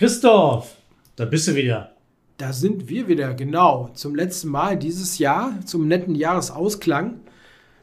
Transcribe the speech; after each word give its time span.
Christoph, 0.00 0.76
da 1.14 1.26
bist 1.26 1.46
du 1.46 1.54
wieder. 1.54 1.92
Da 2.38 2.54
sind 2.54 2.88
wir 2.88 3.06
wieder, 3.06 3.34
genau. 3.34 3.90
Zum 3.92 4.14
letzten 4.14 4.48
Mal 4.48 4.78
dieses 4.78 5.18
Jahr, 5.18 5.52
zum 5.66 5.88
netten 5.88 6.14
Jahresausklang. 6.14 7.20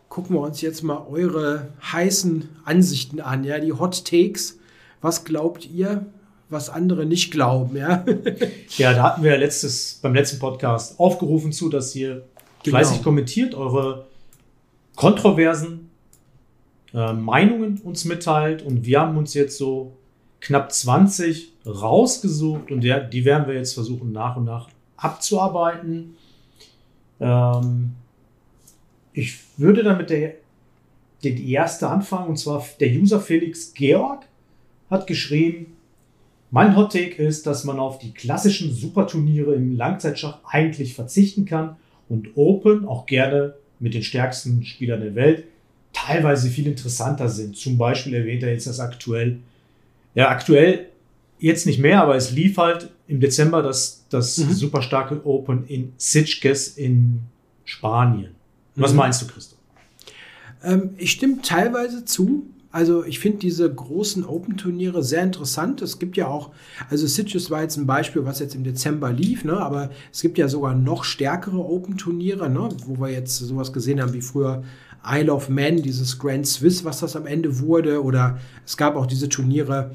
Gucken 0.10 0.36
wir 0.36 0.42
uns 0.42 0.62
jetzt 0.62 0.82
mal 0.82 1.06
eure 1.08 1.68
heißen 1.92 2.50
Ansichten 2.66 3.22
an, 3.22 3.44
ja, 3.44 3.60
die 3.60 3.72
Hot 3.72 4.04
Takes. 4.04 4.58
Was 5.00 5.26
glaubt 5.26 5.70
ihr, 5.70 6.08
was 6.50 6.72
andere 6.72 7.06
nicht 7.06 7.30
glauben, 7.30 7.78
ja? 7.78 8.04
ja, 8.78 8.94
da 8.96 9.04
hatten 9.04 9.22
wir 9.22 9.38
letztes, 9.38 10.00
beim 10.02 10.16
letzten 10.16 10.40
Podcast 10.40 11.00
aufgerufen 11.00 11.52
zu, 11.52 11.70
dass 11.70 11.96
ihr 11.96 12.24
genau. 12.64 12.80
fleißig 12.80 13.04
kommentiert, 13.04 13.54
eure 13.54 14.08
kontroversen 14.96 15.92
äh, 16.96 17.14
Meinungen 17.14 17.80
uns 17.84 18.06
mitteilt 18.06 18.64
und 18.64 18.88
wir 18.88 19.02
haben 19.02 19.18
uns 19.18 19.36
jetzt 19.36 19.60
so 19.60 19.94
knapp 20.42 20.72
20 20.72 21.54
rausgesucht 21.66 22.72
und 22.72 22.82
der, 22.82 23.02
die 23.02 23.26
werden 23.26 23.48
wir 23.48 23.56
jetzt 23.56 23.74
versuchen 23.74 24.12
nach 24.12 24.38
und 24.38 24.46
nach 24.46 24.70
abzuarbeiten. 24.96 26.16
Ähm, 27.20 27.94
ich 29.14 29.40
würde 29.58 29.84
damit 29.84 30.10
der, 30.10 30.36
die 31.24 31.52
erste 31.52 31.90
anfangen 31.90 32.30
und 32.30 32.38
zwar 32.38 32.64
der 32.80 32.90
User 32.92 33.20
Felix 33.20 33.74
Georg 33.74 34.26
hat 34.90 35.08
geschrieben, 35.08 35.78
mein 36.50 36.78
Hot 36.78 36.94
Take 36.94 37.22
ist, 37.22 37.46
dass 37.46 37.66
man 37.66 37.78
auf 37.78 38.00
die 38.00 38.14
klassischen 38.14 38.74
Superturniere 38.74 39.54
im 39.54 39.76
Langzeitschach 39.76 40.40
eigentlich 40.46 40.94
verzichten 40.94 41.44
kann 41.44 41.76
und 42.08 42.38
Open 42.38 42.88
auch 42.88 43.06
gerne 43.06 43.56
mit 43.80 43.94
den 43.94 44.04
stärksten 44.04 44.64
Spielern 44.64 45.02
der 45.02 45.16
Welt 45.16 45.44
teilweise 45.92 46.50
viel 46.50 46.68
interessanter 46.68 47.28
sind. 47.28 47.58
Zum 47.58 47.78
Beispiel 47.78 48.14
erwähnt 48.14 48.44
er 48.44 48.54
jetzt 48.54 48.68
das 48.68 48.80
aktuell 48.80 49.40
ja, 50.18 50.30
aktuell 50.30 50.88
jetzt 51.38 51.68
nicht 51.68 51.78
mehr, 51.78 52.02
aber 52.02 52.16
es 52.16 52.32
lief 52.32 52.58
halt 52.58 52.90
im 53.08 53.20
Dezember 53.20 53.62
das, 53.62 54.06
das 54.10 54.40
mhm. 54.40 54.52
super 54.52 54.82
starke 54.82 55.24
Open 55.24 55.68
in 55.68 55.94
Sitges 55.98 56.70
in 56.70 57.20
Spanien. 57.66 58.32
Was 58.76 58.94
mhm. 58.94 58.98
meinst 58.98 59.22
du, 59.22 59.28
Christoph? 59.28 59.60
Ähm, 60.64 60.90
ich 60.98 61.12
stimme 61.12 61.44
teilweise 61.44 62.04
zu. 62.04 62.48
Also 62.72 63.06
ich 63.06 63.20
finde 63.20 63.38
diese 63.38 63.72
großen 63.72 64.26
Open-Turniere 64.26 65.04
sehr 65.04 65.22
interessant. 65.22 65.84
Es 65.84 66.00
gibt 66.00 66.18
ja 66.18 66.28
auch, 66.28 66.50
also 66.90 67.06
Sitges 67.06 67.52
war 67.52 67.62
jetzt 67.62 67.78
ein 67.78 67.86
Beispiel, 67.86 68.26
was 68.26 68.40
jetzt 68.40 68.56
im 68.56 68.64
Dezember 68.64 69.14
lief, 69.14 69.44
ne? 69.44 69.58
aber 69.58 69.92
es 70.12 70.22
gibt 70.22 70.40
ja 70.40 70.48
sogar 70.48 70.74
noch 70.74 71.04
stärkere 71.04 71.60
Open-Turniere, 71.60 72.50
ne? 72.50 72.70
wo 72.88 73.00
wir 73.00 73.12
jetzt 73.12 73.38
sowas 73.38 73.72
gesehen 73.72 74.02
haben 74.02 74.14
wie 74.14 74.22
früher 74.22 74.64
Isle 75.10 75.32
of 75.32 75.50
Man, 75.50 75.82
dieses 75.82 76.20
Grand 76.20 76.48
Swiss, 76.48 76.84
was 76.84 77.00
das 77.00 77.16
am 77.16 77.26
Ende 77.26 77.60
wurde. 77.60 78.04
Oder 78.04 78.40
es 78.66 78.78
gab 78.78 78.96
auch 78.96 79.06
diese 79.06 79.30
Turniere, 79.30 79.92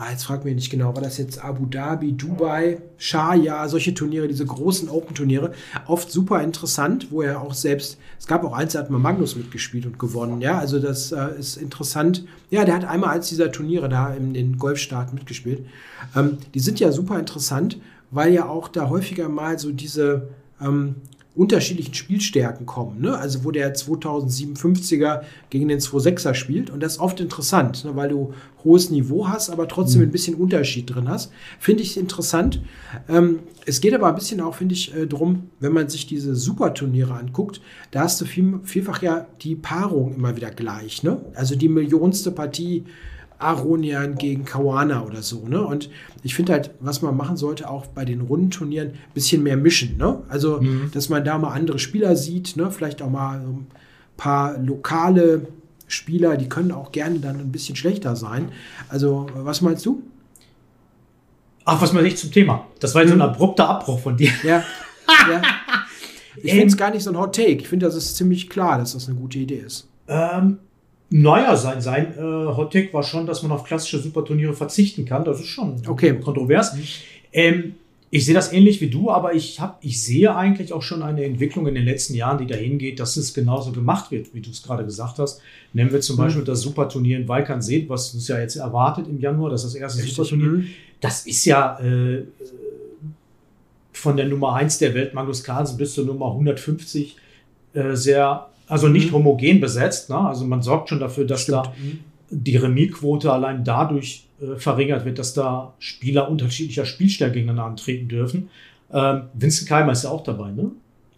ah, 0.00 0.10
jetzt 0.10 0.24
fragt 0.24 0.44
mich 0.44 0.54
nicht 0.54 0.70
genau, 0.70 0.94
war 0.94 1.02
das 1.02 1.18
jetzt 1.18 1.44
Abu 1.44 1.66
Dhabi, 1.66 2.12
Dubai, 2.12 2.80
Sharjah, 2.96 3.68
solche 3.68 3.92
Turniere, 3.92 4.28
diese 4.28 4.46
großen 4.46 4.88
Open-Turniere. 4.88 5.52
Oft 5.86 6.10
super 6.10 6.42
interessant, 6.42 7.08
wo 7.10 7.22
er 7.22 7.42
auch 7.42 7.52
selbst, 7.52 7.98
es 8.18 8.26
gab 8.26 8.42
auch 8.44 8.54
eins, 8.54 8.72
da 8.72 8.78
hat 8.78 8.90
mal 8.90 8.98
Magnus 8.98 9.36
mitgespielt 9.36 9.84
und 9.84 9.98
gewonnen. 9.98 10.40
Ja, 10.40 10.58
also 10.58 10.78
das 10.78 11.12
äh, 11.12 11.38
ist 11.38 11.56
interessant. 11.56 12.24
Ja, 12.50 12.64
der 12.64 12.76
hat 12.76 12.84
einmal 12.84 13.10
als 13.10 13.28
dieser 13.28 13.52
Turniere 13.52 13.88
da 13.88 14.14
in 14.14 14.32
den 14.32 14.56
Golfstaaten 14.58 15.14
mitgespielt. 15.14 15.66
Ähm, 16.16 16.38
die 16.54 16.60
sind 16.60 16.80
ja 16.80 16.92
super 16.92 17.18
interessant, 17.18 17.78
weil 18.10 18.32
ja 18.32 18.48
auch 18.48 18.68
da 18.68 18.88
häufiger 18.88 19.28
mal 19.28 19.58
so 19.58 19.70
diese 19.70 20.28
ähm, 20.60 20.96
unterschiedlichen 21.36 21.94
Spielstärken 21.94 22.66
kommen. 22.66 23.00
Ne? 23.00 23.16
Also 23.16 23.44
wo 23.44 23.50
der 23.52 23.74
2057er 23.74 25.22
gegen 25.48 25.68
den 25.68 25.78
26er 25.78 26.34
spielt. 26.34 26.70
Und 26.70 26.80
das 26.80 26.94
ist 26.94 27.00
oft 27.00 27.20
interessant, 27.20 27.84
ne? 27.84 27.94
weil 27.94 28.08
du 28.08 28.34
hohes 28.64 28.90
Niveau 28.90 29.28
hast, 29.28 29.48
aber 29.48 29.68
trotzdem 29.68 30.02
mhm. 30.02 30.08
ein 30.08 30.10
bisschen 30.10 30.34
Unterschied 30.34 30.92
drin 30.92 31.08
hast. 31.08 31.30
Finde 31.58 31.82
ich 31.82 31.96
interessant. 31.96 32.60
Ähm, 33.08 33.40
es 33.64 33.80
geht 33.80 33.94
aber 33.94 34.08
ein 34.08 34.16
bisschen 34.16 34.40
auch, 34.40 34.56
finde 34.56 34.74
ich, 34.74 34.94
äh, 34.94 35.06
drum, 35.06 35.50
wenn 35.60 35.72
man 35.72 35.88
sich 35.88 36.06
diese 36.06 36.34
Superturniere 36.34 37.14
anguckt, 37.14 37.60
da 37.92 38.00
hast 38.00 38.20
du 38.20 38.24
viel, 38.24 38.60
vielfach 38.64 39.00
ja 39.00 39.26
die 39.42 39.54
Paarung 39.54 40.14
immer 40.14 40.36
wieder 40.36 40.50
gleich. 40.50 41.04
Ne? 41.04 41.20
Also 41.34 41.54
die 41.54 41.68
millionste 41.68 42.32
Partie 42.32 42.84
Aronian 43.40 44.16
gegen 44.16 44.44
Kawana 44.44 45.02
oder 45.02 45.22
so. 45.22 45.46
Ne? 45.48 45.60
Und 45.62 45.90
ich 46.22 46.34
finde 46.34 46.52
halt, 46.52 46.70
was 46.80 47.02
man 47.02 47.16
machen 47.16 47.36
sollte, 47.36 47.68
auch 47.68 47.86
bei 47.86 48.04
den 48.04 48.20
Rundenturnieren, 48.20 48.88
ein 48.88 49.14
bisschen 49.14 49.42
mehr 49.42 49.56
mischen. 49.56 49.96
Ne? 49.96 50.22
Also, 50.28 50.60
mhm. 50.60 50.90
dass 50.92 51.08
man 51.08 51.24
da 51.24 51.38
mal 51.38 51.52
andere 51.52 51.78
Spieler 51.78 52.16
sieht, 52.16 52.56
ne? 52.56 52.70
vielleicht 52.70 53.02
auch 53.02 53.10
mal 53.10 53.40
ein 53.40 53.66
paar 54.16 54.58
lokale 54.58 55.46
Spieler, 55.88 56.36
die 56.36 56.48
können 56.48 56.70
auch 56.70 56.92
gerne 56.92 57.18
dann 57.18 57.40
ein 57.40 57.50
bisschen 57.50 57.76
schlechter 57.76 58.14
sein. 58.14 58.50
Also, 58.88 59.26
was 59.34 59.60
meinst 59.60 59.84
du? 59.86 60.02
Ach, 61.64 61.80
was 61.80 61.92
man 61.92 62.04
nicht 62.04 62.18
zum 62.18 62.30
Thema. 62.30 62.66
Das 62.78 62.94
war 62.94 63.02
jetzt 63.02 63.10
mhm. 63.10 63.18
so 63.18 63.24
ein 63.24 63.30
abrupter 63.30 63.68
Abbruch 63.68 64.00
von 64.00 64.16
dir. 64.16 64.30
Ja. 64.42 64.64
ja. 65.30 65.42
Ich 66.42 66.52
finde 66.52 66.68
es 66.68 66.76
gar 66.76 66.90
nicht 66.90 67.02
so 67.02 67.10
ein 67.10 67.18
Hot 67.18 67.34
Take. 67.34 67.56
Ich 67.56 67.68
finde, 67.68 67.86
das 67.86 67.96
ist 67.96 68.16
ziemlich 68.16 68.48
klar, 68.48 68.78
dass 68.78 68.92
das 68.92 69.08
eine 69.08 69.18
gute 69.18 69.38
Idee 69.38 69.58
ist. 69.58 69.88
Ähm, 70.08 70.58
naja, 71.10 71.56
sein, 71.56 71.80
sein 71.80 72.14
äh, 72.16 72.20
Hot 72.20 72.72
Take 72.72 72.92
war 72.92 73.02
schon, 73.02 73.26
dass 73.26 73.42
man 73.42 73.50
auf 73.50 73.64
klassische 73.64 73.98
Superturniere 73.98 74.54
verzichten 74.54 75.04
kann. 75.04 75.24
Das 75.24 75.40
ist 75.40 75.48
schon 75.48 75.82
okay. 75.86 76.14
kontrovers. 76.20 76.76
Ähm, 77.32 77.74
ich 78.12 78.24
sehe 78.24 78.34
das 78.34 78.52
ähnlich 78.52 78.80
wie 78.80 78.90
du, 78.90 79.10
aber 79.10 79.34
ich, 79.34 79.60
hab, 79.60 79.84
ich 79.84 80.02
sehe 80.02 80.34
eigentlich 80.34 80.72
auch 80.72 80.82
schon 80.82 81.02
eine 81.02 81.24
Entwicklung 81.24 81.66
in 81.68 81.74
den 81.76 81.84
letzten 81.84 82.14
Jahren, 82.14 82.38
die 82.38 82.46
dahin 82.46 82.78
geht, 82.78 82.98
dass 82.98 83.16
es 83.16 83.34
genauso 83.34 83.70
gemacht 83.70 84.10
wird, 84.10 84.34
wie 84.34 84.40
du 84.40 84.50
es 84.50 84.62
gerade 84.62 84.84
gesagt 84.84 85.18
hast. 85.18 85.40
Nehmen 85.72 85.92
wir 85.92 86.00
zum 86.00 86.16
mhm. 86.16 86.22
Beispiel 86.22 86.44
das 86.44 86.60
Superturnier 86.60 87.18
in 87.18 87.28
Walkansee, 87.28 87.84
was 87.88 88.12
uns 88.14 88.26
ja 88.26 88.40
jetzt 88.40 88.56
erwartet 88.56 89.06
im 89.08 89.20
Januar, 89.20 89.50
das 89.50 89.64
ist 89.64 89.74
das 89.74 89.80
erste 89.80 89.98
Richtig. 90.02 90.16
Superturnier. 90.16 90.48
Mhm. 90.48 90.66
Das 91.00 91.26
ist 91.26 91.44
ja 91.44 91.78
äh, 91.80 92.24
von 93.92 94.16
der 94.16 94.26
Nummer 94.26 94.54
1 94.54 94.78
der 94.78 94.94
Welt, 94.94 95.14
Magnus 95.14 95.44
Carlsen, 95.44 95.76
bis 95.76 95.94
zur 95.94 96.04
Nummer 96.04 96.26
150 96.26 97.16
äh, 97.74 97.94
sehr 97.94 98.49
also 98.70 98.88
nicht 98.88 99.10
mhm. 99.10 99.16
homogen 99.16 99.60
besetzt. 99.60 100.08
Ne? 100.08 100.16
Also 100.16 100.44
man 100.44 100.62
sorgt 100.62 100.88
schon 100.88 101.00
dafür, 101.00 101.24
dass 101.24 101.42
Stimmt. 101.42 101.66
da 101.66 101.72
mhm. 101.76 101.98
die 102.30 102.56
Remisquote 102.56 103.32
allein 103.32 103.64
dadurch 103.64 104.26
äh, 104.40 104.56
verringert 104.56 105.04
wird, 105.04 105.18
dass 105.18 105.34
da 105.34 105.74
Spieler 105.78 106.30
unterschiedlicher 106.30 106.86
Spielstärke 106.86 107.34
gegeneinander 107.34 107.64
antreten 107.64 108.08
dürfen. 108.08 108.48
Ähm, 108.92 109.22
Vincent 109.34 109.68
Keimer 109.68 109.92
ist 109.92 110.04
ja 110.04 110.10
auch 110.10 110.22
dabei, 110.22 110.52
ne? 110.52 110.70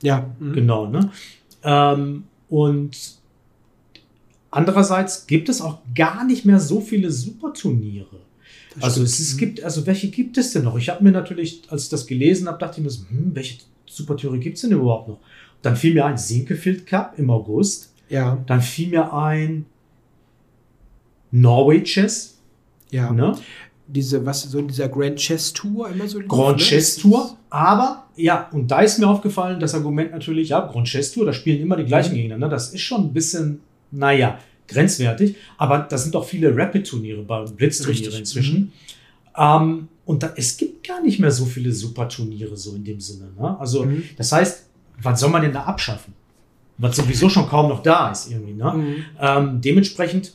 Ja. 0.02 0.30
Mhm. 0.40 0.52
Genau, 0.54 0.86
ne? 0.86 1.10
Ähm, 1.62 2.24
und 2.48 2.96
andererseits 4.50 5.26
gibt 5.26 5.48
es 5.48 5.60
auch 5.60 5.78
gar 5.94 6.24
nicht 6.24 6.44
mehr 6.44 6.58
so 6.58 6.80
viele 6.80 7.10
Superturniere. 7.10 8.16
Also 8.80 9.02
es, 9.02 9.20
es, 9.20 9.36
gibt, 9.36 9.62
also 9.62 9.86
welche 9.86 10.08
gibt 10.08 10.38
es 10.38 10.52
denn 10.52 10.64
noch? 10.64 10.78
Ich 10.78 10.88
habe 10.88 11.04
mir 11.04 11.12
natürlich, 11.12 11.62
als 11.68 11.84
ich 11.84 11.88
das 11.90 12.06
gelesen 12.06 12.48
habe, 12.48 12.58
dachte 12.58 12.80
ich 12.80 12.84
mir 12.84 12.90
so, 12.90 13.02
hm, 13.10 13.32
welche 13.34 13.58
Superturniere 13.86 14.42
gibt 14.42 14.56
es 14.56 14.62
denn 14.62 14.72
überhaupt 14.72 15.08
noch? 15.08 15.18
Dann 15.62 15.76
fiel 15.76 15.94
mir 15.94 16.04
ein 16.04 16.18
Sinkefield 16.18 16.86
Cup 16.86 17.14
im 17.16 17.30
August. 17.30 17.92
Ja. 18.08 18.42
Dann 18.46 18.60
fiel 18.60 18.88
mir 18.88 19.12
ein 19.12 19.64
Norway 21.30 21.82
Chess. 21.82 22.38
Ja. 22.90 23.10
Ne? 23.10 23.34
Diese, 23.86 24.24
was, 24.24 24.42
so 24.42 24.58
in 24.58 24.68
dieser 24.68 24.88
Grand 24.88 25.16
Chess 25.16 25.52
Tour 25.52 25.88
immer 25.88 26.06
so. 26.06 26.20
Grand 26.20 26.58
ne? 26.58 26.62
Chess 26.62 26.96
Tour. 26.96 27.36
Aber, 27.50 28.06
ja, 28.16 28.48
und 28.52 28.70
da 28.70 28.80
ist 28.80 28.98
mir 28.98 29.08
aufgefallen, 29.08 29.60
das 29.60 29.74
Argument 29.74 30.12
natürlich, 30.12 30.50
ja, 30.50 30.60
Grand 30.60 30.86
Chess 30.86 31.12
Tour, 31.12 31.26
da 31.26 31.32
spielen 31.32 31.60
immer 31.60 31.76
die 31.76 31.84
gleichen 31.84 32.12
mhm. 32.12 32.16
gegeneinander. 32.16 32.48
Das 32.48 32.72
ist 32.72 32.80
schon 32.80 33.02
ein 33.02 33.12
bisschen, 33.12 33.60
naja, 33.90 34.38
grenzwertig. 34.68 35.36
Aber 35.58 35.78
da 35.80 35.98
sind 35.98 36.14
doch 36.14 36.24
viele 36.24 36.56
Rapid-Turniere, 36.56 37.22
Blitzturniere 37.56 38.18
inzwischen. 38.18 38.60
Mhm. 38.60 38.72
Ähm, 39.36 39.88
und 40.04 40.22
da, 40.22 40.32
es 40.36 40.56
gibt 40.56 40.86
gar 40.86 41.02
nicht 41.02 41.20
mehr 41.20 41.30
so 41.30 41.44
viele 41.44 41.72
Super-Turniere 41.72 42.56
so 42.56 42.74
in 42.74 42.84
dem 42.84 43.00
Sinne. 43.00 43.30
Ne? 43.38 43.58
Also, 43.58 43.84
mhm. 43.84 44.04
das 44.16 44.32
heißt, 44.32 44.66
was 45.02 45.20
soll 45.20 45.30
man 45.30 45.42
denn 45.42 45.52
da 45.52 45.64
abschaffen? 45.64 46.14
Was 46.78 46.96
sowieso 46.96 47.28
schon 47.28 47.48
kaum 47.48 47.68
noch 47.68 47.82
da 47.82 48.10
ist 48.10 48.30
irgendwie. 48.30 48.54
Ne? 48.54 48.72
Mhm. 48.72 48.96
Ähm, 49.20 49.60
dementsprechend, 49.60 50.34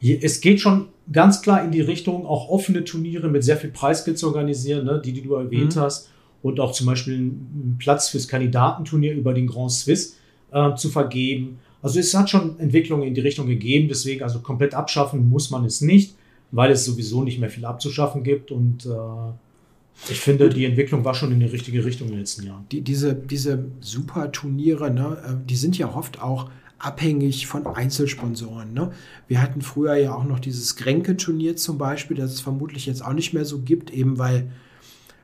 es 0.00 0.40
geht 0.40 0.60
schon 0.60 0.88
ganz 1.12 1.42
klar 1.42 1.64
in 1.64 1.70
die 1.70 1.80
Richtung, 1.80 2.26
auch 2.26 2.48
offene 2.48 2.84
Turniere 2.84 3.28
mit 3.28 3.44
sehr 3.44 3.56
viel 3.56 3.70
Preisgeld 3.70 4.18
zu 4.18 4.28
organisieren, 4.28 4.86
ne? 4.86 5.00
die, 5.04 5.12
die 5.12 5.22
du 5.22 5.34
erwähnt 5.34 5.76
mhm. 5.76 5.80
hast. 5.80 6.10
Und 6.42 6.58
auch 6.58 6.72
zum 6.72 6.86
Beispiel 6.86 7.14
einen 7.14 7.76
Platz 7.78 8.08
fürs 8.08 8.26
Kandidatenturnier 8.26 9.12
über 9.12 9.34
den 9.34 9.46
Grand 9.46 9.72
Swiss 9.72 10.16
äh, 10.52 10.74
zu 10.74 10.88
vergeben. 10.88 11.58
Also 11.82 11.98
es 11.98 12.14
hat 12.14 12.30
schon 12.30 12.58
Entwicklungen 12.58 13.06
in 13.06 13.14
die 13.14 13.20
Richtung 13.20 13.46
gegeben, 13.46 13.88
deswegen 13.88 14.22
also 14.22 14.40
komplett 14.40 14.74
abschaffen 14.74 15.28
muss 15.28 15.50
man 15.50 15.64
es 15.64 15.80
nicht, 15.80 16.14
weil 16.50 16.70
es 16.70 16.84
sowieso 16.84 17.22
nicht 17.22 17.40
mehr 17.40 17.50
viel 17.50 17.64
abzuschaffen 17.64 18.22
gibt 18.22 18.50
und 18.50 18.86
äh, 18.86 18.88
ich 20.08 20.20
finde, 20.20 20.48
die 20.48 20.64
Entwicklung 20.64 21.04
war 21.04 21.14
schon 21.14 21.32
in 21.32 21.40
die 21.40 21.46
richtige 21.46 21.84
Richtung 21.84 22.08
in 22.08 22.14
den 22.14 22.20
letzten 22.20 22.46
Jahren. 22.46 22.66
Die, 22.70 22.80
diese, 22.80 23.14
diese 23.14 23.66
Super-Turniere, 23.80 24.90
ne, 24.90 25.18
äh, 25.26 25.46
die 25.46 25.56
sind 25.56 25.76
ja 25.76 25.94
oft 25.94 26.22
auch 26.22 26.50
abhängig 26.78 27.46
von 27.46 27.66
Einzelsponsoren. 27.66 28.72
Ne? 28.72 28.90
Wir 29.28 29.42
hatten 29.42 29.60
früher 29.60 29.96
ja 29.96 30.14
auch 30.14 30.24
noch 30.24 30.40
dieses 30.40 30.76
Gränke-Turnier 30.76 31.56
zum 31.56 31.76
Beispiel, 31.76 32.16
das 32.16 32.32
es 32.32 32.40
vermutlich 32.40 32.86
jetzt 32.86 33.04
auch 33.04 33.12
nicht 33.12 33.34
mehr 33.34 33.44
so 33.44 33.60
gibt, 33.60 33.90
eben 33.90 34.18
weil 34.18 34.50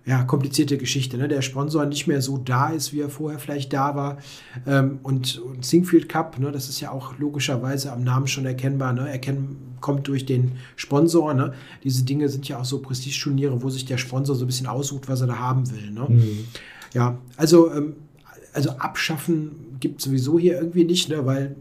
ja, 0.06 0.22
komplizierte 0.22 0.78
Geschichte. 0.78 1.18
Ne? 1.18 1.26
Der 1.26 1.42
Sponsor 1.42 1.84
nicht 1.84 2.06
mehr 2.06 2.22
so 2.22 2.38
da 2.38 2.68
ist, 2.68 2.92
wie 2.92 3.00
er 3.00 3.10
vorher 3.10 3.40
vielleicht 3.40 3.72
da 3.72 3.96
war. 3.96 4.18
Ähm, 4.64 5.00
und, 5.02 5.38
und 5.38 5.64
Singfield 5.64 6.08
Cup, 6.08 6.38
ne, 6.38 6.52
das 6.52 6.68
ist 6.68 6.80
ja 6.80 6.92
auch 6.92 7.18
logischerweise 7.18 7.92
am 7.92 8.04
Namen 8.04 8.28
schon 8.28 8.46
erkennbar. 8.46 8.92
Ne? 8.92 9.10
Erkennen 9.10 9.74
kommt 9.80 10.06
durch 10.06 10.24
den 10.24 10.52
Sponsor. 10.76 11.34
Ne? 11.34 11.54
Diese 11.82 12.04
Dinge 12.04 12.28
sind 12.28 12.46
ja 12.46 12.60
auch 12.60 12.64
so 12.64 12.78
Prestigeturniere, 12.78 13.62
wo 13.62 13.68
sich 13.68 13.84
der 13.84 13.98
Sponsor 13.98 14.36
so 14.36 14.44
ein 14.44 14.46
bisschen 14.46 14.68
aussucht, 14.68 15.08
was 15.08 15.22
er 15.22 15.26
da 15.26 15.38
haben 15.40 15.68
will. 15.72 15.90
Ne? 15.90 16.06
Mhm. 16.08 16.44
Ja, 16.94 17.18
also, 17.36 17.72
ähm, 17.74 17.96
also 18.52 18.70
abschaffen 18.70 19.76
gibt 19.80 20.00
sowieso 20.00 20.38
hier 20.38 20.56
irgendwie 20.56 20.84
nicht, 20.84 21.08
ne? 21.08 21.26
weil 21.26 21.56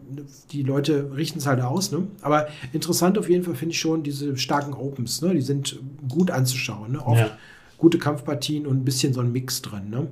die 0.52 0.62
Leute 0.62 1.10
richten 1.16 1.40
es 1.40 1.46
halt 1.46 1.60
aus. 1.60 1.90
Ne? 1.90 2.06
Aber 2.22 2.46
interessant 2.72 3.18
auf 3.18 3.28
jeden 3.28 3.42
Fall 3.42 3.56
finde 3.56 3.72
ich 3.72 3.80
schon 3.80 4.04
diese 4.04 4.36
starken 4.36 4.72
Opens. 4.72 5.20
Ne? 5.20 5.34
Die 5.34 5.42
sind 5.42 5.80
gut 6.08 6.30
anzuschauen. 6.30 6.92
Ne? 6.92 7.04
Oft 7.04 7.18
ja 7.18 7.36
gute 7.78 7.98
Kampfpartien 7.98 8.66
und 8.66 8.78
ein 8.78 8.84
bisschen 8.84 9.12
so 9.12 9.20
ein 9.20 9.32
Mix 9.32 9.62
drin. 9.62 9.90
Ne? 9.90 10.08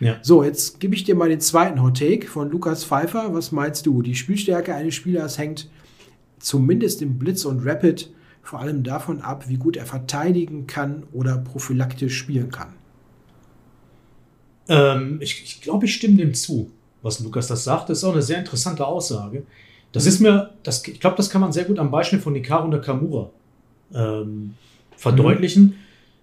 Ja. 0.00 0.18
So, 0.22 0.42
jetzt 0.42 0.80
gebe 0.80 0.94
ich 0.94 1.04
dir 1.04 1.14
mal 1.14 1.28
den 1.28 1.40
zweiten 1.40 1.82
Hot 1.82 1.98
Take 1.98 2.26
von 2.26 2.50
Lukas 2.50 2.84
Pfeiffer. 2.84 3.32
Was 3.34 3.52
meinst 3.52 3.86
du? 3.86 4.02
Die 4.02 4.14
Spielstärke 4.14 4.74
eines 4.74 4.94
Spielers 4.94 5.38
hängt 5.38 5.68
zumindest 6.38 7.02
im 7.02 7.18
Blitz 7.18 7.44
und 7.44 7.64
Rapid 7.64 8.10
vor 8.42 8.58
allem 8.58 8.82
davon 8.82 9.20
ab, 9.20 9.48
wie 9.48 9.56
gut 9.56 9.76
er 9.76 9.86
verteidigen 9.86 10.66
kann 10.66 11.04
oder 11.12 11.38
prophylaktisch 11.38 12.16
spielen 12.18 12.50
kann. 12.50 12.74
Ähm, 14.68 15.18
ich, 15.20 15.42
ich 15.44 15.60
glaube, 15.60 15.86
ich 15.86 15.94
stimme 15.94 16.16
dem 16.16 16.34
zu, 16.34 16.70
was 17.02 17.20
Lukas 17.20 17.46
das 17.46 17.62
sagt. 17.62 17.88
Das 17.88 17.98
ist 17.98 18.04
auch 18.04 18.12
eine 18.12 18.22
sehr 18.22 18.38
interessante 18.38 18.84
Aussage. 18.84 19.44
Das 19.92 20.06
ist 20.06 20.20
mir, 20.20 20.54
das, 20.62 20.86
ich 20.86 20.98
glaube, 20.98 21.16
das 21.16 21.30
kann 21.30 21.40
man 21.40 21.52
sehr 21.52 21.64
gut 21.64 21.78
am 21.78 21.90
Beispiel 21.90 22.18
von 22.18 22.34
Hikaru 22.34 22.68
Nakamura 22.68 23.30
ähm, 23.94 24.54
verdeutlichen. 24.96 25.62
Mhm. 25.62 25.74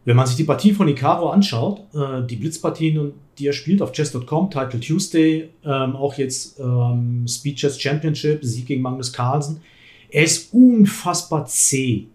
Wenn 0.05 0.15
man 0.15 0.25
sich 0.25 0.37
die 0.37 0.43
Partien 0.43 0.75
von 0.75 0.87
Icaro 0.87 1.29
anschaut, 1.29 1.81
äh, 1.93 2.25
die 2.25 2.37
Blitzpartien, 2.37 3.11
die 3.37 3.47
er 3.47 3.53
spielt 3.53 3.81
auf 3.81 3.91
chess.com, 3.91 4.49
Title 4.49 4.79
Tuesday, 4.79 5.49
ähm, 5.63 5.95
auch 5.95 6.15
jetzt 6.15 6.59
ähm, 6.59 7.25
Speed 7.27 7.57
Chess 7.57 7.79
Championship, 7.79 8.43
Sieg 8.43 8.65
gegen 8.65 8.81
Magnus 8.81 9.13
Carlsen, 9.13 9.61
er 10.09 10.23
ist 10.23 10.53
unfassbar 10.53 11.45
zäh. 11.45 12.07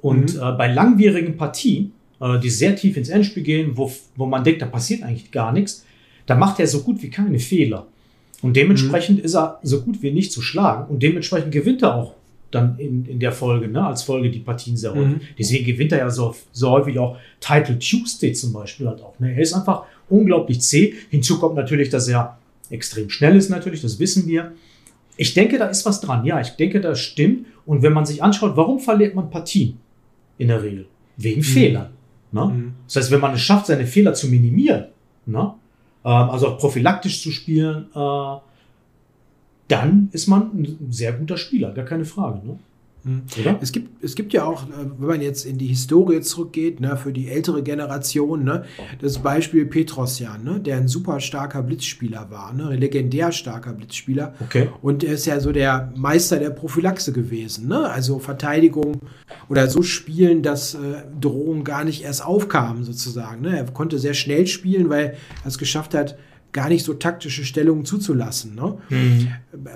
Und 0.00 0.34
mhm. 0.34 0.40
äh, 0.40 0.52
bei 0.52 0.72
langwierigen 0.72 1.36
Partien, 1.36 1.92
äh, 2.20 2.38
die 2.38 2.50
sehr 2.50 2.76
tief 2.76 2.96
ins 2.96 3.08
Endspiel 3.08 3.42
gehen, 3.42 3.72
wo, 3.74 3.90
wo 4.16 4.26
man 4.26 4.44
denkt, 4.44 4.62
da 4.62 4.66
passiert 4.66 5.02
eigentlich 5.02 5.30
gar 5.30 5.52
nichts, 5.52 5.84
da 6.26 6.36
macht 6.36 6.60
er 6.60 6.66
so 6.66 6.82
gut 6.82 7.02
wie 7.02 7.10
keine 7.10 7.38
Fehler. 7.38 7.86
Und 8.42 8.56
dementsprechend 8.56 9.18
mhm. 9.18 9.24
ist 9.24 9.34
er 9.34 9.58
so 9.62 9.82
gut 9.82 10.02
wie 10.02 10.10
nicht 10.10 10.32
zu 10.32 10.42
schlagen. 10.42 10.92
Und 10.92 11.02
dementsprechend 11.02 11.52
gewinnt 11.52 11.82
er 11.82 11.94
auch 11.94 12.14
dann 12.54 12.78
in, 12.78 13.04
in 13.06 13.18
der 13.18 13.32
Folge, 13.32 13.68
ne, 13.68 13.84
als 13.84 14.02
Folge 14.02 14.30
die 14.30 14.38
Partien 14.38 14.76
sehr 14.76 14.94
häufig. 14.94 15.16
Mhm. 15.16 15.20
Deswegen 15.38 15.64
gewinnt 15.64 15.92
er 15.92 15.98
ja 15.98 16.10
so, 16.10 16.34
so 16.52 16.70
häufig 16.70 16.98
auch 16.98 17.16
Title 17.40 17.78
Tuesday 17.78 18.32
zum 18.32 18.52
Beispiel 18.52 18.86
halt 18.86 19.00
auch. 19.00 19.18
Ne? 19.18 19.34
Er 19.34 19.42
ist 19.42 19.54
einfach 19.54 19.84
unglaublich 20.08 20.60
zäh. 20.60 20.94
Hinzu 21.10 21.38
kommt 21.38 21.56
natürlich, 21.56 21.88
dass 21.88 22.08
er 22.08 22.38
extrem 22.70 23.10
schnell 23.10 23.36
ist 23.36 23.50
natürlich, 23.50 23.82
das 23.82 23.98
wissen 23.98 24.26
wir. 24.26 24.52
Ich 25.16 25.34
denke, 25.34 25.58
da 25.58 25.66
ist 25.66 25.84
was 25.84 26.00
dran. 26.00 26.24
Ja, 26.24 26.40
ich 26.40 26.50
denke, 26.50 26.80
das 26.80 27.00
stimmt. 27.00 27.46
Und 27.66 27.82
wenn 27.82 27.92
man 27.92 28.06
sich 28.06 28.22
anschaut, 28.22 28.56
warum 28.56 28.80
verliert 28.80 29.14
man 29.14 29.30
Partien 29.30 29.78
in 30.38 30.48
der 30.48 30.62
Regel? 30.62 30.86
Wegen 31.16 31.40
mhm. 31.40 31.44
Fehlern. 31.44 31.90
Ne? 32.32 32.44
Mhm. 32.46 32.72
Das 32.86 32.96
heißt, 32.96 33.10
wenn 33.10 33.20
man 33.20 33.34
es 33.34 33.40
schafft, 33.40 33.66
seine 33.66 33.86
Fehler 33.86 34.14
zu 34.14 34.28
minimieren, 34.28 34.86
ne? 35.26 35.54
ähm, 36.04 36.30
also 36.30 36.48
auch 36.48 36.58
prophylaktisch 36.58 37.22
zu 37.22 37.30
spielen, 37.30 37.86
äh, 37.94 38.36
dann 39.72 40.08
ist 40.12 40.26
man 40.26 40.42
ein 40.54 40.78
sehr 40.90 41.12
guter 41.12 41.36
Spieler, 41.36 41.72
gar 41.72 41.84
keine 41.84 42.04
Frage. 42.04 42.46
Ne? 42.46 42.58
Hm. 43.04 43.22
Oder? 43.40 43.58
Es 43.60 43.72
gibt, 43.72 44.04
es 44.04 44.14
gibt 44.14 44.32
ja 44.32 44.44
auch, 44.44 44.62
äh, 44.64 44.86
wenn 44.98 45.08
man 45.08 45.20
jetzt 45.20 45.44
in 45.44 45.58
die 45.58 45.66
Historie 45.66 46.20
zurückgeht, 46.20 46.80
ne, 46.80 46.96
für 46.96 47.12
die 47.12 47.28
ältere 47.28 47.62
Generation, 47.62 48.44
ne, 48.44 48.64
das 49.00 49.18
Beispiel 49.18 49.66
Petrosjan, 49.66 50.44
ne, 50.44 50.60
der 50.60 50.76
ein 50.76 50.86
super 50.86 51.18
starker 51.18 51.62
Blitzspieler 51.62 52.30
war, 52.30 52.52
ne, 52.52 52.68
ein 52.68 52.78
legendär 52.78 53.32
starker 53.32 53.72
Blitzspieler. 53.72 54.34
Okay. 54.40 54.68
Und 54.82 55.02
er 55.02 55.14
ist 55.14 55.26
ja 55.26 55.40
so 55.40 55.50
der 55.50 55.92
Meister 55.96 56.38
der 56.38 56.50
Prophylaxe 56.50 57.12
gewesen. 57.12 57.66
Ne? 57.66 57.88
Also 57.90 58.20
Verteidigung 58.20 59.00
oder 59.48 59.68
so 59.68 59.82
spielen, 59.82 60.42
dass 60.42 60.74
äh, 60.74 60.78
Drohungen 61.20 61.64
gar 61.64 61.84
nicht 61.84 62.04
erst 62.04 62.24
aufkamen, 62.24 62.84
sozusagen. 62.84 63.42
Ne? 63.42 63.56
Er 63.56 63.64
konnte 63.64 63.98
sehr 63.98 64.14
schnell 64.14 64.46
spielen, 64.46 64.88
weil 64.90 65.16
er 65.42 65.46
es 65.46 65.58
geschafft 65.58 65.94
hat, 65.94 66.16
gar 66.52 66.68
nicht 66.68 66.84
so 66.84 66.94
taktische 66.94 67.44
Stellungen 67.44 67.84
zuzulassen. 67.84 68.54
Ne? 68.54 68.78
Mhm. 68.90 69.28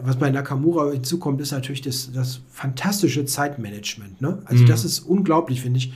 Was 0.03 0.17
bei 0.17 0.31
Nakamura 0.31 0.93
hinzukommt, 0.93 1.41
ist 1.41 1.53
natürlich 1.53 1.81
das, 1.81 2.13
das 2.13 2.41
fantastische 2.51 3.25
Zeitmanagement. 3.25 4.21
Ne? 4.21 4.43
Also 4.45 4.65
mhm. 4.65 4.69
das 4.69 4.85
ist 4.85 5.01
unglaublich, 5.01 5.63
finde 5.63 5.79
ich. 5.79 5.93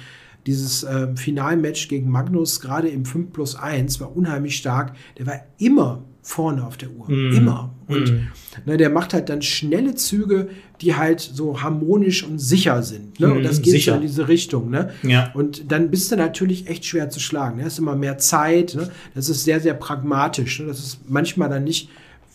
Dieses 0.46 0.84
äh, 0.84 1.14
Finalmatch 1.16 1.88
gegen 1.88 2.10
Magnus, 2.10 2.60
gerade 2.60 2.88
im 2.88 3.04
5 3.04 3.30
plus 3.30 3.56
1, 3.56 4.00
war 4.00 4.16
unheimlich 4.16 4.56
stark. 4.56 4.94
Der 5.18 5.26
war 5.26 5.40
immer 5.58 6.02
vorne 6.22 6.66
auf 6.66 6.76
der 6.76 6.90
Uhr. 6.90 7.10
Mm. 7.10 7.32
Immer. 7.34 7.74
Und 7.86 8.12
mm. 8.12 8.28
ne, 8.66 8.76
der 8.76 8.90
macht 8.90 9.14
halt 9.14 9.28
dann 9.28 9.42
schnelle 9.42 9.94
Züge, 9.94 10.48
die 10.80 10.94
halt 10.94 11.20
so 11.20 11.62
harmonisch 11.62 12.24
und 12.24 12.38
sicher 12.38 12.82
sind. 12.82 13.18
Ne? 13.20 13.28
Mm, 13.28 13.36
und 13.38 13.42
das 13.42 13.62
geht 13.62 13.72
sicher. 13.72 13.96
in 13.96 14.02
diese 14.02 14.28
Richtung. 14.28 14.70
Ne? 14.70 14.90
Ja. 15.02 15.30
Und 15.34 15.70
dann 15.72 15.90
bist 15.90 16.12
du 16.12 16.16
natürlich 16.16 16.68
echt 16.68 16.84
schwer 16.84 17.10
zu 17.10 17.20
schlagen. 17.20 17.56
Ne? 17.56 17.64
Das 17.64 17.74
ist 17.74 17.78
immer 17.78 17.96
mehr 17.96 18.18
Zeit. 18.18 18.74
Ne? 18.74 18.90
Das 19.14 19.28
ist 19.28 19.44
sehr, 19.44 19.60
sehr 19.60 19.74
pragmatisch. 19.74 20.60
Ne? 20.60 20.66
Das 20.66 20.78
ist 20.78 21.00
manchmal 21.08 21.48
dann 21.48 21.64
nicht 21.64 21.88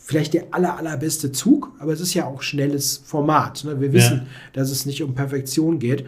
vielleicht 0.06 0.34
der 0.34 0.46
aller, 0.52 0.78
allerbeste 0.78 1.32
Zug, 1.32 1.72
aber 1.80 1.94
es 1.94 2.00
ist 2.00 2.14
ja 2.14 2.26
auch 2.26 2.42
schnelles 2.42 3.02
Format. 3.06 3.64
Ne? 3.64 3.82
Wir 3.82 3.94
wissen, 3.94 4.18
ja. 4.18 4.26
dass 4.54 4.70
es 4.70 4.86
nicht 4.86 5.02
um 5.02 5.16
Perfektion 5.16 5.80
geht. 5.80 6.06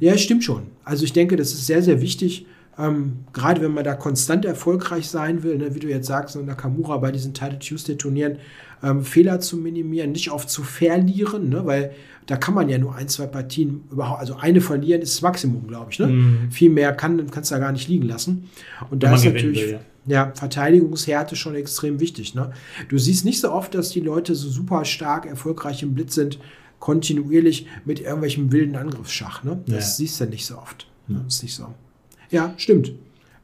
Ja, 0.00 0.16
stimmt 0.18 0.42
schon. 0.42 0.62
Also 0.84 1.04
ich 1.04 1.12
denke, 1.12 1.36
das 1.36 1.52
ist 1.52 1.66
sehr, 1.66 1.82
sehr 1.82 2.00
wichtig, 2.00 2.46
ähm, 2.78 3.24
gerade 3.32 3.62
wenn 3.62 3.72
man 3.72 3.84
da 3.84 3.94
konstant 3.94 4.44
erfolgreich 4.44 5.08
sein 5.08 5.42
will, 5.42 5.56
ne, 5.56 5.74
wie 5.74 5.80
du 5.80 5.88
jetzt 5.88 6.06
sagst, 6.06 6.36
Nakamura 6.36 6.98
bei 6.98 7.10
diesen 7.10 7.32
Title 7.32 7.58
Tuesday 7.58 7.96
Turnieren, 7.96 8.38
ähm, 8.82 9.02
Fehler 9.02 9.40
zu 9.40 9.56
minimieren, 9.56 10.12
nicht 10.12 10.30
oft 10.30 10.50
zu 10.50 10.62
verlieren, 10.62 11.48
ne, 11.48 11.64
weil 11.64 11.92
da 12.26 12.36
kann 12.36 12.54
man 12.54 12.68
ja 12.68 12.76
nur 12.76 12.94
ein, 12.94 13.08
zwei 13.08 13.26
Partien 13.26 13.84
überhaupt, 13.90 14.20
also 14.20 14.36
eine 14.36 14.60
verlieren 14.60 15.00
ist 15.00 15.14
das 15.14 15.22
Maximum, 15.22 15.68
glaube 15.68 15.92
ich. 15.92 15.98
Ne? 16.00 16.08
Mm. 16.08 16.50
Viel 16.50 16.70
mehr 16.70 16.92
kann, 16.92 17.30
kannst 17.30 17.50
du 17.50 17.54
da 17.54 17.60
gar 17.60 17.70
nicht 17.70 17.88
liegen 17.88 18.06
lassen. 18.06 18.50
Und 18.90 19.04
da 19.04 19.14
ist 19.14 19.24
natürlich 19.24 19.62
will, 19.62 19.78
ja. 20.06 20.26
ja. 20.26 20.32
Verteidigungshärte 20.34 21.36
schon 21.36 21.54
extrem 21.54 22.00
wichtig. 22.00 22.34
Ne? 22.34 22.50
Du 22.88 22.98
siehst 22.98 23.24
nicht 23.24 23.40
so 23.40 23.52
oft, 23.52 23.74
dass 23.76 23.90
die 23.90 24.00
Leute 24.00 24.34
so 24.34 24.48
super 24.48 24.84
stark 24.84 25.26
erfolgreich 25.26 25.84
im 25.84 25.94
Blitz 25.94 26.16
sind, 26.16 26.40
kontinuierlich 26.80 27.68
mit 27.84 28.00
irgendwelchem 28.00 28.50
wilden 28.50 28.74
Angriffsschach. 28.74 29.44
Ne? 29.44 29.62
Das 29.66 29.74
ja. 29.74 29.80
siehst 29.80 30.20
du 30.20 30.24
nicht 30.26 30.46
so 30.46 30.58
oft. 30.58 30.88
Ja. 31.06 31.20
Das 31.24 31.36
ist 31.36 31.42
nicht 31.44 31.54
so. 31.54 31.68
Ja, 32.30 32.54
stimmt. 32.56 32.92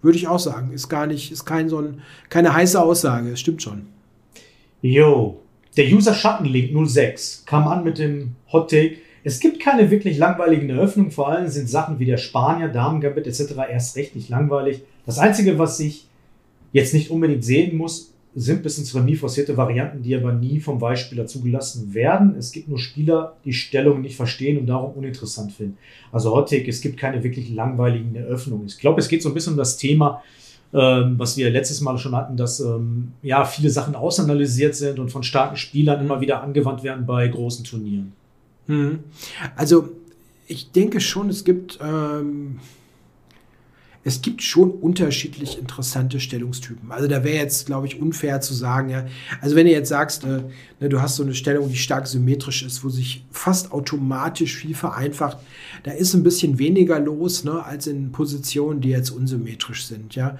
Würde 0.02 0.18
ich 0.18 0.26
auch 0.26 0.38
sagen. 0.38 0.72
Ist 0.72 0.88
gar 0.88 1.06
nicht, 1.06 1.30
ist 1.30 1.44
kein 1.44 1.68
so 1.68 1.78
ein, 1.78 2.02
keine 2.28 2.52
heiße 2.54 2.80
Aussage. 2.80 3.30
Es 3.30 3.40
stimmt 3.40 3.62
schon. 3.62 3.86
Jo. 4.80 5.40
Der 5.76 5.86
User 5.86 6.12
Schattenlink 6.12 6.72
06 6.88 7.44
kam 7.46 7.66
an 7.68 7.84
mit 7.84 7.98
dem 7.98 8.32
Hot 8.52 8.70
Take. 8.70 8.96
Es 9.24 9.38
gibt 9.38 9.60
keine 9.60 9.90
wirklich 9.90 10.18
langweiligen 10.18 10.68
Eröffnungen. 10.68 11.12
Vor 11.12 11.28
allem 11.28 11.48
sind 11.48 11.70
Sachen 11.70 11.98
wie 11.98 12.06
der 12.06 12.18
Spanier, 12.18 12.68
Damengambit 12.68 13.26
etc. 13.26 13.54
erst 13.70 13.96
recht 13.96 14.16
nicht 14.16 14.28
langweilig. 14.28 14.82
Das 15.06 15.18
Einzige, 15.18 15.58
was 15.58 15.78
ich 15.80 16.08
jetzt 16.72 16.94
nicht 16.94 17.10
unbedingt 17.10 17.44
sehen 17.44 17.76
muss, 17.76 18.11
sind 18.34 18.62
bis 18.62 18.78
ins 18.78 18.94
Remis 18.94 19.20
forcierte 19.20 19.56
Varianten, 19.56 20.02
die 20.02 20.16
aber 20.16 20.32
nie 20.32 20.60
vom 20.60 20.80
Weißspieler 20.80 21.26
zugelassen 21.26 21.92
werden. 21.92 22.34
Es 22.36 22.52
gibt 22.52 22.68
nur 22.68 22.78
Spieler, 22.78 23.36
die 23.44 23.52
Stellungen 23.52 24.02
nicht 24.02 24.16
verstehen 24.16 24.58
und 24.58 24.66
darum 24.66 24.92
uninteressant 24.92 25.52
finden. 25.52 25.76
Also 26.10 26.34
Hottake, 26.34 26.68
es 26.68 26.80
gibt 26.80 26.98
keine 26.98 27.22
wirklich 27.22 27.50
langweiligen 27.50 28.14
Eröffnungen. 28.14 28.66
Ich 28.66 28.78
glaube, 28.78 29.00
es 29.00 29.08
geht 29.08 29.22
so 29.22 29.28
ein 29.28 29.34
bisschen 29.34 29.52
um 29.52 29.58
das 29.58 29.76
Thema, 29.76 30.22
ähm, 30.72 31.18
was 31.18 31.36
wir 31.36 31.50
letztes 31.50 31.82
Mal 31.82 31.98
schon 31.98 32.16
hatten, 32.16 32.36
dass 32.36 32.60
ähm, 32.60 33.12
ja 33.22 33.44
viele 33.44 33.68
Sachen 33.68 33.94
ausanalysiert 33.94 34.74
sind 34.74 34.98
und 34.98 35.10
von 35.10 35.22
starken 35.22 35.56
Spielern 35.56 36.00
immer 36.00 36.22
wieder 36.22 36.42
angewandt 36.42 36.82
werden 36.82 37.04
bei 37.04 37.28
großen 37.28 37.64
Turnieren. 37.64 38.14
Mhm. 38.66 39.00
Also 39.56 39.90
ich 40.46 40.72
denke 40.72 41.00
schon, 41.00 41.28
es 41.28 41.44
gibt 41.44 41.78
ähm 41.82 42.58
es 44.04 44.20
gibt 44.20 44.42
schon 44.42 44.70
unterschiedlich 44.70 45.58
interessante 45.58 46.18
Stellungstypen. 46.18 46.90
Also 46.90 47.06
da 47.06 47.22
wäre 47.22 47.36
jetzt, 47.36 47.66
glaube 47.66 47.86
ich, 47.86 48.00
unfair 48.00 48.40
zu 48.40 48.52
sagen, 48.52 48.90
ja, 48.90 49.06
also 49.40 49.54
wenn 49.54 49.66
du 49.66 49.72
jetzt 49.72 49.88
sagst, 49.88 50.24
äh, 50.24 50.42
ne, 50.80 50.88
du 50.88 51.00
hast 51.00 51.16
so 51.16 51.22
eine 51.22 51.34
Stellung, 51.34 51.68
die 51.68 51.76
stark 51.76 52.08
symmetrisch 52.08 52.62
ist, 52.62 52.82
wo 52.82 52.88
sich 52.88 53.24
fast 53.30 53.72
automatisch 53.72 54.56
viel 54.56 54.74
vereinfacht, 54.74 55.38
da 55.84 55.92
ist 55.92 56.14
ein 56.14 56.24
bisschen 56.24 56.58
weniger 56.58 56.98
los, 56.98 57.44
ne, 57.44 57.64
als 57.64 57.86
in 57.86 58.10
Positionen, 58.10 58.80
die 58.80 58.90
jetzt 58.90 59.10
unsymmetrisch 59.10 59.86
sind, 59.86 60.14
ja. 60.14 60.38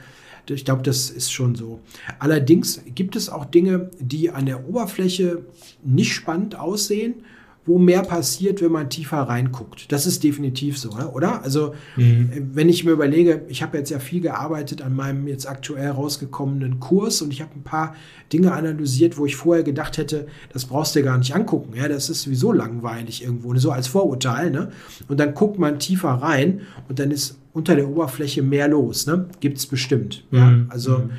Ich 0.49 0.65
glaube, 0.65 0.83
das 0.83 1.09
ist 1.09 1.33
schon 1.33 1.55
so. 1.55 1.79
Allerdings 2.19 2.81
gibt 2.97 3.15
es 3.15 3.29
auch 3.29 3.45
Dinge, 3.45 3.91
die 4.01 4.31
an 4.31 4.45
der 4.45 4.69
Oberfläche 4.69 5.47
nicht 5.85 6.13
spannend 6.13 6.59
aussehen 6.59 7.23
wo 7.65 7.79
mehr 7.79 8.03
passiert, 8.03 8.61
wenn 8.61 8.73
man 8.73 8.91
tiefer 8.91 9.19
reinguckt. 9.19 9.93
Das 9.93 10.05
ist 10.05 10.25
definitiv 10.25 10.79
so, 10.79 10.91
oder? 10.91 11.45
Also, 11.45 11.75
mhm. 11.97 12.51
wenn 12.55 12.69
ich 12.69 12.85
mir 12.85 12.91
überlege, 12.91 13.43
ich 13.49 13.63
habe 13.63 13.79
jetzt 13.79 13.91
ja 13.91 14.01
viel 14.01 14.21
gearbeitet 14.21 14.83
an 14.83 14.97
meinem 14.97 15.29
jetzt 15.29 15.49
aktuell 15.49 15.91
rausgekommenen 15.91 16.81
Kurs 16.81 17.23
und 17.23 17.33
ich 17.33 17.41
habe 17.41 17.53
ein 17.55 17.63
paar 17.63 17.95
Dinge 18.33 18.53
analysiert, 18.53 19.17
wo 19.17 19.27
ich 19.27 19.37
vorher 19.37 19.63
gedacht 19.63 19.97
hätte, 19.97 20.27
das 20.53 20.65
brauchst 20.65 20.97
du 20.97 21.03
gar 21.05 21.19
nicht 21.19 21.35
angucken. 21.37 21.75
Ja, 21.77 21.87
das 21.87 22.11
ist 22.11 22.23
sowieso 22.23 22.51
langweilig 22.53 23.23
irgendwo, 23.23 23.55
so 23.57 23.71
als 23.71 23.87
Vorurteil. 23.87 24.51
Ne? 24.51 24.71
Und 25.07 25.21
dann 25.21 25.33
guckt 25.33 25.59
man 25.59 25.79
tiefer 25.79 26.11
rein 26.11 26.63
und 26.89 26.99
dann 26.99 27.13
ist 27.13 27.39
unter 27.53 27.77
der 27.77 27.89
Oberfläche 27.89 28.43
mehr 28.43 28.67
los. 28.67 29.07
Ne? 29.07 29.27
Gibt 29.39 29.59
es 29.59 29.67
bestimmt. 29.67 30.25
Ja? 30.33 30.47
Mhm. 30.47 30.67
Also 30.69 30.99
Mhm. 30.99 31.11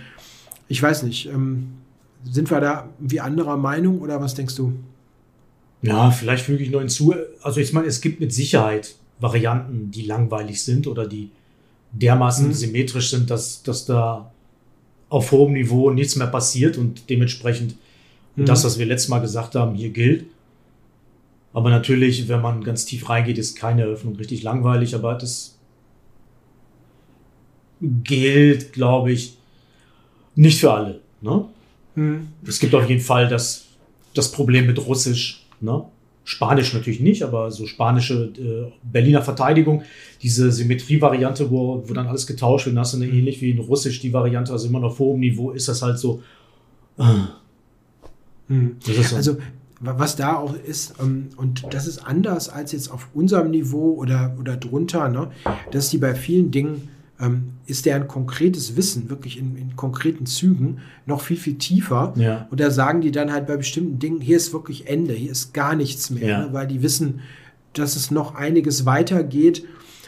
ich 0.68 0.84
weiß 0.84 1.04
nicht. 1.04 1.28
Ähm, 1.28 1.68
sind 2.30 2.52
wir 2.52 2.60
da 2.60 2.90
wie 3.00 3.22
anderer 3.22 3.56
Meinung 3.58 4.00
oder 4.00 4.20
was 4.20 4.34
denkst 4.34 4.56
du? 4.56 4.74
Ja, 5.84 6.10
vielleicht 6.12 6.46
füge 6.46 6.64
ich 6.64 6.72
noch 6.72 6.80
hinzu. 6.80 7.14
Also 7.42 7.60
ich 7.60 7.74
meine, 7.74 7.88
es 7.88 8.02
gibt 8.02 8.20
mit 8.20 8.34
Sicherheit 8.34 8.96
Varianten, 9.20 9.92
die 9.92 10.04
langweilig 10.04 10.64
sind 10.64 10.88
oder 10.88 11.06
die 11.08 11.30
dermaßen 11.92 12.48
Mhm. 12.48 12.54
symmetrisch 12.54 13.12
sind, 13.12 13.30
dass, 13.30 13.62
dass 13.64 13.86
da 13.86 14.32
auf 15.10 15.32
hohem 15.32 15.54
Niveau 15.54 15.92
nichts 15.92 16.16
mehr 16.16 16.28
passiert 16.28 16.78
und 16.78 17.10
dementsprechend 17.10 17.76
Mhm. 18.36 18.46
das, 18.46 18.64
was 18.64 18.80
wir 18.80 18.86
letztes 18.86 19.10
Mal 19.10 19.20
gesagt 19.20 19.56
haben, 19.56 19.76
hier 19.76 19.90
gilt. 19.90 20.26
Aber 21.54 21.70
natürlich, 21.70 22.28
wenn 22.28 22.42
man 22.42 22.64
ganz 22.64 22.86
tief 22.86 23.08
reingeht, 23.10 23.38
ist 23.38 23.56
keine 23.56 23.84
Eröffnung 23.84 24.16
richtig 24.16 24.42
langweilig, 24.42 24.96
aber 24.96 25.14
das 25.14 25.56
gilt, 27.82 28.74
glaube 28.74 29.12
ich, 29.12 29.38
nicht 30.36 30.60
für 30.60 30.72
alle. 30.74 31.02
Ne? 31.22 31.46
Hm. 31.96 32.28
Es 32.48 32.60
gibt 32.60 32.74
auf 32.74 32.90
jeden 32.90 33.02
Fall 33.02 33.28
das, 33.28 33.66
das 34.14 34.32
Problem 34.32 34.66
mit 34.66 34.84
Russisch. 34.86 35.43
Ne? 35.64 35.84
Spanisch 36.26 36.74
natürlich 36.74 37.00
nicht, 37.02 37.24
aber 37.24 37.52
so 37.52 37.66
spanische 37.68 38.32
äh, 38.38 38.72
Berliner 38.84 39.22
Verteidigung, 39.22 39.84
diese 40.22 40.52
Symmetrie-Variante, 40.52 41.52
wo, 41.52 41.84
wo 41.86 41.94
dann 41.94 42.08
alles 42.08 42.28
getauscht 42.28 42.66
wird, 42.66 42.78
hast 42.78 42.94
du 42.94 42.98
eine 42.98 43.08
ähnlich 43.08 43.42
wie 43.42 43.50
in 43.52 43.60
Russisch 43.60 44.00
die 44.00 44.14
Variante, 44.14 44.52
also 44.54 44.68
immer 44.68 44.80
noch 44.80 44.92
auf 44.92 45.00
hohem 45.00 45.20
Niveau, 45.20 45.52
ist 45.52 45.68
das 45.68 45.82
halt 45.82 45.98
so. 46.00 46.22
äh, 46.98 47.04
Hm. 48.48 48.76
Das. 48.86 49.14
Also 49.14 49.38
wa- 49.80 49.96
was 49.98 50.16
da 50.16 50.36
auch 50.38 50.54
ist, 50.56 50.96
ähm, 51.02 51.30
und 51.38 51.64
das 51.74 51.88
ist 51.88 52.00
anders 52.00 52.50
als 52.50 52.72
jetzt 52.74 52.92
auf 52.92 53.08
unserem 53.14 53.52
Niveau 53.52 53.94
oder, 53.96 54.36
oder 54.40 54.58
drunter, 54.58 55.10
ne, 55.10 55.30
dass 55.72 55.90
die 55.90 55.98
bei 55.98 56.14
vielen 56.16 56.52
Dingen, 56.52 56.90
ähm, 57.24 57.54
ist 57.66 57.86
deren 57.86 58.08
konkretes 58.08 58.76
Wissen 58.76 59.10
wirklich 59.10 59.38
in, 59.40 59.56
in 59.56 59.76
konkreten 59.76 60.26
Zügen 60.26 60.80
noch 61.06 61.22
viel, 61.22 61.38
viel 61.38 61.56
tiefer. 61.56 62.14
ja. 62.18 62.48
Und 62.52 62.60
da 62.60 62.70
sagen 62.72 63.02
die 63.02 63.12
dann 63.12 63.32
halt 63.32 63.48
bei 63.48 63.56
bestimmten 63.58 64.00
Dingen, 64.00 64.20
hier 64.22 64.38
ist 64.38 64.52
wirklich 64.54 64.88
Ende, 64.88 65.14
hier 65.14 65.32
ist 65.32 65.54
gar 65.54 65.76
nichts 65.76 66.10
mehr, 66.10 66.28
Ja. 66.28 66.40
ne, 66.46 66.54
weil 66.54 66.68
die 66.68 66.82
wissen, 66.84 67.20
dass 67.74 67.96
es 67.96 68.12
noch 68.12 68.36
einiges 68.36 68.86
weitergeht. 68.86 69.66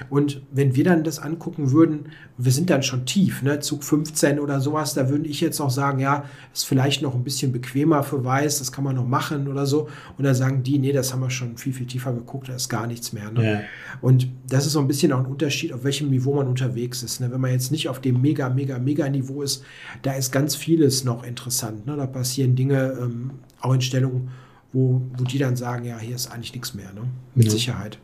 Und 0.10 0.42
wenn 0.52 0.76
wir 0.76 0.84
dann 0.84 1.04
das 1.04 1.20
angucken 1.20 1.72
würden, 1.72 2.10
wir 2.38 2.52
sind 2.52 2.70
dann 2.70 2.84
schon 2.84 3.06
tief, 3.06 3.42
ne, 3.42 3.62
Zug 3.62 3.84
15 3.84 4.40
oder 4.40 4.60
sowas, 4.60 4.94
da 4.94 5.10
würde 5.10 5.28
ich 5.28 5.40
jetzt 5.40 5.60
noch 5.60 5.70
sagen, 5.70 6.00
ja, 6.00 6.26
ist 6.54 6.66
vielleicht 6.66 7.02
noch 7.02 7.16
ein 7.16 7.24
bisschen 7.24 7.54
bequemer 7.54 8.04
für 8.04 8.24
Weiß, 8.24 8.60
das 8.60 8.74
kann 8.74 8.84
man 8.84 8.96
noch 8.96 9.08
machen 9.08 9.48
oder 9.48 9.66
so. 9.66 9.88
Und 10.18 10.26
dann 10.26 10.36
sagen 10.36 10.64
die, 10.64 10.80
nee, 10.80 10.92
das 10.92 11.14
haben 11.14 11.22
wir 11.22 11.30
schon 11.30 11.58
viel, 11.58 11.72
viel 11.74 11.88
tiefer 11.88 12.12
geguckt, 12.12 12.50
da 12.50 12.56
ist 12.56 12.68
gar 12.68 12.88
nichts 12.88 13.14
mehr. 13.14 13.32
Ne? 13.32 13.52
Ja. 13.52 13.62
Und 14.02 14.28
das 14.50 14.66
ist 14.66 14.74
so 14.74 14.80
ein 14.80 14.88
bisschen 14.88 15.14
auch 15.14 15.20
ein 15.20 15.26
Unterschied, 15.28 15.72
auf 15.72 15.86
welchem 15.86 16.10
Niveau 16.10 16.34
man 16.36 16.48
unterwegs 16.48 17.02
ist. 17.02 17.22
Ne? 17.22 17.32
Wenn 17.32 17.40
man 17.40 17.52
jetzt 17.52 17.72
nicht 17.72 17.88
auf 17.88 18.02
dem 18.02 18.22
mega, 18.22 18.50
mega, 18.50 18.78
mega 18.80 19.08
Niveau 19.08 19.42
ist, 19.44 19.64
da 20.02 20.14
ist 20.14 20.32
ganz 20.32 20.56
vieles 20.56 21.06
noch 21.06 21.24
interessant. 21.24 21.86
Ne? 21.86 21.96
Da 21.96 22.06
passieren 22.06 22.56
Dinge, 22.56 22.98
ähm, 23.02 23.32
auch 23.62 23.74
in 23.74 23.82
Stellungen, 23.82 24.30
wo, 24.74 25.02
wo 25.18 25.24
die 25.24 25.38
dann 25.38 25.56
sagen, 25.56 25.86
ja, 25.86 25.98
hier 26.00 26.16
ist 26.16 26.28
eigentlich 26.32 26.54
nichts 26.54 26.74
mehr, 26.74 26.92
ne? 26.94 27.04
mit 27.34 27.46
Ja. 27.46 27.52
Sicherheit. 27.52 27.98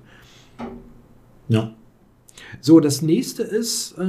ja. 1.50 1.74
So, 2.60 2.80
das 2.80 3.02
nächste 3.02 3.44
ist, 3.44 3.98
äh, 3.98 4.04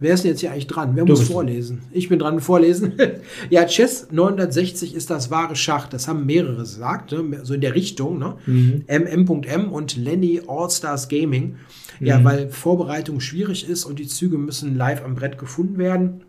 wer 0.00 0.14
ist 0.14 0.24
denn 0.24 0.30
jetzt 0.32 0.40
hier 0.40 0.52
eigentlich 0.52 0.66
dran? 0.66 0.92
Wer 0.94 1.04
Du 1.04 1.12
muss 1.12 1.22
vorlesen? 1.28 1.82
Ich 1.92 2.08
bin 2.08 2.18
dran 2.18 2.40
vorlesen. 2.40 2.94
ja, 3.50 3.64
Chess 3.66 4.08
960 4.10 4.94
ist 4.94 5.10
das 5.10 5.30
wahre 5.30 5.56
Schach. 5.56 5.88
Das 5.88 6.08
haben 6.08 6.26
mehrere 6.26 6.56
gesagt, 6.56 7.12
ne? 7.12 7.40
so 7.44 7.54
in 7.54 7.60
der 7.60 7.74
Richtung. 7.74 8.18
Ne? 8.18 8.36
Mhm. 8.46 8.84
MM.M 8.88 9.72
und 9.72 9.96
Lenny 9.96 10.40
Allstars 10.46 11.08
Gaming. 11.08 11.56
Ja, 12.00 12.18
Mhm. 12.18 12.24
weil 12.24 12.48
Vorbereitung 12.50 13.18
schwierig 13.20 13.68
ist 13.68 13.84
und 13.84 13.98
die 13.98 14.06
Züge 14.06 14.38
müssen 14.38 14.76
live 14.76 15.04
am 15.04 15.14
Brett 15.16 15.36
gefunden 15.38 15.78
werden. 15.78 16.22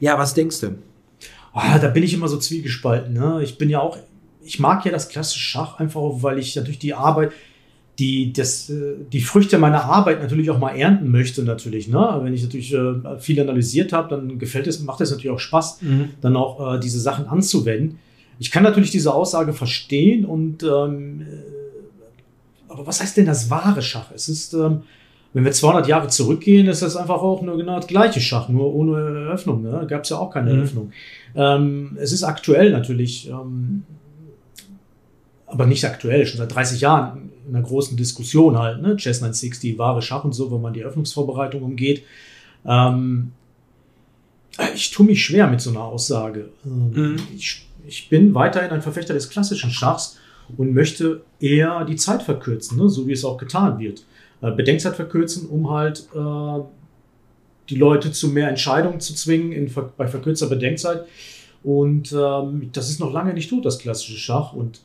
Ja, 0.00 0.18
was 0.18 0.32
denkst 0.34 0.60
du? 0.60 0.78
Ah, 1.52 1.78
da 1.78 1.88
bin 1.88 2.02
ich 2.02 2.14
immer 2.14 2.28
so 2.28 2.38
zwiegespalten. 2.38 3.12
Ne? 3.14 3.40
Ich 3.42 3.58
bin 3.58 3.68
ja 3.68 3.80
auch, 3.80 3.98
ich 4.42 4.58
mag 4.58 4.84
ja 4.84 4.92
das 4.92 5.08
klassische 5.08 5.40
Schach 5.42 5.78
einfach, 5.78 6.00
weil 6.22 6.38
ich 6.38 6.54
natürlich 6.56 6.78
die 6.78 6.94
Arbeit, 6.94 7.32
die, 7.98 8.32
das, 8.32 8.68
äh, 8.70 8.94
die 9.12 9.20
Früchte 9.20 9.58
meiner 9.58 9.84
Arbeit 9.84 10.20
natürlich 10.20 10.50
auch 10.50 10.58
mal 10.58 10.76
ernten 10.76 11.10
möchte, 11.10 11.42
natürlich. 11.42 11.88
Ne? 11.88 12.20
Wenn 12.22 12.34
ich 12.34 12.42
natürlich 12.42 12.72
äh, 12.74 13.18
viel 13.18 13.40
analysiert 13.40 13.92
habe, 13.92 14.08
dann 14.10 14.38
gefällt 14.38 14.66
es, 14.66 14.80
macht 14.80 15.00
es 15.00 15.10
natürlich 15.10 15.30
auch 15.30 15.40
Spaß, 15.40 15.80
dann 16.20 16.36
auch 16.36 16.74
äh, 16.74 16.80
diese 16.80 17.00
Sachen 17.00 17.26
anzuwenden. 17.26 17.98
Ich 18.38 18.50
kann 18.50 18.62
natürlich 18.64 18.90
diese 18.90 19.14
Aussage 19.14 19.54
verstehen 19.54 20.26
und 20.26 20.62
ähm, 20.62 21.22
äh, 21.22 21.24
aber 22.68 22.86
was 22.86 23.00
heißt 23.00 23.16
denn 23.16 23.24
das 23.26 23.48
wahre 23.48 23.80
Schach? 23.80 24.10
Es 24.14 24.28
ist, 24.28 24.52
ähm, 24.52 24.82
wenn 25.32 25.44
wir 25.44 25.52
200 25.52 25.88
Jahre 25.88 26.08
zurückgehen, 26.08 26.66
ist 26.66 26.82
das 26.82 26.96
einfach 26.96 27.22
auch 27.22 27.40
nur 27.40 27.56
genau 27.56 27.76
das 27.76 27.86
gleiche 27.86 28.20
Schach, 28.20 28.50
nur 28.50 28.74
ohne 28.74 28.98
Eröffnung. 28.98 29.62
Ne? 29.62 29.86
Gab 29.88 30.04
es 30.04 30.10
ja 30.10 30.18
auch 30.18 30.30
keine 30.30 30.52
Mhm. 30.52 30.58
Eröffnung. 30.58 30.92
Ähm, 31.34 31.96
es 31.98 32.12
ist 32.12 32.22
aktuell 32.24 32.72
natürlich, 32.72 33.30
ähm, 33.30 33.84
aber 35.46 35.64
nicht 35.66 35.84
aktuell, 35.84 36.26
schon 36.26 36.38
seit 36.38 36.54
30 36.54 36.80
Jahren 36.80 37.30
einer 37.48 37.62
großen 37.62 37.96
Diskussion 37.96 38.58
halt, 38.58 38.82
ne? 38.82 38.96
Chess 38.96 39.20
960, 39.20 39.78
wahre 39.78 40.02
Schach 40.02 40.24
und 40.24 40.32
so, 40.32 40.50
wo 40.50 40.58
man 40.58 40.72
die 40.72 40.80
Eröffnungsvorbereitung 40.80 41.62
umgeht. 41.62 42.02
Ähm, 42.64 43.32
ich 44.74 44.90
tue 44.90 45.06
mich 45.06 45.24
schwer 45.24 45.46
mit 45.48 45.60
so 45.60 45.70
einer 45.70 45.84
Aussage. 45.84 46.48
Ähm, 46.64 46.90
Mhm. 46.94 47.16
ich, 47.36 47.66
ich 47.86 48.08
bin 48.08 48.34
weiterhin 48.34 48.70
ein 48.70 48.82
Verfechter 48.82 49.14
des 49.14 49.28
klassischen 49.28 49.70
Schachs 49.70 50.18
und 50.56 50.72
möchte 50.74 51.22
eher 51.40 51.84
die 51.84 51.96
Zeit 51.96 52.22
verkürzen, 52.22 52.78
ne? 52.78 52.88
so 52.88 53.06
wie 53.06 53.12
es 53.12 53.24
auch 53.24 53.36
getan 53.36 53.78
wird. 53.78 54.04
Äh, 54.40 54.52
Bedenkzeit 54.52 54.96
verkürzen, 54.96 55.48
um 55.48 55.70
halt 55.70 56.08
äh, 56.14 56.60
die 57.68 57.76
Leute 57.76 58.12
zu 58.12 58.28
mehr 58.28 58.48
Entscheidungen 58.48 59.00
zu 59.00 59.14
zwingen 59.14 59.52
in, 59.52 59.72
bei 59.96 60.06
verkürzter 60.06 60.46
Bedenkzeit. 60.46 61.04
Und 61.62 62.12
ähm, 62.12 62.70
das 62.72 62.90
ist 62.90 63.00
noch 63.00 63.12
lange 63.12 63.34
nicht 63.34 63.50
tot, 63.50 63.64
das 63.64 63.78
klassische 63.78 64.18
Schach. 64.18 64.52
Und 64.52 64.80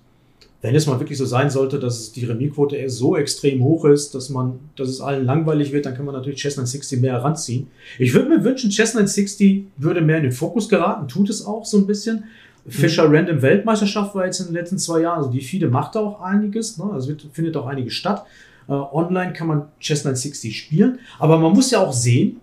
wenn 0.61 0.75
es 0.75 0.85
mal 0.85 0.99
wirklich 0.99 1.17
so 1.17 1.25
sein 1.25 1.49
sollte, 1.49 1.79
dass 1.79 2.11
die 2.11 2.23
Remisquote 2.23 2.87
so 2.87 3.17
extrem 3.17 3.63
hoch 3.63 3.85
ist, 3.85 4.13
dass 4.13 4.29
man, 4.29 4.59
dass 4.75 4.89
es 4.89 5.01
allen 5.01 5.25
langweilig 5.25 5.71
wird, 5.71 5.87
dann 5.87 5.95
kann 5.95 6.05
man 6.05 6.13
natürlich 6.13 6.39
Chess 6.39 6.55
960 6.55 7.01
mehr 7.01 7.13
heranziehen. 7.13 7.67
Ich 7.97 8.13
würde 8.13 8.29
mir 8.29 8.43
wünschen, 8.43 8.69
Chess 8.69 8.93
960 8.93 9.65
würde 9.77 10.01
mehr 10.01 10.17
in 10.17 10.23
den 10.23 10.31
Fokus 10.31 10.69
geraten, 10.69 11.07
tut 11.07 11.29
es 11.29 11.45
auch 11.45 11.65
so 11.65 11.77
ein 11.77 11.87
bisschen. 11.87 12.25
Fischer 12.67 13.11
Random 13.11 13.41
Weltmeisterschaft 13.41 14.13
war 14.13 14.25
jetzt 14.25 14.39
in 14.39 14.47
den 14.47 14.53
letzten 14.53 14.77
zwei 14.77 15.01
Jahren, 15.01 15.17
also 15.17 15.31
die 15.31 15.41
FIDE 15.41 15.67
macht 15.67 15.95
da 15.95 16.01
auch 16.01 16.21
einiges, 16.21 16.77
ne? 16.77 16.85
also 16.93 17.11
findet 17.33 17.57
auch 17.57 17.65
einiges 17.65 17.93
statt. 17.93 18.23
Äh, 18.67 18.73
online 18.73 19.33
kann 19.33 19.47
man 19.47 19.63
Chess 19.79 20.03
960 20.03 20.55
spielen, 20.55 20.99
aber 21.17 21.39
man 21.39 21.53
muss 21.53 21.71
ja 21.71 21.79
auch 21.79 21.93
sehen, 21.93 22.39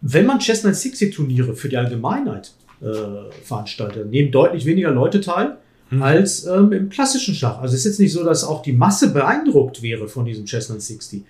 wenn 0.00 0.24
man 0.24 0.38
Chess 0.38 0.62
960 0.62 1.14
Turniere 1.14 1.54
für 1.54 1.68
die 1.68 1.76
Allgemeinheit 1.76 2.52
äh, 2.80 3.30
veranstaltet, 3.42 4.10
nehmen 4.10 4.30
deutlich 4.30 4.64
weniger 4.64 4.90
Leute 4.90 5.20
teil 5.20 5.58
als 6.00 6.44
ähm, 6.46 6.72
im 6.72 6.88
klassischen 6.88 7.34
Schach. 7.34 7.60
Also 7.60 7.74
es 7.74 7.80
ist 7.80 7.92
jetzt 7.92 8.00
nicht 8.00 8.12
so, 8.12 8.24
dass 8.24 8.44
auch 8.44 8.62
die 8.62 8.72
Masse 8.72 9.12
beeindruckt 9.12 9.82
wäre 9.82 10.08
von 10.08 10.24
diesem 10.24 10.44
Chess 10.44 10.68
960. 10.68 11.24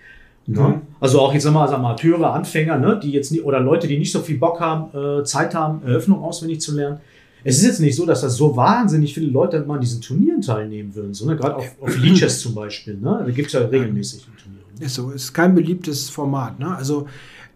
Ne? 0.47 0.61
Mhm. 0.61 0.83
Also 0.99 1.21
auch 1.21 1.33
jetzt 1.35 1.43
sag 1.43 1.53
mal 1.53 1.62
als 1.62 1.73
Amateure, 1.73 2.33
Anfänger, 2.33 2.79
ne, 2.79 2.99
die 3.03 3.12
jetzt 3.12 3.31
nie, 3.31 3.41
oder 3.41 3.61
Leute, 3.61 3.87
die 3.87 3.99
nicht 3.99 4.11
so 4.11 4.21
viel 4.21 4.38
Bock 4.38 4.61
haben, 4.61 4.97
äh, 4.97 5.23
Zeit 5.25 5.55
haben, 5.55 5.83
Eröffnung 5.83 6.23
auswendig 6.23 6.61
zu 6.61 6.75
lernen. 6.75 7.00
Es 7.45 7.59
ist 7.59 7.65
jetzt 7.65 7.81
nicht 7.81 7.95
so, 7.95 8.05
dass 8.05 8.23
das 8.23 8.37
so 8.37 8.57
wahnsinnig 8.57 9.15
viele 9.15 9.31
Leute 9.31 9.61
mal 9.61 9.75
an 9.75 9.81
diesen 9.81 10.00
Turnieren 10.00 10.41
teilnehmen 10.41 10.95
würden, 10.95 11.15
sondern 11.15 11.37
gerade 11.37 11.57
auf, 11.57 11.77
auf 11.81 11.97
Leeches 12.03 12.41
zum 12.41 12.55
Beispiel. 12.55 12.95
Ne? 12.95 13.23
Da 13.25 13.31
gibt 13.31 13.49
es 13.49 13.53
ja 13.53 13.61
regelmäßig 13.61 14.25
Turniere. 14.43 14.65
Ne? 14.79 14.87
Ist 14.87 14.95
so, 14.95 15.11
ist 15.11 15.33
kein 15.35 15.55
beliebtes 15.55 16.09
Format. 16.09 16.59
Ne? 16.59 16.75
Also 16.75 17.07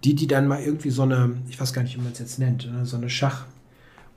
die, 0.04 0.14
die 0.14 0.26
dann 0.26 0.46
mal 0.46 0.62
irgendwie 0.62 0.90
so 0.90 1.02
eine, 1.02 1.36
ich 1.48 1.60
weiß 1.60 1.72
gar 1.72 1.82
nicht, 1.82 1.96
wie 1.96 2.02
man 2.02 2.12
es 2.12 2.18
jetzt 2.18 2.38
nennt, 2.38 2.70
ne? 2.70 2.84
so 2.84 2.96
eine 2.96 3.08
Schach. 3.08 3.46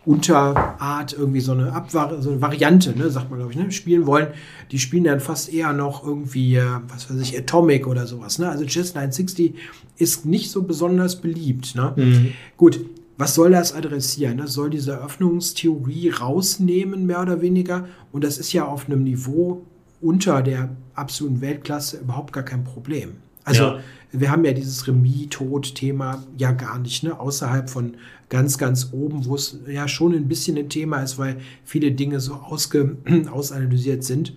Unterart, 0.06 1.14
irgendwie 1.14 1.40
so 1.40 1.54
eine 1.54 1.74
Abvar 1.74 2.22
so 2.22 2.32
eine 2.32 2.42
Variante, 2.42 2.98
ne, 2.98 3.10
sagt 3.10 3.30
man, 3.30 3.40
glaube 3.40 3.54
ich, 3.54 3.58
ne, 3.58 3.72
spielen 3.72 4.06
wollen, 4.06 4.28
die 4.72 4.80
spielen 4.80 5.04
dann 5.04 5.20
fast 5.20 5.52
eher 5.52 5.74
noch 5.74 6.06
irgendwie, 6.06 6.56
äh, 6.56 6.66
was 6.88 7.10
weiß 7.10 7.20
ich, 7.22 7.38
Atomic 7.38 7.88
oder 7.88 8.06
sowas. 8.06 8.38
Ne? 8.40 8.50
Also 8.50 8.66
Chess 8.66 8.94
960 8.94 9.56
ist 9.98 10.26
nicht 10.26 10.52
so 10.52 10.64
besonders 10.64 11.22
beliebt. 11.22 11.76
Ne? 11.76 11.94
Mhm. 11.96 12.34
Gut, 12.58 12.80
was 13.18 13.34
soll 13.34 13.52
das 13.52 13.74
adressieren? 13.74 14.38
Das 14.38 14.54
soll 14.54 14.70
diese 14.70 14.92
Eröffnungstheorie 14.92 16.10
rausnehmen, 16.10 17.06
mehr 17.06 17.22
oder 17.22 17.42
weniger. 17.42 17.88
Und 18.12 18.24
das 18.24 18.38
ist 18.38 18.52
ja 18.54 18.66
auf 18.66 18.88
einem 18.88 19.04
Niveau 19.04 19.66
unter 20.02 20.42
der 20.42 20.70
absoluten 20.94 21.42
Weltklasse 21.42 21.98
überhaupt 21.98 22.34
gar 22.34 22.44
kein 22.44 22.64
Problem. 22.64 23.18
Also 23.46 23.64
Ja. 23.64 23.80
wir 24.12 24.30
haben 24.32 24.44
ja 24.44 24.52
dieses 24.54 24.86
Remis-Tod-Thema 24.88 26.24
ja 26.38 26.52
gar 26.52 26.80
nicht, 26.80 27.04
ne? 27.04 27.18
außerhalb 27.20 27.70
von 27.70 27.96
ganz, 28.30 28.58
ganz 28.58 28.90
oben, 28.92 29.26
wo 29.26 29.36
es 29.36 29.60
ja 29.68 29.88
schon 29.88 30.14
ein 30.14 30.28
bisschen 30.28 30.58
ein 30.58 30.68
Thema 30.70 31.02
ist, 31.04 31.18
weil 31.18 31.38
viele 31.64 31.92
Dinge 31.92 32.20
so 32.20 32.34
ausge 32.34 32.98
ausanalysiert 33.32 34.04
sind. 34.04 34.34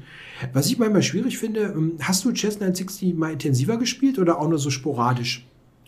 Was 0.52 0.66
ich 0.66 0.78
manchmal 0.78 1.02
schwierig 1.02 1.38
finde, 1.38 1.60
ähm, 1.76 1.92
hast 2.00 2.24
du 2.24 2.32
Chess 2.32 2.60
960 2.60 3.14
mal 3.14 3.32
intensiver 3.32 3.76
gespielt 3.78 4.18
oder 4.18 4.38
auch 4.40 4.48
nur 4.48 4.58
so 4.58 4.70
sporadisch? 4.70 5.46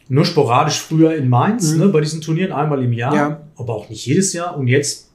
Nur 0.09 0.25
sporadisch 0.25 0.81
früher 0.81 1.15
in 1.15 1.29
Mainz, 1.29 1.73
Mhm. 1.73 1.79
ne, 1.79 1.89
bei 1.89 2.01
diesen 2.01 2.21
Turnieren 2.21 2.51
einmal 2.53 2.83
im 2.83 2.93
Jahr, 2.93 3.15
Ja. 3.15 3.41
aber 3.57 3.75
auch 3.75 3.89
nicht 3.91 4.05
jedes 4.07 4.33
Jahr. 4.33 4.57
Und 4.57 4.67
jetzt 4.67 5.10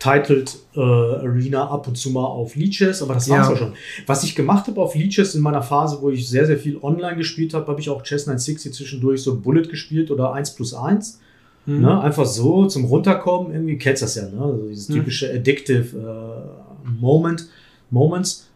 Titled 0.00 0.56
äh, 0.74 0.80
Arena 0.80 1.68
ab 1.68 1.86
und 1.86 1.96
zu 1.96 2.10
mal 2.10 2.24
auf 2.24 2.56
Leeches, 2.56 3.02
aber 3.02 3.14
das 3.14 3.28
war's 3.28 3.46
Ja. 3.48 3.52
auch 3.54 3.56
schon. 3.58 3.74
Was 4.06 4.24
ich 4.24 4.34
gemacht 4.34 4.66
habe 4.66 4.80
auf 4.80 4.94
Leeches 4.96 5.34
in 5.36 5.42
meiner 5.42 5.62
Phase, 5.62 5.98
wo 6.00 6.10
ich 6.10 6.26
sehr, 6.28 6.46
sehr 6.46 6.58
viel 6.58 6.78
online 6.82 7.16
gespielt 7.16 7.54
habe, 7.54 7.66
habe 7.68 7.80
ich 7.80 7.88
auch 7.90 8.02
Chess 8.02 8.26
960 8.26 8.72
zwischendurch 8.72 9.22
so 9.22 9.38
Bullet 9.38 9.68
gespielt 9.68 10.10
oder 10.10 10.32
1 10.32 10.54
plus 10.56 10.74
1. 10.74 11.20
Mhm. 11.66 11.82
Ne? 11.82 12.00
Einfach 12.00 12.24
so 12.26 12.66
zum 12.66 12.86
Runterkommen, 12.86 13.52
irgendwie 13.52 13.76
kennst 13.76 14.02
das 14.02 14.14
ja, 14.16 14.22
ne? 14.28 14.40
Also 14.42 14.66
dieses 14.68 14.88
Mhm. 14.88 14.94
typische 14.94 15.30
Addictive 15.32 15.96
äh, 15.98 16.88
Moment, 17.00 17.48
Moments. 17.90 18.48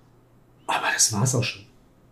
Aber 0.66 0.86
das 0.94 1.12
war's 1.12 1.34
auch 1.34 1.44
schon. 1.44 1.62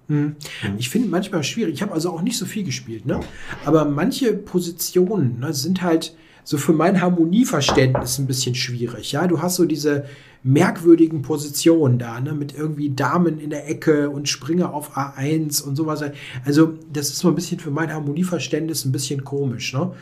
Hm. 0.09 0.37
Ich 0.77 0.91
finde 0.91 1.09
manchmal 1.09 1.43
schwierig. 1.43 1.75
Ich 1.75 1.81
habe 1.83 1.93
also 1.93 2.11
auch 2.11 2.21
nicht 2.21 2.37
so 2.37 2.45
viel 2.45 2.65
gespielt, 2.65 3.07
ne? 3.07 3.21
Aber 3.65 3.85
manche 3.87 4.35
Positionen 4.35 5.39
ne, 5.41 5.55
sind 5.55 5.81
halt 5.81 6.15
so 6.45 6.59
für 6.59 6.73
mein 6.73 7.01
Harmonieverständnis 7.01 8.19
ein 8.19 8.27
bisschen 8.27 8.55
schwierig. 8.55 9.13
Ja, 9.13 9.27
du 9.27 9.41
hast 9.41 9.57
so 9.57 9.65
diese 9.65 10.05
merkwürdigen 10.43 11.23
Positionen 11.23 11.99
da, 11.99 12.21
ne, 12.21 12.33
mit 12.33 12.55
irgendwie 12.55 12.91
Damen 12.91 13.39
in 13.39 13.51
der 13.51 13.69
Ecke 13.69 14.11
und 14.11 14.29
Springer 14.29 14.75
auf 14.75 14.97
A1 14.97 15.63
und 15.63 15.77
sowas. 15.77 16.03
Also, 16.45 16.75
das 16.93 17.11
ist 17.11 17.19
so 17.19 17.29
ein 17.29 17.35
bisschen 17.35 17.61
für 17.61 17.71
mein 17.71 17.93
Harmonieverständnis 17.93 18.85
ein 18.85 18.93
bisschen 18.93 19.25
komisch, 19.25 19.73
ne? 19.73 19.93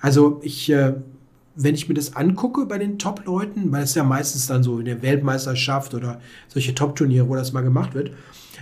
Also, 0.00 0.40
ich, 0.42 0.68
äh, 0.70 0.94
wenn 1.56 1.74
ich 1.74 1.88
mir 1.88 1.94
das 1.94 2.16
angucke 2.16 2.66
bei 2.66 2.78
den 2.78 2.98
Top-Leuten, 2.98 3.70
weil 3.70 3.84
es 3.84 3.94
ja 3.94 4.04
meistens 4.04 4.46
dann 4.46 4.62
so 4.62 4.78
in 4.78 4.86
der 4.86 5.02
Weltmeisterschaft 5.02 5.94
oder 5.94 6.20
solche 6.48 6.74
Top-Turniere, 6.74 7.28
wo 7.28 7.34
das 7.34 7.52
mal 7.52 7.62
gemacht 7.62 7.94
wird, 7.94 8.10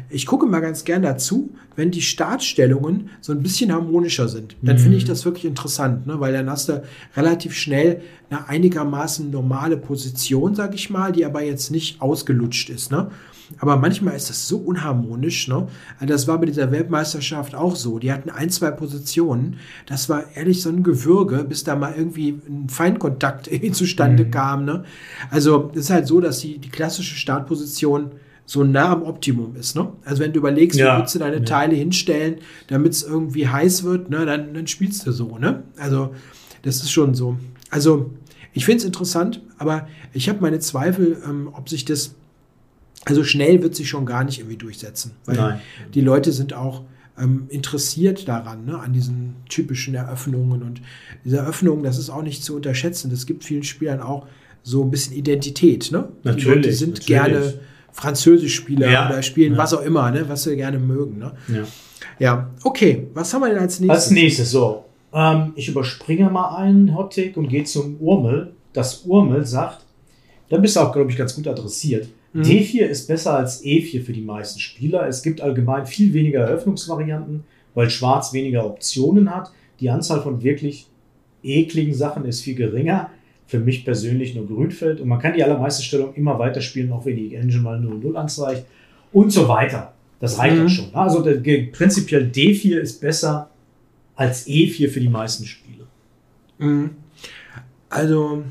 ich 0.09 0.27
gucke 0.27 0.47
mal 0.47 0.61
ganz 0.61 0.85
gern 0.85 1.03
dazu, 1.03 1.51
wenn 1.77 1.91
die 1.91 2.03
Startstellungen 2.03 3.11
so 3.21 3.33
ein 3.33 3.43
bisschen 3.43 3.73
harmonischer 3.73 4.29
sind. 4.29 4.57
Dann 4.63 4.79
finde 4.79 4.97
ich 4.97 5.05
das 5.05 5.25
wirklich 5.25 5.45
interessant, 5.45 6.07
ne? 6.07 6.19
weil 6.21 6.33
dann 6.33 6.49
hast 6.49 6.69
du 6.69 6.83
relativ 7.17 7.55
schnell 7.55 8.01
eine 8.31 8.49
einigermaßen 8.49 9.31
normale 9.31 9.77
Position, 9.77 10.55
sag 10.55 10.75
ich 10.75 10.89
mal, 10.89 11.13
die 11.13 11.25
aber 11.25 11.43
jetzt 11.43 11.71
nicht 11.71 12.01
ausgelutscht 12.01 12.71
ist. 12.71 12.91
Ne? 12.91 13.11
Aber 13.59 13.77
manchmal 13.77 14.17
ist 14.17 14.29
das 14.31 14.49
so 14.49 14.59
unharmonisch. 14.59 15.49
Ne? 15.49 15.67
Also 15.99 16.13
Das 16.13 16.27
war 16.29 16.39
bei 16.39 16.47
dieser 16.47 16.71
Weltmeisterschaft 16.73 17.55
auch 17.55 17.77
so. 17.77 17.99
Die 17.99 18.13
hatten 18.13 18.31
ein, 18.31 18.51
zwei 18.51 18.71
Positionen. 18.71 19.57
Das 19.87 20.09
war 20.09 20.25
ehrlich 20.37 20.63
so 20.63 20.69
ein 20.71 20.83
Gewürge, 20.83 21.45
bis 21.45 21.65
da 21.65 21.77
mal 21.77 21.95
irgendwie 21.97 22.41
ein 22.49 22.69
Feinkontakt 22.69 23.49
zustande 23.73 24.29
kam. 24.29 24.65
Ne? 24.65 24.85
Also 25.31 25.71
es 25.75 25.83
ist 25.83 25.91
halt 25.91 26.07
so, 26.07 26.21
dass 26.21 26.41
die, 26.41 26.59
die 26.59 26.69
klassische 26.71 27.15
Startposition 27.17 28.13
so 28.45 28.65
nah 28.65 28.93
am 28.93 29.03
Optimum 29.05 29.55
ist. 29.57 29.77
Ne? 29.77 29.89
Also 30.05 30.23
wenn 30.23 30.33
du 30.33 30.41
überlegst, 30.41 30.79
Ja. 30.79 30.95
wie 30.95 30.99
würdest 31.01 31.15
du 31.15 31.19
deine 31.21 31.37
Ja. 31.37 31.43
Teile 31.45 31.77
hinstellen, 31.77 32.37
damit 32.67 32.93
es 32.93 33.03
irgendwie 33.05 33.49
heiß 33.49 33.85
wird, 33.85 34.11
ne? 34.11 34.27
dann, 34.27 34.53
dann 34.55 34.67
spielst 34.67 35.07
du 35.07 35.13
so. 35.13 35.39
Ne? 35.39 35.63
Also 35.79 36.13
das 36.63 36.77
ist 36.77 36.91
schon 36.91 37.15
so. 37.15 37.37
Also 37.71 38.11
ich 38.53 38.65
finde 38.67 38.79
es 38.79 38.85
interessant, 38.85 39.41
aber 39.59 39.87
ich 40.13 40.29
habe 40.29 40.41
meine 40.41 40.59
Zweifel, 40.59 41.17
ähm, 41.27 41.49
ob 41.53 41.69
sich 41.69 41.85
das, 41.85 42.15
also 43.05 43.25
schnell 43.25 43.63
wird 43.63 43.75
sich 43.75 43.89
schon 43.89 44.07
gar 44.07 44.25
nicht 44.25 44.39
irgendwie 44.39 44.57
durchsetzen. 44.57 45.13
Weil 45.25 45.37
Nein. 45.37 45.61
die 45.95 46.01
Leute 46.01 46.33
sind 46.33 46.55
auch 46.55 46.83
ähm, 47.19 47.47
interessiert 47.49 48.29
daran, 48.29 48.65
ne, 48.65 48.79
an 48.79 48.93
diesen 48.93 49.37
typischen 49.49 49.95
Eröffnungen. 49.95 50.63
Und 50.63 50.81
diese 51.25 51.39
Eröffnungen, 51.39 51.83
das 51.83 51.99
ist 51.99 52.11
auch 52.11 52.23
nicht 52.23 52.45
zu 52.45 52.57
unterschätzen. 52.57 53.11
Das 53.11 53.27
gibt 53.27 53.45
vielen 53.45 53.63
Spielern 53.65 54.01
auch 54.01 54.27
so 54.63 54.83
ein 54.85 54.91
bisschen 54.91 55.17
Identität. 55.17 55.91
Ne? 55.91 56.09
die 56.23 56.29
Natürlich, 56.29 56.49
Leute 56.49 56.73
sind 56.73 56.91
natürlich. 56.91 57.07
gerne 57.07 57.55
Französischspieler 57.93 58.91
Ja, 58.91 59.09
oder 59.09 59.23
spielen 59.23 59.53
ja. 59.53 59.59
was 59.59 59.75
auch 59.75 59.83
immer, 59.83 60.11
ne, 60.11 60.29
was 60.29 60.45
sie 60.45 60.57
gerne 60.57 60.79
mögen. 60.79 61.19
Ne? 61.19 61.33
Ja. 61.49 61.65
Ja, 62.19 62.51
okay. 62.63 63.09
Was 63.15 63.33
haben 63.33 63.43
wir 63.43 63.49
denn 63.49 63.59
als 63.59 63.81
nächstes? 63.81 64.05
Als 64.05 64.11
nächstes, 64.11 64.51
so. 64.51 64.85
Ähm, 65.13 65.53
ich 65.57 65.69
überspringe 65.69 66.31
mal 66.31 66.57
einen 66.57 66.95
Hottake 66.95 67.39
und 67.39 67.49
gehe 67.49 67.65
zum 67.65 67.97
Urmel. 67.97 68.53
Das 68.73 69.03
Urmel 69.05 69.45
sagt, 69.45 69.85
da 70.49 70.57
bist 70.57 70.77
du 70.77 70.81
auch, 70.81 70.93
glaube 70.93 71.11
ich, 71.11 71.17
ganz 71.17 71.35
gut 71.35 71.47
adressiert. 71.47 72.09
Mhm. 72.33 72.43
D4 72.43 72.83
ist 72.87 73.07
besser 73.09 73.37
als 73.37 73.63
E4 73.63 74.03
für 74.03 74.13
die 74.13 74.23
meisten 74.23 74.59
Spieler. 74.61 75.07
Es 75.07 75.23
gibt 75.23 75.41
allgemein 75.41 75.87
viel 75.87 76.13
weniger 76.15 76.41
Eröffnungsvarianten, 76.41 77.45
weil 77.75 77.91
Schwarz 77.91 78.33
weniger 78.33 78.65
Optionen 78.67 79.35
hat. 79.35 79.51
Die 79.81 79.91
Anzahl 79.91 80.23
von 80.23 80.43
wirklich 80.43 80.87
ekligen 81.43 81.93
Sachen 81.95 82.25
ist 82.25 82.41
viel 82.43 82.55
geringer. 82.55 83.11
Für 83.47 83.59
mich 83.59 83.85
persönlich 83.85 84.35
nur 84.35 84.47
Grünfeld. 84.47 85.01
Und 85.01 85.09
man 85.09 85.19
kann 85.19 85.35
die 85.35 85.45
allermeisten 85.45 85.83
Stellungen 85.83 86.15
immer 86.15 86.39
weiterspielen, 86.39 86.91
auch 86.93 87.05
wenn 87.05 87.17
die 87.17 87.35
Engine 87.35 87.61
mal 87.63 87.79
0-0 87.79 88.15
anzeigt. 88.15 88.65
Und 89.13 89.31
so 89.31 89.47
weiter. 89.49 89.93
Das 90.21 90.39
reicht 90.39 90.57
Mhm. 90.57 90.65
auch 90.67 90.71
schon. 90.71 90.95
Also 90.95 91.21
der, 91.23 91.37
ge- 91.39 91.67
prinzipiell 91.67 92.31
D4 92.35 92.79
ist 92.79 93.01
besser 93.01 93.51
als 94.17 94.47
E4 94.47 94.89
für 94.89 95.01
die 95.01 95.09
meisten 95.09 95.45
Spiele. 95.45 95.85
Mhm. 96.59 96.91
Also, 97.91 98.43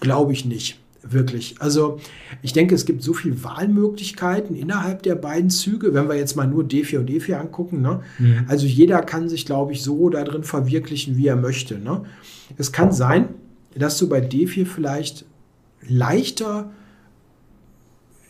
glaube 0.00 0.32
ich 0.32 0.44
nicht. 0.44 0.78
Wirklich. 1.10 1.56
Also, 1.60 2.00
ich 2.42 2.52
denke, 2.52 2.74
es 2.74 2.84
gibt 2.84 3.02
so 3.02 3.14
viele 3.14 3.42
Wahlmöglichkeiten 3.42 4.54
innerhalb 4.54 5.02
der 5.02 5.14
beiden 5.14 5.50
Züge, 5.50 5.94
wenn 5.94 6.08
wir 6.08 6.16
jetzt 6.16 6.36
mal 6.36 6.46
nur 6.46 6.64
D4 6.64 6.98
und 6.98 7.10
E4 7.10 7.34
angucken. 7.34 7.80
Ne? 7.80 8.00
Also, 8.48 8.66
jeder 8.66 9.00
kann 9.02 9.28
sich, 9.28 9.46
glaube 9.46 9.72
ich, 9.72 9.82
so 9.82 10.10
da 10.10 10.24
drin 10.24 10.42
verwirklichen, 10.42 11.16
wie 11.16 11.26
er 11.26 11.36
möchte. 11.36 11.78
Ne? 11.78 12.02
Es 12.56 12.72
kann 12.72 12.92
sein, 12.92 13.28
dass 13.74 13.98
du 13.98 14.08
bei 14.08 14.20
D4 14.20 14.66
vielleicht 14.66 15.24
leichter 15.86 16.70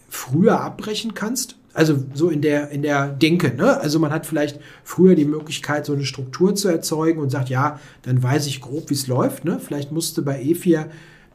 früher 0.08 0.60
abbrechen 0.60 1.14
kannst. 1.14 1.56
Also 1.74 2.02
so 2.12 2.28
in 2.28 2.42
der, 2.42 2.70
in 2.70 2.82
der 2.82 3.08
Denke. 3.08 3.54
Ne? 3.54 3.78
Also 3.80 3.98
man 3.98 4.10
hat 4.10 4.26
vielleicht 4.26 4.58
früher 4.82 5.14
die 5.14 5.26
Möglichkeit, 5.26 5.86
so 5.86 5.92
eine 5.92 6.04
Struktur 6.04 6.54
zu 6.54 6.68
erzeugen 6.68 7.20
und 7.20 7.30
sagt, 7.30 7.50
ja, 7.50 7.78
dann 8.02 8.20
weiß 8.22 8.46
ich 8.46 8.60
grob, 8.60 8.90
wie 8.90 8.94
es 8.94 9.06
läuft. 9.06 9.44
Ne? 9.44 9.60
Vielleicht 9.64 9.92
musste 9.92 10.22
bei 10.22 10.42
E4 10.42 10.86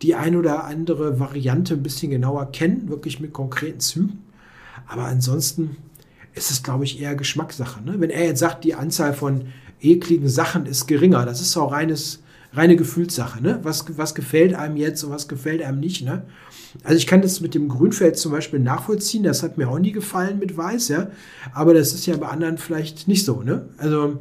die 0.04 0.16
ein 0.16 0.36
oder 0.36 0.66
andere 0.66 1.20
Variante 1.20 1.74
ein 1.74 1.84
bisschen 1.84 2.12
genauer 2.12 2.52
kennen, 2.52 2.90
wirklich 2.90 3.20
mit 3.20 3.32
konkreten 3.34 3.80
Zügen. 3.80 4.24
Aber 4.86 5.06
ansonsten 5.06 5.78
ist 6.36 6.52
es, 6.52 6.62
glaube 6.62 6.84
ich, 6.84 7.02
eher 7.02 7.16
Geschmackssache. 7.16 7.82
Ne? 7.82 7.96
Wenn 8.00 8.10
er 8.10 8.26
jetzt 8.26 8.40
sagt, 8.40 8.66
die 8.66 8.76
Anzahl 8.76 9.14
von 9.14 9.46
ekligen 9.82 10.28
Sachen 10.28 10.66
ist 10.66 10.88
geringer, 10.88 11.26
das 11.26 11.40
ist 11.40 11.56
auch 11.56 11.72
reines, 11.72 12.22
reine 12.52 12.76
Gefühlssache. 12.76 13.42
Ne? 13.42 13.60
Was, 13.64 13.86
was 13.98 14.14
gefällt 14.14 14.54
einem 14.54 14.76
jetzt 14.76 15.04
und 15.04 15.12
was 15.12 15.30
gefällt 15.30 15.62
einem 15.62 15.80
nicht. 15.80 16.04
Ne? 16.04 16.24
Also 16.84 16.98
ich 16.98 17.08
kann 17.08 17.22
das 17.22 17.40
mit 17.40 17.56
dem 17.56 17.70
Grünfeld 17.70 18.18
zum 18.18 18.34
Beispiel 18.34 18.60
nachvollziehen. 18.60 19.24
Das 19.24 19.42
hat 19.42 19.58
mir 19.58 19.70
auch 19.70 19.80
nie 19.80 19.94
gefallen 19.94 20.38
mit 20.38 20.58
Weiß, 20.58 20.90
ja. 20.90 21.12
Aber 21.54 21.74
das 21.74 21.94
ist 21.94 22.06
ja 22.08 22.18
bei 22.18 22.28
anderen 22.28 22.58
vielleicht 22.58 23.08
nicht 23.08 23.24
so, 23.24 23.42
ne? 23.42 23.70
Also, 23.78 24.20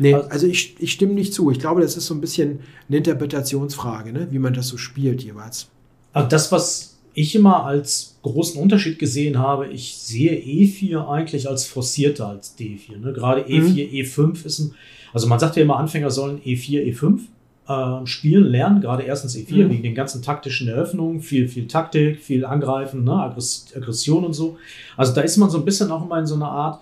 nee, 0.00 0.14
Also- 0.14 0.28
also 0.28 0.46
ich, 0.48 0.74
ich 0.80 0.92
stimme 0.92 1.12
nicht 1.14 1.32
zu. 1.32 1.50
Ich 1.50 1.58
glaube, 1.60 1.80
das 1.80 1.96
ist 1.96 2.06
so 2.06 2.14
ein 2.14 2.20
bisschen 2.20 2.60
eine 2.88 2.98
Interpretationsfrage, 2.98 4.12
ne? 4.12 4.28
Wie 4.30 4.38
man 4.38 4.54
das 4.54 4.68
so 4.68 4.76
spielt 4.76 5.22
jeweils. 5.22 5.68
Also 6.12 6.28
das, 6.28 6.50
was 6.52 6.98
ich 7.14 7.34
immer 7.34 7.64
als 7.64 8.16
großen 8.22 8.60
Unterschied 8.60 8.98
gesehen 8.98 9.38
habe, 9.38 9.68
ich 9.68 9.96
sehe 9.96 10.32
E4 10.32 11.08
eigentlich 11.08 11.48
als 11.48 11.64
forcierter 11.66 12.28
als 12.28 12.56
D4. 12.58 12.98
Ne? 12.98 13.12
Gerade 13.12 13.42
E4, 13.42 13.90
E5 13.90 14.44
ist 14.46 14.58
ein, 14.60 14.74
also 15.12 15.26
man 15.26 15.38
sagt 15.38 15.56
ja 15.56 15.62
immer, 15.62 15.76
Anfänger 15.76 16.10
sollen 16.10 16.40
E 16.44 16.54
E4, 16.54 16.82
E5 16.94 17.20
äh, 17.68 18.06
spielen, 18.06 18.44
lernen, 18.44 18.80
gerade 18.80 19.02
erstens 19.04 19.36
E4, 19.36 19.64
Mhm. 19.66 19.70
wegen 19.70 19.82
den 19.82 19.94
ganzen 19.94 20.22
taktischen 20.22 20.68
Eröffnungen, 20.68 21.20
viel, 21.20 21.48
viel 21.48 21.66
Taktik, 21.68 22.20
viel 22.20 22.44
Angreifen, 22.44 23.04
ne? 23.04 23.12
Aggress 23.12 23.66
Aggression 23.76 24.24
und 24.24 24.32
so. 24.32 24.56
Also 24.96 25.12
da 25.14 25.20
ist 25.22 25.36
man 25.36 25.50
so 25.50 25.58
ein 25.58 25.64
bisschen 25.64 25.90
auch 25.90 26.04
immer 26.04 26.18
in 26.18 26.26
so 26.26 26.34
einer 26.36 26.48
Art, 26.50 26.80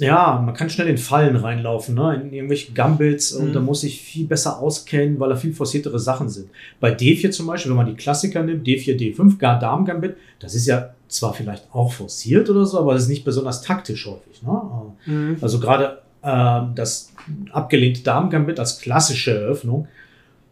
ja, 0.00 0.42
man 0.44 0.54
kann 0.54 0.68
schnell 0.70 0.88
in 0.88 0.98
Fallen 0.98 1.36
reinlaufen, 1.36 1.94
ne? 1.94 2.20
in 2.22 2.32
irgendwelche 2.32 2.72
Gambits 2.72 3.32
und 3.32 3.48
Mhm. 3.48 3.52
da 3.52 3.60
muss 3.60 3.84
ich 3.84 4.00
viel 4.00 4.26
besser 4.26 4.58
auskennen, 4.58 5.20
weil 5.20 5.28
da 5.30 5.36
viel 5.36 5.52
forciertere 5.52 5.98
Sachen 5.98 6.28
sind. 6.28 6.48
Bei 6.80 6.90
D4 6.94 7.30
zum 7.30 7.46
Beispiel, 7.46 7.70
wenn 7.70 7.76
man 7.76 7.86
die 7.86 7.94
Klassiker 7.94 8.42
nimmt, 8.42 8.66
D4, 8.66 8.96
D5, 8.96 9.38
gar 9.38 9.58
Damen-Gambit, 9.58 10.16
das 10.40 10.54
ist 10.54 10.66
ja 10.66 10.94
zwar 11.08 11.34
vielleicht 11.34 11.64
auch 11.72 11.92
forciert 11.92 12.48
oder 12.50 12.64
so, 12.66 12.78
aber 12.78 12.94
das 12.94 13.02
ist 13.04 13.08
nicht 13.08 13.24
besonders 13.24 13.62
taktisch 13.62 14.06
häufig. 14.06 14.42
Ne? 14.42 15.36
Also 15.40 15.60
gerade 15.60 15.98
ähm, 16.22 16.72
das 16.74 17.12
abgelehnte 17.52 18.02
Damen-Gambit 18.02 18.58
als 18.58 18.80
klassische 18.80 19.32
Eröffnung, 19.34 19.86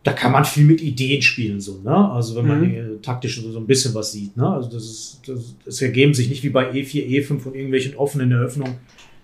da 0.04 0.12
kann 0.12 0.32
man 0.32 0.44
viel 0.44 0.64
mit 0.64 0.80
Ideen 0.80 1.20
spielen, 1.20 1.60
so, 1.60 1.80
ne? 1.84 2.10
Also 2.12 2.36
wenn 2.36 2.46
man 2.46 2.60
Mhm. 2.60 2.74
äh, 2.74 2.84
taktisch 3.02 3.42
so, 3.42 3.50
so 3.50 3.58
ein 3.58 3.66
bisschen 3.66 3.92
was 3.94 4.12
sieht, 4.12 4.36
ne? 4.36 4.48
Also 4.48 4.70
das 4.70 4.84
ist, 4.84 5.20
das, 5.26 5.54
das 5.64 5.82
ergeben 5.82 6.14
sich 6.14 6.28
nicht 6.30 6.42
wie 6.44 6.48
bei 6.50 6.70
E 6.72 6.82
E4, 6.82 7.04
E5 7.06 7.44
und 7.46 7.54
irgendwelchen 7.54 7.96
offenen 7.96 8.30
Eröffnungen 8.32 8.76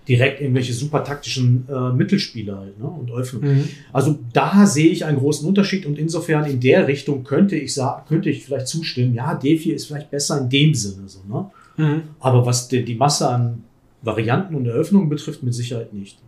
direkt 0.07 0.41
irgendwelche 0.41 0.73
super 0.73 1.03
taktischen 1.03 1.67
äh, 1.69 1.91
Mittelspieler 1.91 2.59
halt, 2.59 2.79
ne? 2.79 2.85
Und 2.85 3.11
Öffnungen. 3.11 3.57
Mhm. 3.57 3.69
Also 3.91 4.19
da 4.33 4.65
sehe 4.65 4.89
ich 4.89 5.05
einen 5.05 5.17
großen 5.17 5.47
Unterschied 5.47 5.85
und 5.85 5.97
insofern 5.97 6.45
in 6.45 6.59
der 6.59 6.87
Richtung 6.87 7.23
könnte 7.23 7.55
ich 7.55 7.73
sagen, 7.73 8.03
könnte 8.07 8.29
ich 8.29 8.45
vielleicht 8.45 8.67
zustimmen, 8.67 9.13
ja, 9.13 9.37
D4 9.37 9.73
ist 9.73 9.85
vielleicht 9.87 10.11
besser 10.11 10.39
in 10.39 10.49
dem 10.49 10.73
Sinne, 10.73 11.07
so, 11.07 11.19
ne? 11.27 11.49
Mhm. 11.77 12.01
Aber 12.19 12.45
was 12.45 12.67
die, 12.67 12.85
die 12.85 12.95
Masse 12.95 13.27
an 13.29 13.63
Varianten 14.01 14.55
und 14.55 14.65
Eröffnungen 14.67 15.09
betrifft, 15.09 15.43
mit 15.43 15.53
Sicherheit 15.53 15.93
nicht. 15.93 16.19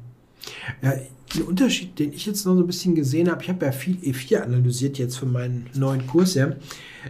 Ja, 0.81 0.93
ein 1.35 1.41
Unterschied, 1.43 1.99
den 1.99 2.13
ich 2.13 2.25
jetzt 2.25 2.45
noch 2.45 2.55
so 2.55 2.61
ein 2.61 2.67
bisschen 2.67 2.95
gesehen 2.95 3.29
habe, 3.29 3.43
ich 3.43 3.49
habe 3.49 3.65
ja 3.65 3.71
viel 3.71 3.97
E4 3.97 4.39
analysiert 4.39 4.97
jetzt 4.97 5.17
für 5.17 5.25
meinen 5.25 5.67
neuen 5.75 6.07
Kurs, 6.07 6.33
ja. 6.33 6.55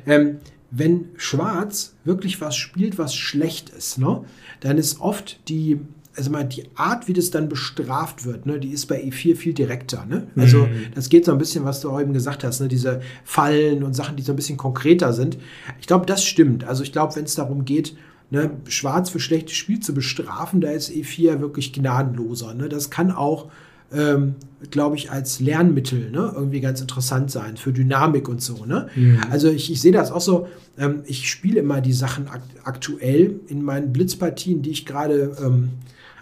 Ähm, 0.06 0.38
wenn 0.70 1.06
Schwarz 1.16 1.96
wirklich 2.04 2.42
was 2.42 2.56
spielt, 2.56 2.98
was 2.98 3.16
schlecht 3.16 3.70
ist, 3.70 3.98
ne, 4.00 4.26
dann 4.60 4.78
ist 4.78 5.00
oft 5.00 5.40
die 5.48 5.80
also 6.18 6.32
mal 6.32 6.44
die 6.44 6.64
Art, 6.76 7.08
wie 7.08 7.14
das 7.14 7.30
dann 7.30 7.48
bestraft 7.48 8.26
wird, 8.26 8.46
ne, 8.46 8.60
die 8.60 8.70
ist 8.70 8.88
bei 8.88 9.02
E4 9.02 9.36
viel 9.36 9.54
direkter. 9.54 10.06
Ne? 10.06 10.28
Also 10.36 10.66
mhm. 10.66 10.88
das 10.96 11.10
geht 11.10 11.26
so 11.26 11.32
ein 11.32 11.38
bisschen, 11.38 11.64
was 11.64 11.82
du 11.82 11.92
auch 11.92 12.02
eben 12.02 12.14
gesagt 12.14 12.44
hast, 12.44 12.60
ne, 12.60 12.68
diese 12.68 13.02
Fallen 13.24 13.84
und 13.84 13.94
Sachen, 13.94 14.16
die 14.16 14.24
so 14.24 14.34
ein 14.34 14.36
bisschen 14.36 14.58
konkreter 14.58 15.14
sind. 15.14 15.38
Ich 15.80 15.88
glaube, 15.88 16.06
das 16.06 16.24
stimmt. 16.24 16.64
Also 16.64 16.84
ich 16.84 16.92
glaube, 16.92 17.16
wenn 17.16 17.26
es 17.26 17.36
darum 17.36 17.66
geht, 17.66 17.96
ne, 18.32 18.52
Schwarz 18.68 19.10
für 19.10 19.20
schlechtes 19.20 19.56
Spiel 19.56 19.80
zu 19.80 19.94
bestrafen, 19.94 20.60
da 20.60 20.72
ist 20.72 20.90
E4 20.90 21.40
wirklich 21.40 21.72
gnadenloser. 21.72 22.54
Ne? 22.56 22.68
Das 22.68 22.90
kann 22.90 23.12
auch 23.12 23.50
ähm, 23.94 24.36
glaube 24.72 24.98
ich, 24.98 25.12
als 25.12 25.40
Lernmittel 25.40 26.12
ne, 26.12 26.34
irgendwie 26.36 26.60
ganz 26.60 26.82
interessant 26.82 27.32
sein 27.32 27.58
für 27.58 27.72
Dynamik 27.72 28.28
und 28.28 28.42
so. 28.42 28.66
Ne? 28.66 28.88
Mhm. 28.96 29.20
Also 29.30 29.50
ich, 29.50 29.72
ich 29.72 29.82
sehe 29.82 29.92
das 29.92 30.12
auch 30.12 30.22
so, 30.22 30.48
ähm, 30.78 31.04
ich 31.06 31.30
spiele 31.30 31.60
immer 31.60 31.80
die 31.80 31.94
Sachen 31.94 32.28
akt 32.28 32.50
aktuell 32.64 33.40
in 33.48 33.64
meinen 33.64 33.94
Blitzpartien, 33.94 34.62
die 34.62 34.72
ich 34.72 34.86
gerade 34.86 35.38
ähm, 35.42 35.70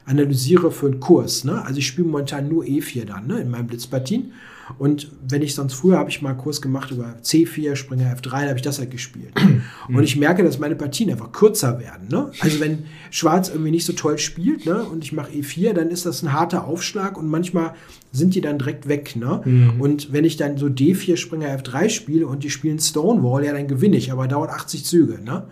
analysiere 0.06 0.72
für 0.72 0.88
einen 0.88 1.00
Kurs. 1.00 1.44
Ne? 1.44 1.64
Also 1.64 1.80
ich 1.80 1.88
spiele 1.88 2.08
momentan 2.08 2.48
nur 2.48 2.64
E4 2.64 3.06
dann 3.06 3.28
ne, 3.28 3.40
in 3.40 3.50
meinen 3.50 3.68
Blitzpartien. 3.68 4.34
Und 4.80 5.12
wenn 5.28 5.44
ich 5.44 5.54
sonst 5.54 5.76
früher 5.76 5.98
habe 5.98 6.10
ich 6.10 6.24
mal 6.24 6.30
einen 6.30 6.40
Kurs 6.40 6.60
gemacht 6.60 6.90
über 6.90 7.16
C4, 7.24 7.76
Springer 7.76 8.16
F3, 8.16 8.30
da 8.30 8.48
habe 8.48 8.56
ich 8.56 8.64
das 8.64 8.80
halt 8.80 8.90
gespielt. 8.90 9.32
und 9.88 10.04
ich 10.04 10.16
merke, 10.16 10.44
dass 10.44 10.58
meine 10.58 10.76
Partien 10.76 11.12
einfach 11.12 11.32
kürzer 11.32 11.80
werden. 11.80 12.08
Ne? 12.10 12.32
Also 12.40 12.60
wenn 12.60 12.86
Schwarz 13.12 13.50
irgendwie 13.50 13.72
nicht 13.72 13.86
so 13.86 13.94
toll 13.94 14.18
spielt 14.18 14.66
ne, 14.66 14.84
und 14.84 15.04
ich 15.04 15.14
mache 15.14 15.32
E4, 15.32 15.74
dann 15.74 15.90
ist 15.90 16.06
das 16.06 16.24
ein 16.24 16.34
harter 16.34 16.66
Aufschlag 16.66 17.18
und 17.18 17.28
manchmal 17.28 17.74
sind 18.12 18.34
die 18.34 18.42
dann 18.42 18.58
direkt 18.58 18.88
weg. 18.88 19.16
Ne? 19.16 19.42
Mhm. 19.46 19.82
Und 19.82 20.14
wenn 20.14 20.26
ich 20.26 20.38
dann 20.38 20.58
so 20.58 20.66
D4, 20.66 21.18
Springer 21.18 21.56
F3 21.60 21.90
spiele 21.90 22.26
und 22.26 22.44
die 22.44 22.50
spielen 22.50 22.80
Stonewall, 22.80 23.46
ja, 23.46 23.54
dann 23.54 23.68
gewinne 23.68 23.98
ich, 23.98 24.12
aber 24.12 24.28
dauert 24.28 24.50
80 24.50 24.84
Züge. 24.84 25.20
Ne? 25.24 25.48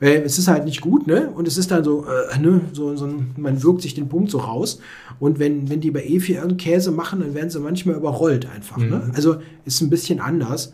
Weil 0.00 0.22
es 0.22 0.38
ist 0.38 0.48
halt 0.48 0.64
nicht 0.64 0.80
gut, 0.80 1.06
ne? 1.06 1.30
Und 1.30 1.46
es 1.46 1.56
ist 1.56 1.70
dann 1.70 1.84
so, 1.84 2.04
äh, 2.04 2.38
ne? 2.38 2.60
so, 2.72 2.96
so 2.96 3.08
man 3.36 3.62
wirkt 3.62 3.82
sich 3.82 3.94
den 3.94 4.08
Punkt 4.08 4.30
so 4.30 4.38
raus. 4.38 4.80
Und 5.20 5.38
wenn, 5.38 5.70
wenn 5.70 5.80
die 5.80 5.90
bei 5.90 6.04
E4 6.04 6.30
irgendeinen 6.30 6.56
Käse 6.56 6.90
machen, 6.90 7.20
dann 7.20 7.34
werden 7.34 7.50
sie 7.50 7.60
manchmal 7.60 7.96
überrollt 7.96 8.46
einfach. 8.46 8.76
Ne? 8.76 8.84
Mhm. 8.84 8.90
Ne? 8.90 9.12
Also 9.14 9.36
ist 9.64 9.80
ein 9.80 9.90
bisschen 9.90 10.20
anders. 10.20 10.72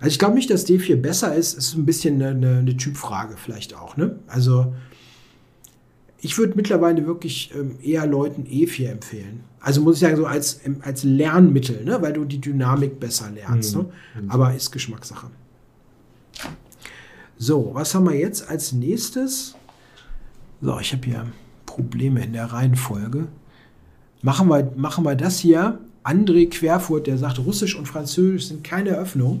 Also 0.00 0.08
ich 0.08 0.18
glaube 0.18 0.34
nicht, 0.34 0.50
dass 0.50 0.66
D4 0.66 0.96
besser 0.96 1.34
ist. 1.34 1.54
Ist 1.54 1.74
ein 1.74 1.84
bisschen 1.84 2.22
eine, 2.22 2.30
eine, 2.30 2.58
eine 2.58 2.76
Typfrage 2.76 3.36
vielleicht 3.36 3.76
auch. 3.76 3.96
Ne? 3.96 4.16
Also 4.26 4.72
ich 6.20 6.38
würde 6.38 6.54
mittlerweile 6.56 7.06
wirklich 7.06 7.52
ähm, 7.54 7.76
eher 7.82 8.06
Leuten 8.06 8.44
E4 8.44 8.88
empfehlen. 8.88 9.40
Also 9.60 9.82
muss 9.82 9.96
ich 9.96 10.00
sagen, 10.00 10.16
so 10.16 10.26
als, 10.26 10.60
als 10.80 11.04
Lernmittel, 11.04 11.84
ne? 11.84 12.00
weil 12.00 12.12
du 12.12 12.24
die 12.24 12.40
Dynamik 12.40 12.98
besser 12.98 13.30
lernst. 13.30 13.76
Mhm. 13.76 13.82
Ne? 13.82 13.88
Mhm. 14.22 14.30
Aber 14.30 14.54
ist 14.54 14.70
Geschmackssache. 14.70 15.28
So, 17.38 17.70
was 17.74 17.94
haben 17.94 18.08
wir 18.08 18.16
jetzt 18.16 18.48
als 18.48 18.72
nächstes? 18.72 19.54
So, 20.60 20.78
ich 20.78 20.92
habe 20.92 21.04
hier 21.04 21.26
Probleme 21.66 22.22
in 22.24 22.32
der 22.32 22.46
Reihenfolge. 22.46 23.28
Machen 24.22 24.48
wir, 24.48 24.72
machen 24.76 25.04
wir 25.04 25.16
das 25.16 25.40
hier. 25.40 25.80
André 26.04 26.48
Querfurt, 26.48 27.06
der 27.06 27.18
sagt, 27.18 27.38
Russisch 27.38 27.76
und 27.76 27.86
Französisch 27.86 28.48
sind 28.48 28.64
keine 28.64 28.90
Eröffnung. 28.90 29.40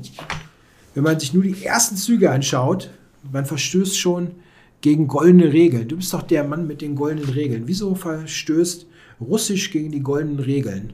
Wenn 0.94 1.04
man 1.04 1.18
sich 1.18 1.32
nur 1.32 1.42
die 1.42 1.64
ersten 1.64 1.96
Züge 1.96 2.30
anschaut, 2.30 2.90
man 3.30 3.46
verstößt 3.46 3.98
schon 3.98 4.32
gegen 4.80 5.06
goldene 5.06 5.52
Regeln. 5.52 5.88
Du 5.88 5.96
bist 5.96 6.12
doch 6.12 6.22
der 6.22 6.44
Mann 6.44 6.66
mit 6.66 6.80
den 6.80 6.96
goldenen 6.96 7.30
Regeln. 7.30 7.64
Wieso 7.66 7.94
verstößt 7.94 8.86
Russisch 9.20 9.70
gegen 9.70 9.92
die 9.92 10.00
goldenen 10.00 10.40
Regeln? 10.40 10.92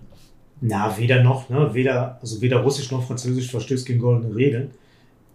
Na, 0.61 0.97
weder 0.99 1.23
noch, 1.23 1.49
ne? 1.49 1.71
Weder, 1.73 2.19
also 2.21 2.41
weder 2.41 2.59
Russisch 2.59 2.91
noch 2.91 3.07
Französisch 3.07 3.51
verstößt 3.51 3.87
gegen 3.87 4.01
goldene 4.01 4.35
Regeln. 4.35 4.71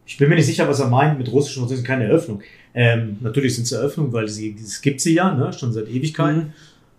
Ich 0.05 0.17
bin 0.17 0.29
mir 0.29 0.35
nicht 0.35 0.45
sicher, 0.45 0.67
was 0.67 0.79
er 0.79 0.87
meint 0.87 1.17
mit 1.17 1.31
russischen 1.31 1.63
und 1.63 1.69
sind 1.69 1.85
keine 1.85 2.05
Eröffnung. 2.05 2.41
Ähm, 2.73 3.17
natürlich 3.21 3.55
sind 3.55 3.63
es 3.65 3.71
Eröffnungen, 3.71 4.11
weil 4.11 4.27
sie, 4.27 4.55
es 4.61 4.81
gibt 4.81 5.01
sie 5.01 5.13
ja, 5.13 5.33
ne, 5.33 5.53
schon 5.53 5.71
seit 5.71 5.87
Ewigkeiten. 5.87 6.53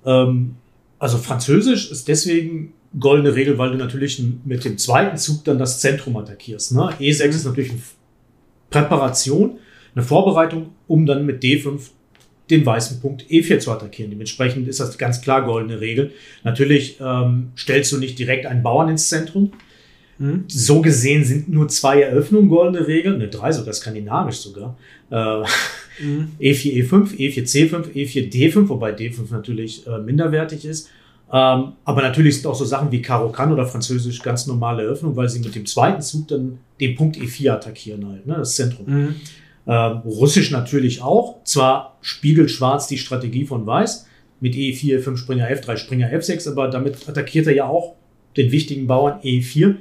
Mhm. 0.04 0.10
Ähm, 0.10 0.56
also 0.98 1.18
Französisch 1.18 1.90
ist 1.90 2.08
deswegen 2.08 2.72
goldene 2.98 3.34
Regel, 3.34 3.58
weil 3.58 3.72
du 3.72 3.76
natürlich 3.76 4.22
mit 4.44 4.64
dem 4.64 4.78
zweiten 4.78 5.16
Zug 5.16 5.44
dann 5.44 5.58
das 5.58 5.80
Zentrum 5.80 6.16
attackierst. 6.16 6.72
Ne? 6.72 6.90
E6 7.00 7.24
mhm. 7.24 7.30
ist 7.30 7.44
natürlich 7.44 7.70
eine 7.70 7.80
Präparation, 8.70 9.58
eine 9.94 10.04
Vorbereitung, 10.04 10.70
um 10.86 11.06
dann 11.06 11.26
mit 11.26 11.42
D5 11.42 11.80
den 12.50 12.64
weißen 12.64 13.00
Punkt 13.00 13.24
E4 13.30 13.58
zu 13.58 13.72
attackieren. 13.72 14.10
Dementsprechend 14.10 14.68
ist 14.68 14.80
das 14.80 14.98
ganz 14.98 15.20
klar 15.22 15.44
goldene 15.44 15.80
Regel. 15.80 16.12
Natürlich 16.42 16.98
ähm, 17.00 17.52
stellst 17.56 17.90
du 17.92 17.98
nicht 17.98 18.18
direkt 18.18 18.46
einen 18.46 18.62
Bauern 18.62 18.88
ins 18.90 19.08
Zentrum, 19.08 19.52
Mhm. 20.18 20.44
So 20.48 20.80
gesehen 20.80 21.24
sind 21.24 21.48
nur 21.48 21.68
zwei 21.68 22.02
Eröffnungen 22.02 22.48
goldene 22.48 22.86
Regeln, 22.86 23.18
ne, 23.18 23.28
drei 23.28 23.52
sogar, 23.52 23.74
skandinavisch 23.74 24.36
sogar. 24.36 24.76
Äh, 25.10 25.40
mhm. 26.02 26.28
E4, 26.40 26.84
E5, 26.84 27.16
E4, 27.16 27.42
C5, 27.44 27.92
E4, 27.92 28.32
D5, 28.32 28.68
wobei 28.68 28.94
D5 28.94 29.30
natürlich 29.30 29.86
äh, 29.86 29.98
minderwertig 29.98 30.64
ist. 30.64 30.88
Ähm, 31.32 31.72
aber 31.84 32.02
natürlich 32.02 32.36
sind 32.36 32.46
auch 32.46 32.54
so 32.54 32.64
Sachen 32.64 32.92
wie 32.92 33.02
Karo 33.02 33.30
Kann 33.30 33.52
oder 33.52 33.66
Französisch 33.66 34.20
ganz 34.22 34.46
normale 34.46 34.84
Eröffnung, 34.84 35.16
weil 35.16 35.28
sie 35.28 35.40
mit 35.40 35.54
dem 35.54 35.66
zweiten 35.66 36.00
Zug 36.00 36.28
dann 36.28 36.58
den 36.80 36.94
Punkt 36.94 37.16
E4 37.16 37.50
attackieren 37.50 38.06
halt, 38.06 38.26
ne, 38.26 38.36
das 38.36 38.54
Zentrum. 38.54 38.86
Mhm. 38.86 39.14
Ähm, 39.66 39.98
Russisch 40.04 40.50
natürlich 40.50 41.02
auch. 41.02 41.42
Zwar 41.44 41.98
spiegelt 42.02 42.50
Schwarz 42.50 42.86
die 42.86 42.98
Strategie 42.98 43.46
von 43.46 43.66
Weiß 43.66 44.06
mit 44.40 44.54
E4, 44.54 45.00
5 45.00 45.18
Springer 45.18 45.48
F3, 45.48 45.76
Springer 45.76 46.12
F6, 46.12 46.50
aber 46.50 46.68
damit 46.68 47.08
attackiert 47.08 47.46
er 47.46 47.54
ja 47.54 47.66
auch 47.66 47.94
den 48.36 48.52
wichtigen 48.52 48.86
Bauern 48.86 49.20
E4. 49.22 49.76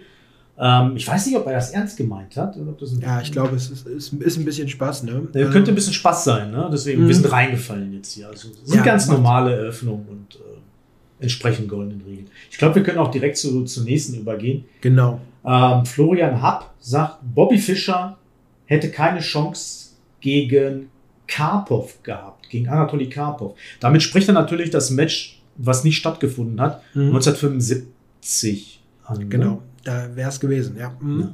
Ähm, 0.57 0.95
ich 0.95 1.07
weiß 1.07 1.25
nicht, 1.25 1.35
ob 1.35 1.47
er 1.47 1.53
das 1.53 1.71
ernst 1.71 1.97
gemeint 1.97 2.37
hat. 2.37 2.55
ja, 3.01 3.21
ich 3.21 3.31
glaube, 3.31 3.55
es 3.55 3.71
ist, 3.71 3.87
ist, 3.87 4.13
ist, 4.13 4.37
ein 4.37 4.45
bisschen 4.45 4.69
Spaß. 4.69 5.03
Ne? 5.03 5.27
Ja, 5.33 5.49
könnte 5.49 5.71
ein 5.71 5.75
bisschen 5.75 5.93
Spaß 5.93 6.23
sein. 6.23 6.51
Ne? 6.51 6.69
Deswegen, 6.71 7.03
mhm. 7.03 7.07
wir 7.07 7.15
sind 7.15 7.31
reingefallen 7.31 7.93
jetzt 7.93 8.13
hier. 8.13 8.27
Also, 8.27 8.49
sind 8.63 8.77
ja, 8.77 8.83
ganz 8.83 9.07
normale 9.07 9.55
Eröffnungen 9.55 10.07
und 10.07 10.35
äh, 10.35 11.23
entsprechend 11.23 11.69
goldenen 11.69 12.01
Regeln. 12.01 12.29
Ich 12.51 12.57
glaube, 12.57 12.75
wir 12.75 12.83
können 12.83 12.99
auch 12.99 13.09
direkt 13.09 13.37
zu, 13.37 13.63
zur 13.63 13.83
nächsten 13.83 14.15
übergehen. 14.15 14.65
Genau. 14.81 15.19
Ähm, 15.43 15.85
Florian 15.85 16.41
Happ 16.41 16.71
sagt, 16.79 17.17
Bobby 17.21 17.57
Fischer 17.57 18.17
hätte 18.65 18.91
keine 18.91 19.19
Chance 19.19 19.89
gegen 20.21 20.89
Karpov 21.27 22.03
gehabt, 22.03 22.49
gegen 22.49 22.67
Anatoly 22.67 23.09
Karpov. 23.09 23.57
Damit 23.79 24.03
spricht 24.03 24.27
er 24.27 24.33
natürlich 24.33 24.69
das 24.69 24.91
Match, 24.91 25.41
was 25.57 25.83
nicht 25.83 25.97
stattgefunden 25.97 26.61
hat, 26.61 26.81
mhm. 26.93 27.07
1975 27.07 28.81
an. 29.05 29.17
Ne? 29.17 29.25
Genau. 29.25 29.61
Da 29.83 30.15
wäre 30.15 30.29
es 30.29 30.39
gewesen, 30.39 30.77
ja. 30.77 30.95
Mhm. 30.99 31.21
ja. 31.21 31.33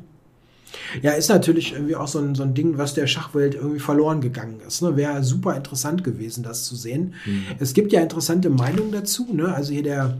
Ja, 1.01 1.11
ist 1.11 1.29
natürlich 1.29 1.73
irgendwie 1.73 1.95
auch 1.95 2.07
so 2.07 2.19
ein, 2.19 2.35
so 2.35 2.43
ein 2.43 2.53
Ding, 2.53 2.77
was 2.77 2.93
der 2.93 3.07
Schachwelt 3.07 3.55
irgendwie 3.55 3.79
verloren 3.79 4.21
gegangen 4.21 4.59
ist. 4.67 4.81
Ne? 4.81 4.95
Wäre 4.95 5.23
super 5.23 5.55
interessant 5.55 6.03
gewesen, 6.03 6.43
das 6.43 6.65
zu 6.65 6.75
sehen. 6.75 7.13
Mhm. 7.25 7.43
Es 7.59 7.73
gibt 7.73 7.91
ja 7.91 8.01
interessante 8.01 8.49
Meinungen 8.49 8.91
dazu. 8.91 9.27
Ne? 9.33 9.53
Also 9.53 9.73
hier 9.73 9.83
der, 9.83 10.17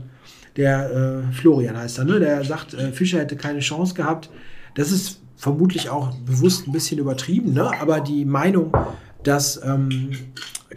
der 0.56 0.90
äh, 0.90 1.32
Florian 1.32 1.76
heißt 1.76 1.98
er, 1.98 2.04
ne? 2.04 2.20
der 2.20 2.44
sagt, 2.44 2.74
äh, 2.74 2.92
Fischer 2.92 3.18
hätte 3.18 3.36
keine 3.36 3.60
Chance 3.60 3.94
gehabt. 3.94 4.30
Das 4.74 4.90
ist 4.90 5.20
vermutlich 5.36 5.88
auch 5.88 6.14
bewusst 6.14 6.66
ein 6.66 6.72
bisschen 6.72 6.98
übertrieben, 6.98 7.52
ne? 7.54 7.70
aber 7.80 8.00
die 8.00 8.24
Meinung, 8.24 8.72
dass 9.22 9.60
ähm, 9.64 10.10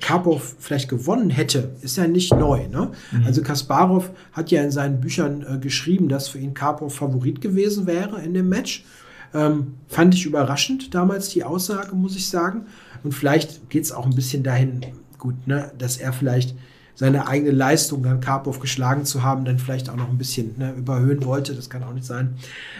Karpov 0.02 0.56
vielleicht 0.60 0.90
gewonnen 0.90 1.30
hätte, 1.30 1.76
ist 1.82 1.98
ja 1.98 2.08
nicht 2.08 2.34
neu. 2.34 2.68
Ne? 2.68 2.92
Mhm. 3.12 3.26
Also 3.26 3.42
Kasparov 3.44 4.12
hat 4.32 4.52
ja 4.52 4.64
in 4.64 4.72
seinen 4.72 5.00
Büchern 5.00 5.46
äh, 5.48 5.58
geschrieben, 5.60 6.10
dass 6.10 6.28
für 6.28 6.40
ihn 6.40 6.54
Karpov 6.54 6.96
Favorit 6.96 7.42
gewesen 7.42 7.86
wäre 7.86 8.22
in 8.22 8.34
dem 8.34 8.50
Match. 8.50 8.86
Ähm, 9.34 9.76
fand 9.88 10.14
ich 10.14 10.26
überraschend 10.26 10.94
damals 10.94 11.30
die 11.30 11.44
Aussage, 11.44 11.96
muss 11.96 12.16
ich 12.16 12.28
sagen. 12.28 12.66
Und 13.04 13.14
vielleicht 13.14 13.70
geht 13.70 13.84
es 13.84 13.92
auch 13.92 14.06
ein 14.06 14.16
bisschen 14.16 14.44
dahin, 14.44 14.82
gut, 15.18 15.48
ne, 15.48 15.72
dass 15.78 15.98
er 15.98 16.14
vielleicht 16.14 16.56
seine 16.96 17.28
eigene 17.28 17.52
Leistung, 17.52 18.04
dann 18.04 18.20
Karpov 18.20 18.60
geschlagen 18.60 19.06
zu 19.06 19.24
haben, 19.24 19.46
dann 19.46 19.58
vielleicht 19.58 19.90
auch 19.90 19.96
noch 19.96 20.10
ein 20.10 20.18
bisschen 20.18 20.58
ne, 20.58 20.74
überhöhen 20.74 21.26
wollte. 21.26 21.56
Das 21.56 21.70
kann 21.70 21.84
auch 21.84 21.94
nicht 21.94 22.06
sein. 22.06 22.36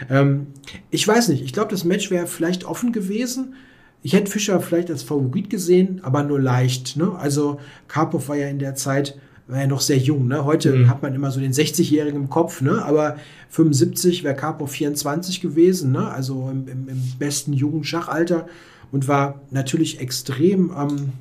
Ähm, 0.08 0.48
ich 0.90 1.06
weiß 1.06 1.28
nicht. 1.28 1.42
Ich 1.42 1.52
glaube, 1.52 1.70
das 1.70 1.84
Match 1.84 2.10
wäre 2.10 2.26
vielleicht 2.26 2.64
offen 2.64 2.92
gewesen. 2.92 3.54
Ich 4.04 4.12
hätte 4.12 4.30
Fischer 4.30 4.60
vielleicht 4.60 4.90
als 4.90 5.02
Favorit 5.02 5.48
gesehen, 5.48 6.00
aber 6.04 6.22
nur 6.22 6.38
leicht. 6.38 6.98
Ne? 6.98 7.12
Also 7.18 7.58
Karpov 7.88 8.28
war 8.28 8.36
ja 8.36 8.48
in 8.48 8.58
der 8.58 8.74
Zeit 8.74 9.18
war 9.46 9.60
ja 9.60 9.66
noch 9.66 9.80
sehr 9.80 9.96
jung. 9.96 10.28
Ne? 10.28 10.44
Heute 10.44 10.74
mhm. 10.74 10.90
hat 10.90 11.02
man 11.02 11.14
immer 11.14 11.30
so 11.30 11.40
den 11.40 11.52
60-Jährigen 11.52 12.20
im 12.20 12.28
Kopf, 12.28 12.60
ne? 12.60 12.84
aber 12.84 13.16
75 13.48 14.22
wäre 14.22 14.36
Karpov 14.36 14.72
24 14.72 15.40
gewesen, 15.40 15.92
ne? 15.92 16.06
also 16.10 16.50
im, 16.50 16.68
im, 16.68 16.88
im 16.88 17.02
besten 17.18 17.54
Jugendschachalter 17.54 18.46
und 18.92 19.08
war 19.08 19.40
natürlich 19.50 20.00
extrem, 20.00 20.70
ähm, 20.78 21.12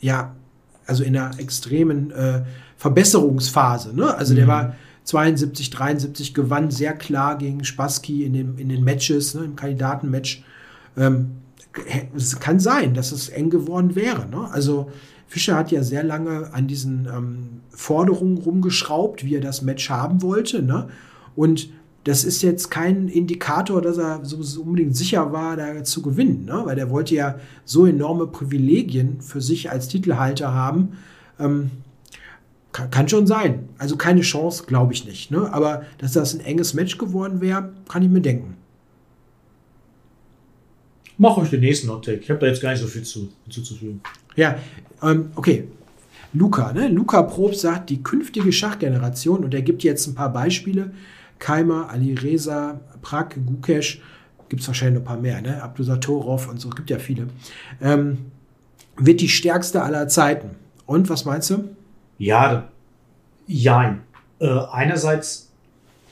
ja, 0.00 0.36
also 0.86 1.02
in 1.02 1.16
einer 1.16 1.40
extremen 1.40 2.12
äh, 2.12 2.42
Verbesserungsphase. 2.76 3.96
Ne? 3.96 4.14
Also 4.14 4.34
mhm. 4.34 4.36
der 4.36 4.46
war 4.46 4.76
72, 5.02 5.70
73, 5.70 6.34
gewann 6.34 6.70
sehr 6.70 6.94
klar 6.94 7.36
gegen 7.36 7.64
Spassky 7.64 8.22
in, 8.22 8.32
dem, 8.32 8.58
in 8.58 8.68
den 8.68 8.84
Matches, 8.84 9.34
ne? 9.34 9.44
im 9.44 9.56
Kandidatenmatch. 9.56 10.44
Ähm, 10.96 11.30
es 12.16 12.38
kann 12.40 12.60
sein, 12.60 12.94
dass 12.94 13.12
es 13.12 13.28
eng 13.28 13.50
geworden 13.50 13.94
wäre. 13.94 14.28
Ne? 14.28 14.48
Also 14.50 14.90
Fischer 15.26 15.56
hat 15.56 15.70
ja 15.70 15.82
sehr 15.82 16.02
lange 16.02 16.52
an 16.52 16.66
diesen 16.66 17.06
ähm, 17.06 17.60
Forderungen 17.70 18.38
rumgeschraubt, 18.38 19.24
wie 19.24 19.34
er 19.34 19.40
das 19.40 19.62
Match 19.62 19.90
haben 19.90 20.22
wollte. 20.22 20.62
Ne? 20.62 20.88
Und 21.36 21.70
das 22.04 22.24
ist 22.24 22.42
jetzt 22.42 22.70
kein 22.70 23.08
Indikator, 23.08 23.82
dass 23.82 23.98
er 23.98 24.20
so, 24.22 24.62
unbedingt 24.62 24.96
sicher 24.96 25.32
war, 25.32 25.56
da 25.56 25.84
zu 25.84 26.00
gewinnen, 26.00 26.46
ne? 26.46 26.62
weil 26.64 26.76
der 26.76 26.88
wollte 26.88 27.14
ja 27.14 27.36
so 27.66 27.84
enorme 27.84 28.26
Privilegien 28.26 29.20
für 29.20 29.42
sich 29.42 29.70
als 29.70 29.88
Titelhalter 29.88 30.54
haben. 30.54 30.96
Ähm, 31.38 31.70
kann, 32.72 32.90
kann 32.90 33.08
schon 33.08 33.26
sein. 33.26 33.68
Also 33.76 33.96
keine 33.96 34.22
Chance, 34.22 34.64
glaube 34.66 34.94
ich 34.94 35.04
nicht. 35.04 35.30
Ne? 35.30 35.52
Aber 35.52 35.82
dass 35.98 36.12
das 36.12 36.34
ein 36.34 36.40
enges 36.40 36.72
Match 36.72 36.96
geworden 36.96 37.40
wäre, 37.40 37.72
kann 37.88 38.02
ich 38.02 38.08
mir 38.08 38.20
denken. 38.22 38.56
Mach 41.18 41.36
euch 41.36 41.50
den 41.50 41.60
nächsten 41.60 41.88
Hot 41.90 42.04
Take. 42.04 42.18
Ich 42.18 42.30
habe 42.30 42.38
da 42.40 42.46
jetzt 42.46 42.62
gar 42.62 42.70
nicht 42.70 42.80
so 42.80 42.86
viel 42.86 43.02
zu, 43.02 43.28
hinzuzufügen. 43.44 44.00
Ja, 44.36 44.56
ähm, 45.02 45.32
okay. 45.34 45.64
Luca, 46.32 46.72
ne? 46.72 46.88
Luca 46.88 47.22
Probst 47.22 47.60
sagt, 47.60 47.90
die 47.90 48.02
künftige 48.02 48.52
Schachgeneration, 48.52 49.44
und 49.44 49.52
er 49.52 49.62
gibt 49.62 49.82
jetzt 49.82 50.06
ein 50.06 50.14
paar 50.14 50.32
Beispiele, 50.32 50.92
Keimer, 51.38 51.90
Alireza, 51.90 52.80
Prag, 53.02 53.30
Gukesh, 53.46 54.00
gibt 54.48 54.62
es 54.62 54.68
wahrscheinlich 54.68 55.00
noch 55.00 55.02
ein 55.02 55.14
paar 55.14 55.20
mehr, 55.20 55.40
ne? 55.40 55.62
Abdusatorov 55.62 56.48
und 56.48 56.60
so, 56.60 56.70
gibt 56.70 56.90
ja 56.90 56.98
viele, 56.98 57.28
ähm, 57.80 58.18
wird 58.96 59.20
die 59.20 59.28
stärkste 59.28 59.82
aller 59.82 60.06
Zeiten. 60.08 60.50
Und 60.86 61.08
was 61.08 61.24
meinst 61.24 61.50
du? 61.50 61.64
Ja, 62.18 62.68
jein. 63.46 64.02
Äh, 64.38 64.48
einerseits 64.70 65.50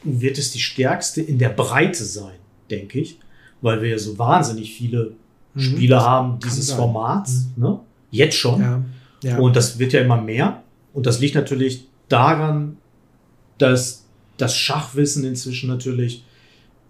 wird 0.03 0.39
es 0.39 0.53
die 0.53 0.61
stärkste 0.61 1.21
in 1.21 1.39
der 1.39 1.51
Breite 1.51 2.05
sein, 2.05 2.37
denke 2.71 3.01
ich, 3.01 3.19
weil 3.61 3.83
wir 3.83 3.91
ja 3.91 3.99
so 3.99 4.19
wahnsinnig 4.19 4.75
viele 4.75 5.13
mhm. 5.55 5.61
Spieler 5.61 6.03
haben 6.03 6.39
dieses 6.43 6.73
Formats, 6.73 7.47
mhm. 7.57 7.63
ne? 7.63 7.81
jetzt 8.11 8.37
schon. 8.37 8.61
Ja. 8.61 8.83
Ja. 9.23 9.39
Und 9.39 9.57
das 9.57 9.79
wird 9.79 9.93
ja 9.93 10.01
immer 10.01 10.21
mehr. 10.21 10.63
Und 10.93 11.07
das 11.07 11.21
liegt 11.21 11.35
natürlich 11.35 11.89
daran, 12.09 12.77
dass 13.59 14.05
das 14.37 14.57
Schachwissen 14.57 15.25
inzwischen 15.25 15.69
natürlich 15.69 16.25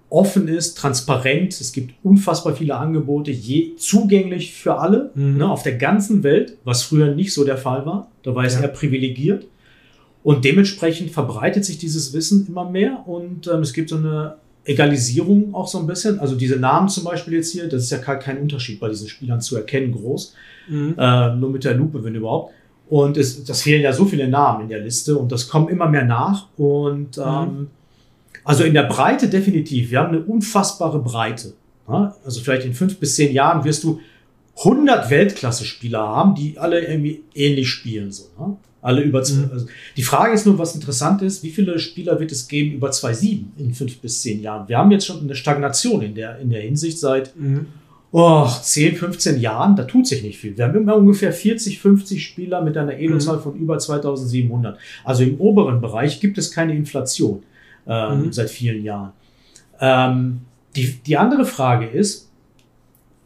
offen 0.08 0.48
ist, 0.48 0.78
transparent. 0.78 1.60
Es 1.60 1.72
gibt 1.72 1.94
unfassbar 2.04 2.54
viele 2.54 2.76
Angebote, 2.76 3.30
je, 3.30 3.76
zugänglich 3.76 4.54
für 4.54 4.78
alle 4.78 5.10
mhm. 5.14 5.38
ne, 5.38 5.50
auf 5.50 5.62
der 5.62 5.76
ganzen 5.76 6.22
Welt, 6.22 6.58
was 6.64 6.82
früher 6.82 7.14
nicht 7.14 7.32
so 7.32 7.44
der 7.44 7.56
Fall 7.56 7.86
war. 7.86 8.10
Da 8.22 8.34
war 8.34 8.44
es 8.44 8.54
ja. 8.54 8.62
eher 8.62 8.68
privilegiert. 8.68 9.46
Und 10.22 10.44
dementsprechend 10.44 11.10
verbreitet 11.10 11.64
sich 11.64 11.78
dieses 11.78 12.12
Wissen 12.12 12.46
immer 12.48 12.68
mehr 12.68 13.04
und 13.06 13.46
ähm, 13.46 13.60
es 13.60 13.72
gibt 13.72 13.90
so 13.90 13.96
eine 13.96 14.36
Egalisierung 14.66 15.54
auch 15.54 15.68
so 15.68 15.78
ein 15.78 15.86
bisschen. 15.86 16.18
Also 16.18 16.34
diese 16.34 16.56
Namen 16.56 16.88
zum 16.88 17.04
Beispiel 17.04 17.34
jetzt 17.34 17.52
hier, 17.52 17.68
das 17.68 17.84
ist 17.84 17.90
ja 17.90 17.98
kein 17.98 18.38
Unterschied 18.38 18.80
bei 18.80 18.88
diesen 18.88 19.08
Spielern 19.08 19.40
zu 19.40 19.56
erkennen, 19.56 19.92
groß. 19.92 20.34
Mhm. 20.68 20.94
Äh, 20.98 21.34
nur 21.36 21.50
mit 21.50 21.64
der 21.64 21.74
Lupe, 21.74 22.02
wenn 22.02 22.14
überhaupt. 22.14 22.52
Und 22.88 23.16
es, 23.16 23.44
das 23.44 23.62
fehlen 23.62 23.82
ja 23.82 23.92
so 23.92 24.04
viele 24.04 24.28
Namen 24.28 24.62
in 24.62 24.68
der 24.68 24.80
Liste 24.80 25.16
und 25.16 25.32
das 25.32 25.48
kommen 25.48 25.68
immer 25.68 25.88
mehr 25.88 26.04
nach. 26.04 26.48
Und 26.56 27.16
mhm. 27.16 27.22
ähm, 27.22 27.66
also 28.44 28.64
in 28.64 28.74
der 28.74 28.84
Breite 28.84 29.28
definitiv. 29.28 29.90
Wir 29.90 30.00
haben 30.00 30.14
eine 30.14 30.24
unfassbare 30.24 31.00
Breite. 31.00 31.54
Ja? 31.88 32.14
Also 32.24 32.40
vielleicht 32.40 32.66
in 32.66 32.74
fünf 32.74 32.98
bis 32.98 33.16
zehn 33.16 33.32
Jahren 33.32 33.64
wirst 33.64 33.84
du 33.84 34.00
100 34.58 35.10
Weltklasse-Spieler 35.10 36.00
haben, 36.00 36.34
die 36.34 36.58
alle 36.58 36.80
irgendwie 36.80 37.22
ähnlich 37.34 37.68
spielen. 37.68 38.10
So, 38.10 38.24
ne? 38.38 38.56
Alle 38.86 39.02
über 39.02 39.18
mhm. 39.18 39.50
also 39.52 39.66
die 39.96 40.02
Frage 40.04 40.32
ist 40.32 40.46
nur, 40.46 40.58
was 40.58 40.76
interessant 40.76 41.20
ist, 41.20 41.42
wie 41.42 41.50
viele 41.50 41.76
Spieler 41.80 42.20
wird 42.20 42.30
es 42.30 42.46
geben 42.46 42.76
über 42.76 42.90
2,7 42.90 43.42
in 43.58 43.74
fünf 43.74 43.98
bis 43.98 44.22
zehn 44.22 44.40
Jahren? 44.40 44.68
Wir 44.68 44.78
haben 44.78 44.92
jetzt 44.92 45.06
schon 45.06 45.20
eine 45.22 45.34
Stagnation 45.34 46.02
in 46.02 46.14
der, 46.14 46.38
in 46.38 46.50
der 46.50 46.60
Hinsicht 46.60 47.00
seit 47.00 47.36
mhm. 47.36 47.66
oh, 48.12 48.46
10, 48.46 48.94
15 48.94 49.40
Jahren. 49.40 49.74
Da 49.74 49.82
tut 49.82 50.06
sich 50.06 50.22
nicht 50.22 50.38
viel. 50.38 50.56
Wir 50.56 50.66
haben 50.66 50.76
immer 50.76 50.94
ungefähr 50.94 51.32
40, 51.32 51.80
50 51.80 52.24
Spieler 52.24 52.62
mit 52.62 52.76
einer 52.76 52.96
Elo-Zahl 52.96 53.38
mhm. 53.38 53.42
von 53.42 53.56
über 53.56 53.76
2700. 53.76 54.78
Also 55.02 55.24
im 55.24 55.40
oberen 55.40 55.80
Bereich 55.80 56.20
gibt 56.20 56.38
es 56.38 56.52
keine 56.52 56.76
Inflation 56.76 57.42
ähm, 57.88 58.26
mhm. 58.26 58.32
seit 58.32 58.50
vielen 58.50 58.84
Jahren. 58.84 59.10
Ähm, 59.80 60.42
die, 60.76 60.92
die 61.04 61.16
andere 61.16 61.44
Frage 61.44 61.86
ist, 61.86 62.30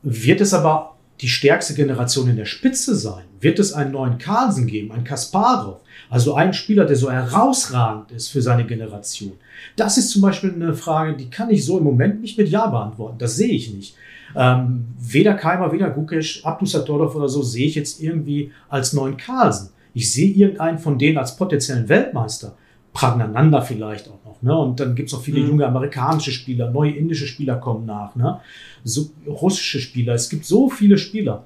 wird 0.03 0.41
es 0.41 0.55
aber 0.55 0.97
die 1.21 1.29
stärkste 1.29 1.75
Generation 1.75 2.31
in 2.31 2.37
der 2.37 2.47
Spitze 2.47 2.95
sein? 2.95 3.25
Wird 3.41 3.59
es 3.59 3.73
einen 3.73 3.93
neuen 3.93 4.19
Carlsen 4.19 4.67
geben, 4.67 4.93
einen 4.93 5.05
Kasparov? 5.05 5.81
Also 6.11 6.35
einen 6.35 6.53
Spieler, 6.53 6.85
der 6.85 6.97
so 6.97 7.11
herausragend 7.11 8.11
ist 8.13 8.29
für 8.29 8.43
seine 8.43 8.67
Generation. 8.67 9.33
Das 9.77 9.97
ist 9.97 10.11
zum 10.11 10.23
Beispiel 10.23 10.53
eine 10.53 10.75
Frage, 10.75 11.17
die 11.17 11.31
kann 11.31 11.51
ich 11.51 11.65
so 11.65 11.79
im 11.79 11.85
Moment 11.85 12.21
nicht 12.21 12.37
mit 12.37 12.49
Ja 12.49 12.67
beantworten. 12.67 13.19
Das 13.19 13.37
sehe 13.37 13.53
ich 13.53 13.73
nicht. 13.73 13.95
Ähm, 14.37 14.87
weder 14.99 15.35
Keimer, 15.35 15.73
weder 15.73 15.91
Gukesh, 15.91 16.45
Abdusatorov 16.45 17.15
oder 17.15 17.29
so 17.29 17.43
sehe 17.43 17.67
ich 17.67 17.75
jetzt 17.75 18.01
irgendwie 18.01 18.53
als 18.69 18.93
neuen 18.93 19.17
Carlsen. 19.17 19.71
Ich 19.95 20.13
sehe 20.13 20.31
irgendeinen 20.31 20.79
von 20.79 20.99
denen 20.99 21.19
als 21.19 21.37
potenziellen 21.37 21.89
Weltmeister. 21.89 22.55
Pragnananda 22.93 23.61
vielleicht 23.61 24.09
auch 24.09 24.25
noch. 24.25 24.43
Ne? 24.43 24.57
Und 24.57 24.81
dann 24.81 24.95
gibt 24.95 25.09
es 25.09 25.15
auch 25.15 25.23
viele 25.23 25.41
mhm. 25.41 25.49
junge 25.49 25.67
amerikanische 25.67 26.33
Spieler, 26.33 26.71
neue 26.71 26.93
indische 26.93 27.27
Spieler 27.27 27.57
kommen 27.57 27.87
nach, 27.87 28.17
ne? 28.17 28.41
so, 28.85 29.11
russische 29.27 29.81
Spieler. 29.81 30.15
Es 30.15 30.29
gibt 30.29 30.45
so 30.45 30.69
viele 30.69 30.99
Spieler. 30.99 31.45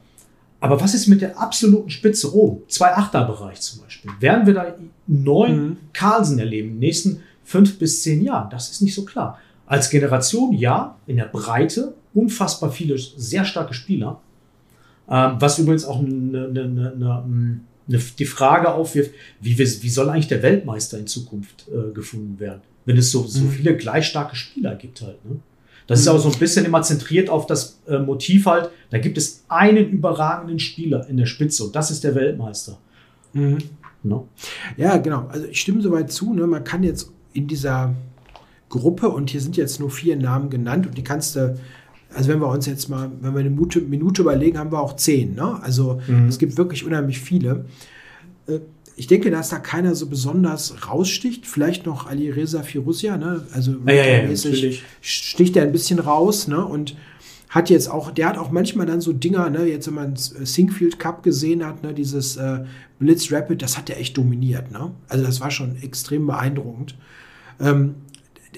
Aber 0.65 0.81
was 0.81 0.95
ist 0.95 1.09
mit 1.09 1.21
der 1.21 1.39
absoluten 1.39 1.91
Spitze 1.91 2.35
oben? 2.35 2.63
Zwei 2.69 2.95
Achterbereich 2.95 3.61
zum 3.61 3.83
Beispiel. 3.83 4.11
Werden 4.19 4.47
wir 4.47 4.55
da 4.55 4.75
neun 5.07 5.57
mhm. 5.57 5.77
Carlsen 5.93 6.39
erleben 6.39 6.69
in 6.69 6.75
den 6.77 6.81
nächsten 6.81 7.21
fünf 7.43 7.79
bis 7.79 8.03
zehn 8.03 8.25
Jahren? 8.25 8.49
Das 8.49 8.71
ist 8.71 8.81
nicht 8.81 8.95
so 8.95 9.05
klar. 9.05 9.39
Als 9.67 9.91
Generation 9.91 10.55
ja, 10.55 10.97
in 11.07 11.19
der 11.19 11.27
Breite 11.27 11.93
unfassbar 12.15 12.73
viele 12.73 12.97
sehr 12.97 13.45
starke 13.45 13.75
Spieler. 13.75 14.23
Ähm, 15.07 15.37
was 15.39 15.59
übrigens 15.59 15.85
auch 15.85 15.99
eine, 15.99 16.49
eine, 16.49 16.63
eine, 16.63 17.25
eine 17.27 17.61
die 18.19 18.25
Frage 18.25 18.73
aufwirft, 18.73 19.11
wie, 19.43 19.59
wie 19.59 19.91
soll 19.91 20.09
eigentlich 20.09 20.29
der 20.29 20.43
Weltmeister 20.43 20.99
in 20.99 21.07
Zukunft 21.07 21.67
äh, 21.69 21.93
gefunden 21.93 22.41
werden, 22.41 22.63
wenn 22.87 22.97
es 22.97 23.11
so, 23.11 23.27
so 23.27 23.45
mhm. 23.45 23.51
viele 23.51 23.77
gleich 23.77 24.07
starke 24.07 24.35
Spieler 24.35 24.77
gibt 24.77 25.03
halt. 25.03 25.23
Ne? 25.27 25.41
Das 25.87 26.01
mhm. 26.01 26.03
ist 26.03 26.09
auch 26.09 26.19
so 26.19 26.31
ein 26.31 26.39
bisschen 26.39 26.65
immer 26.65 26.83
zentriert 26.83 27.29
auf 27.29 27.47
das 27.47 27.81
äh, 27.87 27.99
Motiv 27.99 28.47
halt, 28.47 28.71
da 28.91 28.99
gibt 28.99 29.19
es 29.19 29.45
einen 29.49 29.91
überragenden 29.91 30.59
Spieler 30.59 31.07
in 31.09 31.17
der 31.17 31.27
Spitze 31.27 31.65
und 31.65 31.77
das 31.77 31.91
ist 31.91 32.05
der 32.05 32.15
Weltmeister. 32.15 32.79
Mhm. 33.33 33.59
No? 34.03 34.29
Ja, 34.77 34.97
genau. 34.99 35.27
Also 35.29 35.47
ich 35.47 35.61
stimme 35.61 35.81
soweit 35.81 36.13
zu. 36.13 36.35
Ne? 36.35 36.47
Man 36.47 36.63
kann 36.63 36.83
jetzt 36.83 37.11
in 37.33 37.47
dieser 37.47 37.95
Gruppe, 38.69 39.09
und 39.09 39.31
hier 39.31 39.41
sind 39.41 39.57
jetzt 39.57 39.81
nur 39.81 39.91
vier 39.91 40.17
Namen 40.17 40.51
genannt, 40.51 40.87
und 40.87 40.97
die 40.99 41.05
kannst 41.05 41.37
du 41.37 41.57
also 42.15 42.31
wenn 42.31 42.41
wir 42.41 42.49
uns 42.49 42.67
jetzt 42.67 42.89
mal, 42.89 43.11
wenn 43.21 43.35
wir 43.35 43.41
eine 43.41 43.51
Minute, 43.51 43.81
Minute 43.81 44.23
überlegen, 44.23 44.59
haben 44.59 44.71
wir 44.71 44.81
auch 44.81 44.97
zehn. 44.97 45.35
Ne? 45.35 45.61
Also 45.63 46.01
mhm. 46.07 46.29
es 46.29 46.39
gibt 46.39 46.57
wirklich 46.57 46.85
unheimlich 46.85 47.19
viele. 47.19 47.65
Äh, 48.97 49.01
ich 49.01 49.07
denke, 49.07 49.31
dass 49.31 49.49
da 49.49 49.59
keiner 49.59 49.95
so 49.95 50.07
besonders 50.07 50.89
raussticht. 50.89 51.47
Vielleicht 51.47 51.87
noch 51.87 52.07
Ali 52.07 52.31
Reza 52.31 52.63
Firuzia, 52.63 53.17
ne? 53.17 53.47
Also 53.53 53.77
ja, 53.87 53.93
ja, 53.93 54.23
ja, 54.29 54.71
sticht 55.01 55.57
er 55.57 55.65
ein 55.65 55.73
bisschen 55.73 55.99
raus, 55.99 56.49
ne? 56.49 56.65
Und 56.65 56.97
hat 57.49 57.71
jetzt 57.71 57.89
auch, 57.89 58.11
der 58.11 58.29
hat 58.29 58.39
auch 58.39 58.51
manchmal 58.51 58.87
dann 58.87 59.01
so 59.01 59.13
Dinger, 59.13 59.51
ne? 59.51 59.67
Jetzt, 59.67 59.87
wenn 59.87 59.95
man 59.95 60.17
Singfield 60.17 60.99
Cup 60.99 61.23
gesehen 61.23 61.65
hat, 61.65 61.83
ne? 61.83 61.95
Dieses 61.95 62.37
äh, 62.37 62.65
Blitz 62.99 63.33
Rapid, 63.33 63.63
das 63.63 63.77
hat 63.77 63.91
er 63.91 63.99
echt 63.99 64.17
dominiert, 64.17 64.71
ne? 64.71 64.93
Also 65.09 65.25
das 65.25 65.41
war 65.41 65.51
schon 65.51 65.77
extrem 65.83 66.27
beeindruckend. 66.27 66.97
Ähm, 67.61 67.97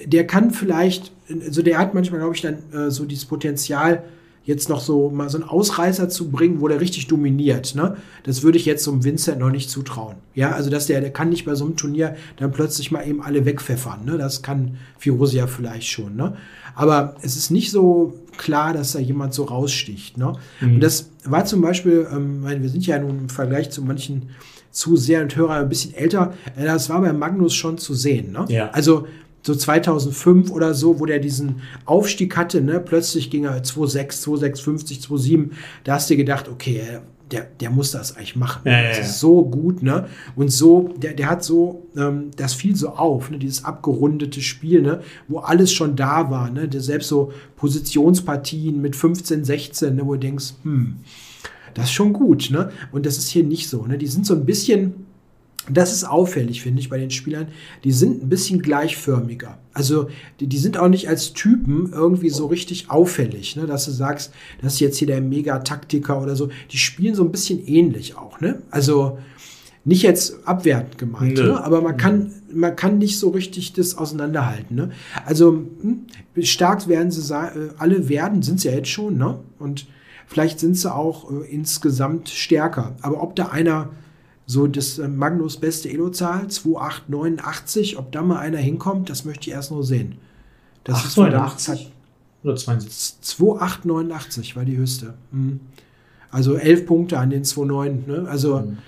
der 0.04 0.26
kann 0.26 0.50
vielleicht, 0.50 1.12
also 1.28 1.62
der 1.62 1.78
hat 1.78 1.94
manchmal, 1.94 2.20
glaube 2.20 2.34
ich, 2.34 2.42
dann 2.42 2.58
äh, 2.72 2.90
so 2.90 3.04
dieses 3.04 3.24
Potenzial, 3.24 4.04
jetzt 4.46 4.68
noch 4.68 4.80
so 4.80 5.10
mal 5.10 5.28
so 5.28 5.38
einen 5.38 5.48
Ausreißer 5.48 6.08
zu 6.08 6.30
bringen, 6.30 6.60
wo 6.60 6.68
der 6.68 6.80
richtig 6.80 7.08
dominiert. 7.08 7.74
Ne? 7.74 7.96
Das 8.22 8.42
würde 8.44 8.56
ich 8.58 8.64
jetzt 8.64 8.84
so 8.84 8.92
einem 8.92 9.04
Vincent 9.04 9.40
noch 9.40 9.50
nicht 9.50 9.68
zutrauen. 9.68 10.16
Ja, 10.34 10.52
also 10.52 10.70
dass 10.70 10.86
der, 10.86 11.00
der 11.00 11.12
kann 11.12 11.28
nicht 11.28 11.44
bei 11.44 11.54
so 11.56 11.64
einem 11.64 11.76
Turnier 11.76 12.16
dann 12.36 12.52
plötzlich 12.52 12.92
mal 12.92 13.06
eben 13.06 13.20
alle 13.20 13.44
wegpfeffern. 13.44 14.04
Ne? 14.04 14.16
Das 14.16 14.42
kann 14.42 14.78
Firosia 14.98 15.48
vielleicht 15.48 15.88
schon. 15.88 16.14
Ne? 16.14 16.36
Aber 16.76 17.16
es 17.22 17.36
ist 17.36 17.50
nicht 17.50 17.72
so 17.72 18.14
klar, 18.36 18.72
dass 18.72 18.92
da 18.92 19.00
jemand 19.00 19.34
so 19.34 19.44
raussticht. 19.44 20.16
Ne? 20.16 20.34
Mhm. 20.60 20.74
Und 20.74 20.80
das 20.80 21.10
war 21.24 21.44
zum 21.44 21.60
Beispiel, 21.60 22.06
ähm, 22.12 22.44
wir 22.44 22.68
sind 22.68 22.86
ja 22.86 22.98
nun 23.00 23.18
im 23.18 23.28
Vergleich 23.28 23.70
zu 23.70 23.82
manchen 23.82 24.30
Zuseher 24.70 25.22
und 25.22 25.34
Hörer 25.34 25.54
ein 25.54 25.68
bisschen 25.68 25.94
älter, 25.94 26.34
äh, 26.54 26.64
das 26.64 26.88
war 26.88 27.00
bei 27.00 27.12
Magnus 27.12 27.54
schon 27.54 27.78
zu 27.78 27.94
sehen. 27.94 28.30
Ne? 28.30 28.44
Ja. 28.48 28.70
Also 28.70 29.08
so 29.46 29.54
2005 29.54 30.50
oder 30.50 30.74
so, 30.74 30.98
wo 30.98 31.06
der 31.06 31.20
diesen 31.20 31.62
Aufstieg 31.84 32.36
hatte, 32.36 32.60
ne, 32.60 32.80
plötzlich 32.80 33.30
ging 33.30 33.44
er 33.44 33.62
2,6, 33.62 34.22
2,650, 34.22 34.98
2,7. 34.98 35.50
Da 35.84 35.94
hast 35.94 36.10
du 36.10 36.16
gedacht, 36.16 36.48
okay, 36.48 36.82
der, 37.30 37.46
der 37.60 37.70
muss 37.70 37.92
das 37.92 38.16
eigentlich 38.16 38.36
machen. 38.36 38.62
Ja, 38.64 38.72
ja, 38.72 38.82
ja. 38.82 38.88
Das 38.88 39.10
ist 39.10 39.20
so 39.20 39.44
gut, 39.44 39.82
ne? 39.82 40.06
Und 40.34 40.50
so, 40.52 40.94
der, 40.96 41.14
der 41.14 41.30
hat 41.30 41.44
so, 41.44 41.86
ähm, 41.96 42.30
das 42.36 42.54
fiel 42.54 42.76
so 42.76 42.90
auf, 42.90 43.30
ne? 43.30 43.38
Dieses 43.38 43.64
abgerundete 43.64 44.40
Spiel, 44.40 44.82
ne? 44.82 45.00
Wo 45.28 45.38
alles 45.38 45.72
schon 45.72 45.96
da 45.96 46.30
war, 46.30 46.50
ne? 46.50 46.68
Der 46.68 46.80
selbst 46.80 47.08
so 47.08 47.32
Positionspartien 47.56 48.80
mit 48.80 48.94
15, 48.94 49.44
16, 49.44 49.94
ne? 49.94 50.06
Wo 50.06 50.14
du 50.14 50.20
denkst, 50.20 50.54
hm, 50.62 50.96
das 51.74 51.86
ist 51.86 51.92
schon 51.92 52.12
gut, 52.12 52.50
ne? 52.50 52.70
Und 52.92 53.06
das 53.06 53.18
ist 53.18 53.28
hier 53.28 53.44
nicht 53.44 53.68
so, 53.68 53.86
ne? 53.86 53.98
Die 53.98 54.06
sind 54.06 54.26
so 54.26 54.34
ein 54.34 54.44
bisschen, 54.44 55.05
das 55.70 55.92
ist 55.92 56.04
auffällig, 56.04 56.62
finde 56.62 56.80
ich, 56.80 56.88
bei 56.88 56.98
den 56.98 57.10
Spielern. 57.10 57.48
Die 57.84 57.92
sind 57.92 58.22
ein 58.22 58.28
bisschen 58.28 58.62
gleichförmiger. 58.62 59.58
Also 59.72 60.08
die, 60.40 60.46
die 60.46 60.58
sind 60.58 60.78
auch 60.78 60.88
nicht 60.88 61.08
als 61.08 61.32
Typen 61.32 61.92
irgendwie 61.92 62.30
so 62.30 62.46
richtig 62.46 62.90
auffällig, 62.90 63.56
ne? 63.56 63.66
dass 63.66 63.84
du 63.84 63.90
sagst, 63.90 64.32
das 64.62 64.74
ist 64.74 64.80
jetzt 64.80 64.98
hier 64.98 65.08
der 65.08 65.20
Mega-Taktiker 65.20 66.22
oder 66.22 66.36
so. 66.36 66.48
Die 66.70 66.78
spielen 66.78 67.14
so 67.14 67.24
ein 67.24 67.32
bisschen 67.32 67.66
ähnlich 67.66 68.16
auch. 68.16 68.40
Ne? 68.40 68.62
Also 68.70 69.18
nicht 69.84 70.02
jetzt 70.02 70.46
abwertend 70.46 70.98
gemeint, 70.98 71.38
ne? 71.38 71.62
aber 71.62 71.80
man 71.80 71.96
kann, 71.96 72.32
man 72.52 72.74
kann 72.74 72.98
nicht 72.98 73.18
so 73.18 73.30
richtig 73.30 73.72
das 73.72 73.96
auseinanderhalten. 73.96 74.76
Ne? 74.76 74.90
Also 75.24 75.52
hm, 75.52 76.06
stark 76.40 76.88
werden 76.88 77.10
sie 77.10 77.34
äh, 77.34 77.70
alle 77.78 78.08
werden, 78.08 78.42
sind 78.42 78.60
sie 78.60 78.68
ja 78.68 78.74
jetzt 78.74 78.88
schon. 78.88 79.16
Ne? 79.16 79.38
Und 79.58 79.86
vielleicht 80.26 80.58
sind 80.58 80.76
sie 80.76 80.92
auch 80.92 81.30
äh, 81.30 81.44
insgesamt 81.50 82.28
stärker. 82.28 82.96
Aber 83.02 83.22
ob 83.22 83.36
da 83.36 83.46
einer 83.48 83.90
So 84.46 84.66
das 84.68 84.98
äh, 84.98 85.08
Magnus 85.08 85.58
beste 85.58 85.90
Elo-Zahl, 85.90 86.48
2889. 86.48 87.98
Ob 87.98 88.12
da 88.12 88.22
mal 88.22 88.38
einer 88.38 88.58
hinkommt, 88.58 89.10
das 89.10 89.24
möchte 89.24 89.50
ich 89.50 89.54
erst 89.54 89.72
nur 89.72 89.84
sehen. 89.84 90.16
Das 90.84 90.98
889 90.98 91.80
ist 91.80 91.92
oder 92.46 92.56
72? 92.56 93.20
2889 93.20 94.56
war 94.56 94.64
die 94.64 94.76
höchste. 94.76 95.14
Mhm. 95.32 95.60
Also 96.30 96.54
11 96.54 96.86
Punkte 96.86 97.18
an 97.18 97.30
den 97.30 97.44
2,9. 97.44 98.06
Ne? 98.06 98.28
Also 98.28 98.60
mhm. 98.60 98.78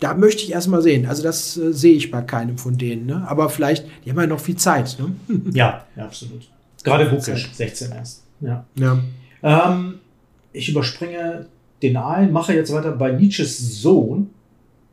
da 0.00 0.14
möchte 0.14 0.42
ich 0.42 0.52
erst 0.52 0.68
mal 0.68 0.82
sehen. 0.82 1.06
Also 1.06 1.22
das 1.22 1.56
äh, 1.56 1.72
sehe 1.72 1.94
ich 1.94 2.10
bei 2.10 2.22
keinem 2.22 2.58
von 2.58 2.78
denen. 2.78 3.06
Ne? 3.06 3.26
Aber 3.28 3.50
vielleicht, 3.50 3.86
die 4.04 4.10
haben 4.10 4.18
ja 4.18 4.26
noch 4.26 4.40
viel 4.40 4.56
Zeit. 4.56 4.96
Ne? 4.98 5.14
ja, 5.52 5.84
ja, 5.94 6.04
absolut. 6.04 6.48
Gerade 6.82 7.06
Bukisch, 7.06 7.50
16 7.52 7.92
erst. 7.92 8.24
Ja. 8.40 8.64
ja. 8.76 8.98
Ähm, 9.42 9.98
ich 10.52 10.68
überspringe 10.68 11.46
den 11.82 11.96
Aalen, 11.96 12.32
mache 12.32 12.54
jetzt 12.54 12.72
weiter 12.72 12.92
bei 12.92 13.12
Nietzsches 13.12 13.82
Sohn. 13.82 14.30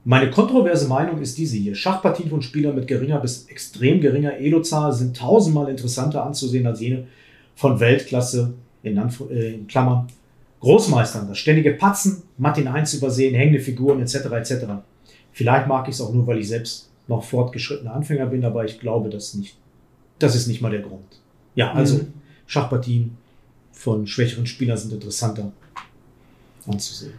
Meine 0.05 0.31
kontroverse 0.31 0.87
Meinung 0.87 1.21
ist 1.21 1.37
diese 1.37 1.57
hier. 1.57 1.75
Schachpartien 1.75 2.29
von 2.29 2.41
Spielern 2.41 2.75
mit 2.75 2.87
geringer 2.87 3.19
bis 3.19 3.45
extrem 3.47 3.99
geringer 3.99 4.37
Elo-Zahl 4.37 4.93
sind 4.93 5.17
tausendmal 5.17 5.69
interessanter 5.69 6.25
anzusehen 6.25 6.65
als 6.65 6.79
jene 6.79 7.07
von 7.55 7.79
Weltklasse, 7.79 8.53
in, 8.81 8.97
Anf 8.97 9.21
äh, 9.29 9.55
in 9.55 9.67
Klammern, 9.67 10.07
Großmeistern. 10.61 11.27
Das 11.27 11.37
ständige 11.37 11.71
Patzen, 11.71 12.23
Matt 12.37 12.57
in 12.57 12.67
1 12.67 12.93
übersehen, 12.93 13.35
hängende 13.35 13.59
Figuren 13.59 14.01
etc. 14.01 14.15
etc. 14.31 14.53
Vielleicht 15.31 15.67
mag 15.67 15.87
ich 15.87 15.95
es 15.95 16.01
auch 16.01 16.13
nur, 16.13 16.25
weil 16.27 16.39
ich 16.39 16.47
selbst 16.47 16.89
noch 17.07 17.23
fortgeschrittener 17.23 17.93
Anfänger 17.93 18.27
bin, 18.27 18.45
aber 18.45 18.65
ich 18.65 18.79
glaube 18.79 19.09
das 19.09 19.33
nicht. 19.33 19.57
Das 20.19 20.35
ist 20.35 20.47
nicht 20.47 20.61
mal 20.61 20.71
der 20.71 20.81
Grund. 20.81 21.19
Ja, 21.55 21.73
also 21.73 21.97
mhm. 21.97 22.13
Schachpartien 22.45 23.17
von 23.71 24.07
schwächeren 24.07 24.45
Spielern 24.45 24.77
sind 24.77 24.93
interessanter 24.93 25.51
anzusehen. 26.67 27.13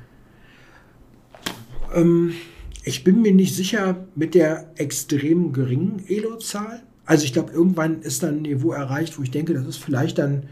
Ähm, 1.95 2.35
ich 2.85 3.05
bin 3.05 3.23
mir 3.23 3.35
nicht 3.35 3.55
sicher 3.55 4.07
mit 4.15 4.35
der 4.35 4.73
extrem 4.77 5.53
geringen 5.53 6.05
Elo-Zahl. 6.09 6.83
Also 7.05 7.25
ich 7.25 7.33
glaube, 7.33 7.53
irgendwann 7.53 8.03
ist 8.03 8.23
dann 8.23 8.37
ein 8.37 8.43
Niveau 8.43 8.73
erreicht, 8.73 9.19
wo 9.19 9.23
ich 9.23 9.31
denke, 9.31 9.55
das 9.55 9.67
ist 9.67 9.79
vielleicht 9.79 10.19
dann 10.19 10.45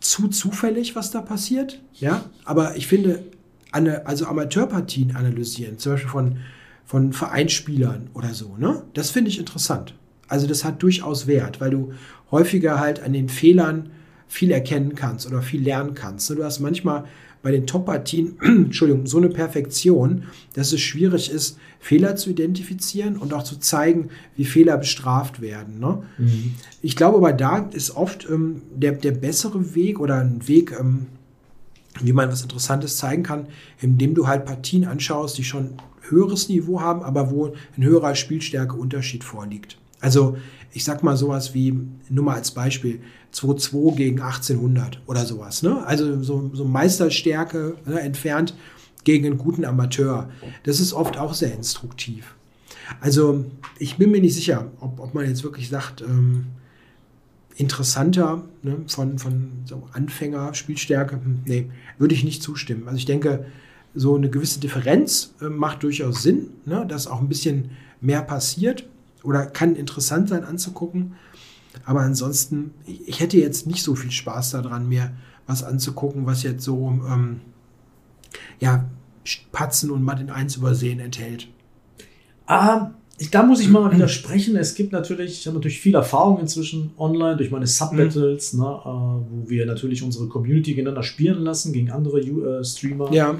zu 0.00 0.28
zufällig, 0.28 0.94
was 0.94 1.10
da 1.10 1.20
passiert. 1.20 1.82
Ja, 1.94 2.24
aber 2.44 2.76
ich 2.76 2.86
finde, 2.86 3.24
also 3.72 4.26
Amateurpartien 4.26 5.16
analysieren, 5.16 5.78
zum 5.78 5.92
Beispiel 5.92 6.10
von, 6.10 6.36
von 6.84 7.12
Vereinsspielern 7.12 8.10
oder 8.14 8.32
so, 8.32 8.56
ne? 8.56 8.84
Das 8.94 9.10
finde 9.10 9.30
ich 9.30 9.38
interessant. 9.38 9.94
Also 10.28 10.46
das 10.46 10.64
hat 10.64 10.82
durchaus 10.82 11.26
Wert, 11.26 11.60
weil 11.60 11.70
du 11.70 11.92
häufiger 12.30 12.78
halt 12.78 13.00
an 13.02 13.12
den 13.12 13.28
Fehlern 13.28 13.90
viel 14.28 14.50
erkennen 14.50 14.94
kannst 14.94 15.26
oder 15.26 15.42
viel 15.42 15.62
lernen 15.62 15.94
kannst. 15.94 16.28
Du 16.30 16.42
hast 16.42 16.60
manchmal 16.60 17.04
bei 17.46 17.52
den 17.52 17.64
Top-Partien, 17.64 18.38
Entschuldigung, 18.42 19.06
so 19.06 19.18
eine 19.18 19.28
Perfektion, 19.28 20.24
dass 20.54 20.72
es 20.72 20.80
schwierig 20.80 21.30
ist, 21.30 21.58
Fehler 21.78 22.16
zu 22.16 22.30
identifizieren 22.30 23.16
und 23.16 23.32
auch 23.32 23.44
zu 23.44 23.60
zeigen, 23.60 24.08
wie 24.34 24.44
Fehler 24.44 24.76
bestraft 24.76 25.40
werden. 25.40 25.78
Ne? 25.78 26.02
Mhm. 26.18 26.54
Ich 26.82 26.96
glaube 26.96 27.18
aber, 27.18 27.32
da 27.32 27.58
ist 27.58 27.94
oft 27.94 28.28
ähm, 28.28 28.62
der, 28.74 28.94
der 28.94 29.12
bessere 29.12 29.76
Weg 29.76 30.00
oder 30.00 30.18
ein 30.18 30.48
Weg, 30.48 30.74
ähm, 30.76 31.06
wie 32.00 32.12
man 32.12 32.32
was 32.32 32.42
Interessantes 32.42 32.96
zeigen 32.96 33.22
kann, 33.22 33.46
indem 33.80 34.16
du 34.16 34.26
halt 34.26 34.44
Partien 34.44 34.84
anschaust, 34.84 35.38
die 35.38 35.44
schon 35.44 35.74
höheres 36.00 36.48
Niveau 36.48 36.80
haben, 36.80 37.04
aber 37.04 37.30
wo 37.30 37.54
ein 37.76 37.84
höherer 37.84 38.16
Spielstärkeunterschied 38.16 39.22
vorliegt. 39.22 39.78
Also 40.00 40.36
ich 40.72 40.82
sag 40.82 41.04
mal 41.04 41.16
sowas 41.16 41.54
wie, 41.54 41.78
nur 42.08 42.24
mal 42.24 42.34
als 42.34 42.50
Beispiel, 42.50 43.02
2-2 43.36 43.94
gegen 43.94 44.20
1800 44.20 45.00
oder 45.06 45.26
sowas. 45.26 45.62
Ne? 45.62 45.84
Also 45.86 46.22
so, 46.22 46.50
so 46.54 46.64
Meisterstärke 46.64 47.76
ne, 47.84 48.00
entfernt 48.00 48.54
gegen 49.04 49.26
einen 49.26 49.38
guten 49.38 49.64
Amateur. 49.64 50.30
Das 50.64 50.80
ist 50.80 50.92
oft 50.92 51.18
auch 51.18 51.34
sehr 51.34 51.54
instruktiv. 51.54 52.34
Also 53.00 53.44
ich 53.78 53.96
bin 53.96 54.10
mir 54.10 54.20
nicht 54.20 54.34
sicher, 54.34 54.70
ob, 54.80 55.00
ob 55.00 55.14
man 55.14 55.26
jetzt 55.26 55.44
wirklich 55.44 55.68
sagt, 55.68 56.00
ähm, 56.00 56.46
interessanter 57.56 58.44
ne, 58.62 58.78
von, 58.86 59.18
von 59.18 59.50
so 59.64 59.88
Anfänger, 59.92 60.54
Spielstärke, 60.54 61.16
hm, 61.16 61.40
nee, 61.44 61.70
würde 61.98 62.14
ich 62.14 62.24
nicht 62.24 62.42
zustimmen. 62.42 62.84
Also 62.86 62.98
ich 62.98 63.06
denke, 63.06 63.46
so 63.94 64.14
eine 64.14 64.28
gewisse 64.28 64.60
Differenz 64.60 65.34
äh, 65.40 65.48
macht 65.48 65.82
durchaus 65.82 66.22
Sinn, 66.22 66.48
ne, 66.64 66.86
dass 66.86 67.06
auch 67.06 67.20
ein 67.20 67.28
bisschen 67.28 67.70
mehr 68.00 68.22
passiert 68.22 68.86
oder 69.22 69.46
kann 69.46 69.74
interessant 69.74 70.28
sein 70.28 70.44
anzugucken. 70.44 71.14
Aber 71.84 72.00
ansonsten, 72.00 72.72
ich 72.84 73.20
hätte 73.20 73.38
jetzt 73.38 73.66
nicht 73.66 73.82
so 73.82 73.94
viel 73.94 74.10
Spaß 74.10 74.52
daran, 74.52 74.88
mir 74.88 75.12
was 75.46 75.62
anzugucken, 75.62 76.26
was 76.26 76.42
jetzt 76.42 76.64
so 76.64 76.88
ähm, 77.08 77.40
ja, 78.58 78.84
Patzen 79.52 79.90
und 79.90 80.02
Matt 80.02 80.20
in 80.20 80.30
1 80.30 80.56
übersehen 80.56 81.00
enthält. 81.00 81.48
Ah, 82.46 82.90
da 83.30 83.42
muss 83.42 83.60
ich 83.60 83.68
mal 83.68 83.92
widersprechen. 83.94 84.56
Es 84.56 84.74
gibt 84.74 84.92
natürlich, 84.92 85.40
ich 85.40 85.46
habe 85.46 85.56
natürlich 85.56 85.80
viel 85.80 85.94
Erfahrung 85.94 86.40
inzwischen 86.40 86.92
online 86.98 87.36
durch 87.36 87.50
meine 87.50 87.66
Subbattles, 87.66 88.52
mhm. 88.52 88.60
ne, 88.60 88.66
äh, 88.66 88.88
wo 88.88 89.48
wir 89.48 89.66
natürlich 89.66 90.02
unsere 90.02 90.28
Community 90.28 90.70
gegeneinander 90.70 91.02
spielen 91.02 91.42
lassen 91.42 91.72
gegen 91.72 91.90
andere 91.90 92.20
äh, 92.20 92.64
Streamer. 92.64 93.12
Ja. 93.12 93.38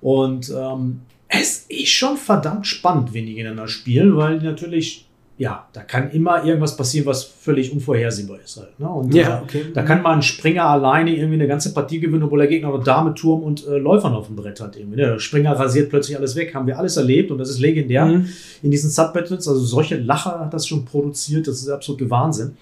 Und 0.00 0.52
ähm, 0.56 1.00
es 1.28 1.66
ist 1.68 1.88
schon 1.88 2.16
verdammt 2.16 2.66
spannend, 2.66 3.12
wenn 3.12 3.26
die 3.26 3.34
gegeneinander 3.34 3.68
spielen, 3.68 4.16
weil 4.16 4.38
die 4.38 4.46
natürlich 4.46 5.05
ja, 5.38 5.68
da 5.74 5.82
kann 5.82 6.10
immer 6.12 6.44
irgendwas 6.44 6.78
passieren, 6.78 7.04
was 7.06 7.24
völlig 7.24 7.70
unvorhersehbar 7.70 8.38
ist 8.42 8.56
halt. 8.56 8.80
Ne? 8.80 8.88
Und 8.88 9.14
ja, 9.14 9.42
okay. 9.42 9.66
da 9.74 9.82
kann 9.82 10.00
man 10.00 10.18
ein 10.18 10.22
Springer 10.22 10.64
alleine 10.64 11.14
irgendwie 11.14 11.34
eine 11.34 11.46
ganze 11.46 11.74
Partie 11.74 12.00
gewinnen, 12.00 12.22
obwohl 12.22 12.38
der 12.38 12.48
Gegner 12.48 12.70
noch 12.70 12.82
Dame, 12.82 13.14
Turm 13.14 13.42
und 13.42 13.66
äh, 13.66 13.76
Läufern 13.76 14.14
auf 14.14 14.28
dem 14.28 14.36
Brett 14.36 14.60
hat. 14.60 14.76
Irgendwie. 14.76 14.96
Ne? 14.96 15.08
Der 15.08 15.18
Springer 15.18 15.52
rasiert 15.52 15.90
plötzlich 15.90 16.16
alles 16.16 16.36
weg, 16.36 16.54
haben 16.54 16.66
wir 16.66 16.78
alles 16.78 16.96
erlebt 16.96 17.30
und 17.30 17.36
das 17.36 17.50
ist 17.50 17.58
legendär 17.58 18.06
mhm. 18.06 18.28
in 18.62 18.70
diesen 18.70 18.88
Subbattles. 18.88 19.46
Also 19.46 19.60
solche 19.60 19.96
Lacher 19.96 20.40
hat 20.40 20.54
das 20.54 20.66
schon 20.66 20.86
produziert, 20.86 21.46
das 21.46 21.60
ist 21.60 21.68
absolute 21.68 22.08
Wahnsinn. 22.08 22.56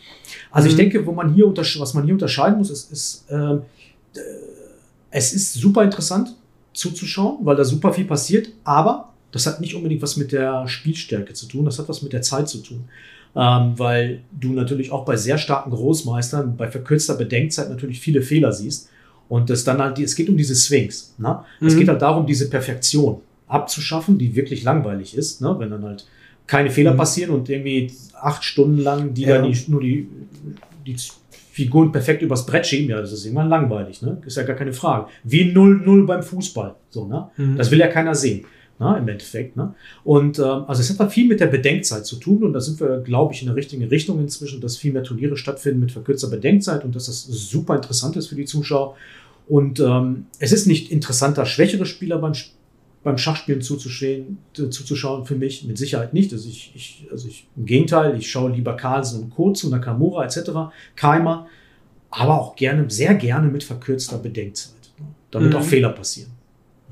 Also 0.50 0.66
mhm. 0.66 0.70
ich 0.70 0.76
denke, 0.76 1.06
wo 1.06 1.12
man 1.12 1.32
hier 1.32 1.46
was 1.56 1.94
man 1.94 2.04
hier 2.04 2.14
unterscheiden 2.14 2.58
muss, 2.58 2.70
ist, 2.70 2.90
ist 2.90 3.30
äh, 3.30 3.58
es 5.10 5.32
ist 5.32 5.54
super 5.54 5.84
interessant 5.84 6.34
zuzuschauen, 6.72 7.38
weil 7.42 7.54
da 7.54 7.64
super 7.64 7.92
viel 7.92 8.04
passiert, 8.04 8.48
aber 8.64 9.13
das 9.34 9.48
hat 9.48 9.60
nicht 9.60 9.74
unbedingt 9.74 10.00
was 10.00 10.16
mit 10.16 10.30
der 10.30 10.68
Spielstärke 10.68 11.32
zu 11.32 11.46
tun, 11.46 11.64
das 11.64 11.80
hat 11.80 11.88
was 11.88 12.02
mit 12.02 12.12
der 12.12 12.22
Zeit 12.22 12.48
zu 12.48 12.58
tun. 12.58 12.84
Ähm, 13.34 13.76
weil 13.76 14.20
du 14.30 14.52
natürlich 14.52 14.92
auch 14.92 15.04
bei 15.04 15.16
sehr 15.16 15.38
starken 15.38 15.72
Großmeistern 15.72 16.56
bei 16.56 16.70
verkürzter 16.70 17.16
Bedenkzeit 17.16 17.68
natürlich 17.68 17.98
viele 17.98 18.22
Fehler 18.22 18.52
siehst. 18.52 18.90
Und 19.28 19.50
das 19.50 19.64
dann 19.64 19.78
halt, 19.82 19.98
es 19.98 20.14
geht 20.14 20.28
um 20.28 20.36
diese 20.36 20.54
Swings. 20.54 21.16
Ne? 21.18 21.40
Mhm. 21.58 21.66
Es 21.66 21.76
geht 21.76 21.88
halt 21.88 22.00
darum, 22.00 22.26
diese 22.26 22.48
Perfektion 22.48 23.22
abzuschaffen, 23.48 24.18
die 24.18 24.36
wirklich 24.36 24.62
langweilig 24.62 25.16
ist, 25.16 25.40
ne? 25.40 25.52
wenn 25.58 25.70
dann 25.70 25.82
halt 25.82 26.06
keine 26.46 26.70
Fehler 26.70 26.92
mhm. 26.92 26.98
passieren 26.98 27.34
und 27.34 27.48
irgendwie 27.48 27.90
acht 28.20 28.44
Stunden 28.44 28.78
lang 28.78 29.14
die 29.14 29.22
ja. 29.22 29.38
dann 29.38 29.50
die, 29.50 29.64
nur 29.66 29.80
die, 29.80 30.06
die 30.86 30.94
Figuren 31.50 31.90
perfekt 31.90 32.22
übers 32.22 32.46
Brett 32.46 32.66
schieben, 32.66 32.90
ja, 32.90 33.00
das 33.00 33.12
ist 33.12 33.24
irgendwann 33.24 33.48
langweilig, 33.48 34.02
ne? 34.02 34.18
Ist 34.26 34.36
ja 34.36 34.42
gar 34.42 34.56
keine 34.56 34.72
Frage. 34.72 35.06
Wie 35.22 35.52
0-0 35.52 36.04
beim 36.04 36.22
Fußball. 36.22 36.74
So, 36.90 37.06
ne? 37.06 37.30
Mhm. 37.36 37.56
Das 37.56 37.70
will 37.70 37.78
ja 37.78 37.88
keiner 37.88 38.14
sehen 38.14 38.44
na, 38.78 38.98
im 38.98 39.08
Endeffekt. 39.08 39.56
Ne? 39.56 39.74
Und 40.02 40.38
ähm, 40.38 40.64
also 40.66 40.80
es 40.80 40.98
hat 40.98 41.12
viel 41.12 41.28
mit 41.28 41.40
der 41.40 41.46
Bedenkzeit 41.46 42.06
zu 42.06 42.16
tun 42.16 42.42
und 42.42 42.52
da 42.52 42.60
sind 42.60 42.80
wir, 42.80 42.98
glaube 42.98 43.32
ich, 43.32 43.40
in 43.40 43.46
der 43.46 43.56
richtigen 43.56 43.84
Richtung 43.84 44.18
inzwischen, 44.20 44.60
dass 44.60 44.76
viel 44.76 44.92
mehr 44.92 45.04
Turniere 45.04 45.36
stattfinden 45.36 45.80
mit 45.80 45.92
verkürzter 45.92 46.28
Bedenkzeit 46.28 46.84
und 46.84 46.94
dass 46.96 47.06
das 47.06 47.24
super 47.24 47.76
interessant 47.76 48.16
ist 48.16 48.28
für 48.28 48.34
die 48.34 48.44
Zuschauer. 48.44 48.96
Und 49.46 49.78
ähm, 49.80 50.26
es 50.38 50.52
ist 50.52 50.66
nicht 50.66 50.90
interessanter, 50.90 51.46
schwächere 51.46 51.86
Spieler 51.86 52.18
beim, 52.18 52.32
beim 53.02 53.18
Schachspielen 53.18 53.60
zuzuschauen, 53.60 54.38
zuzuschauen 54.54 55.26
für 55.26 55.36
mich, 55.36 55.64
mit 55.64 55.78
Sicherheit 55.78 56.14
nicht. 56.14 56.32
Also 56.32 56.48
ich, 56.48 56.72
ich, 56.74 57.06
also 57.10 57.28
ich 57.28 57.46
im 57.56 57.66
Gegenteil, 57.66 58.16
ich 58.18 58.30
schaue 58.30 58.50
lieber 58.50 58.76
Carlsen 58.76 59.22
und 59.22 59.30
Kurz 59.30 59.62
und 59.64 59.70
Nakamura 59.70 60.24
etc., 60.24 60.50
Keimer, 60.96 61.46
aber 62.10 62.40
auch 62.40 62.56
gerne, 62.56 62.88
sehr 62.88 63.14
gerne 63.14 63.48
mit 63.48 63.62
verkürzter 63.62 64.18
Bedenkzeit, 64.18 64.74
ne? 64.98 65.06
damit 65.30 65.50
mhm. 65.50 65.56
auch 65.56 65.62
Fehler 65.62 65.90
passieren. 65.90 66.33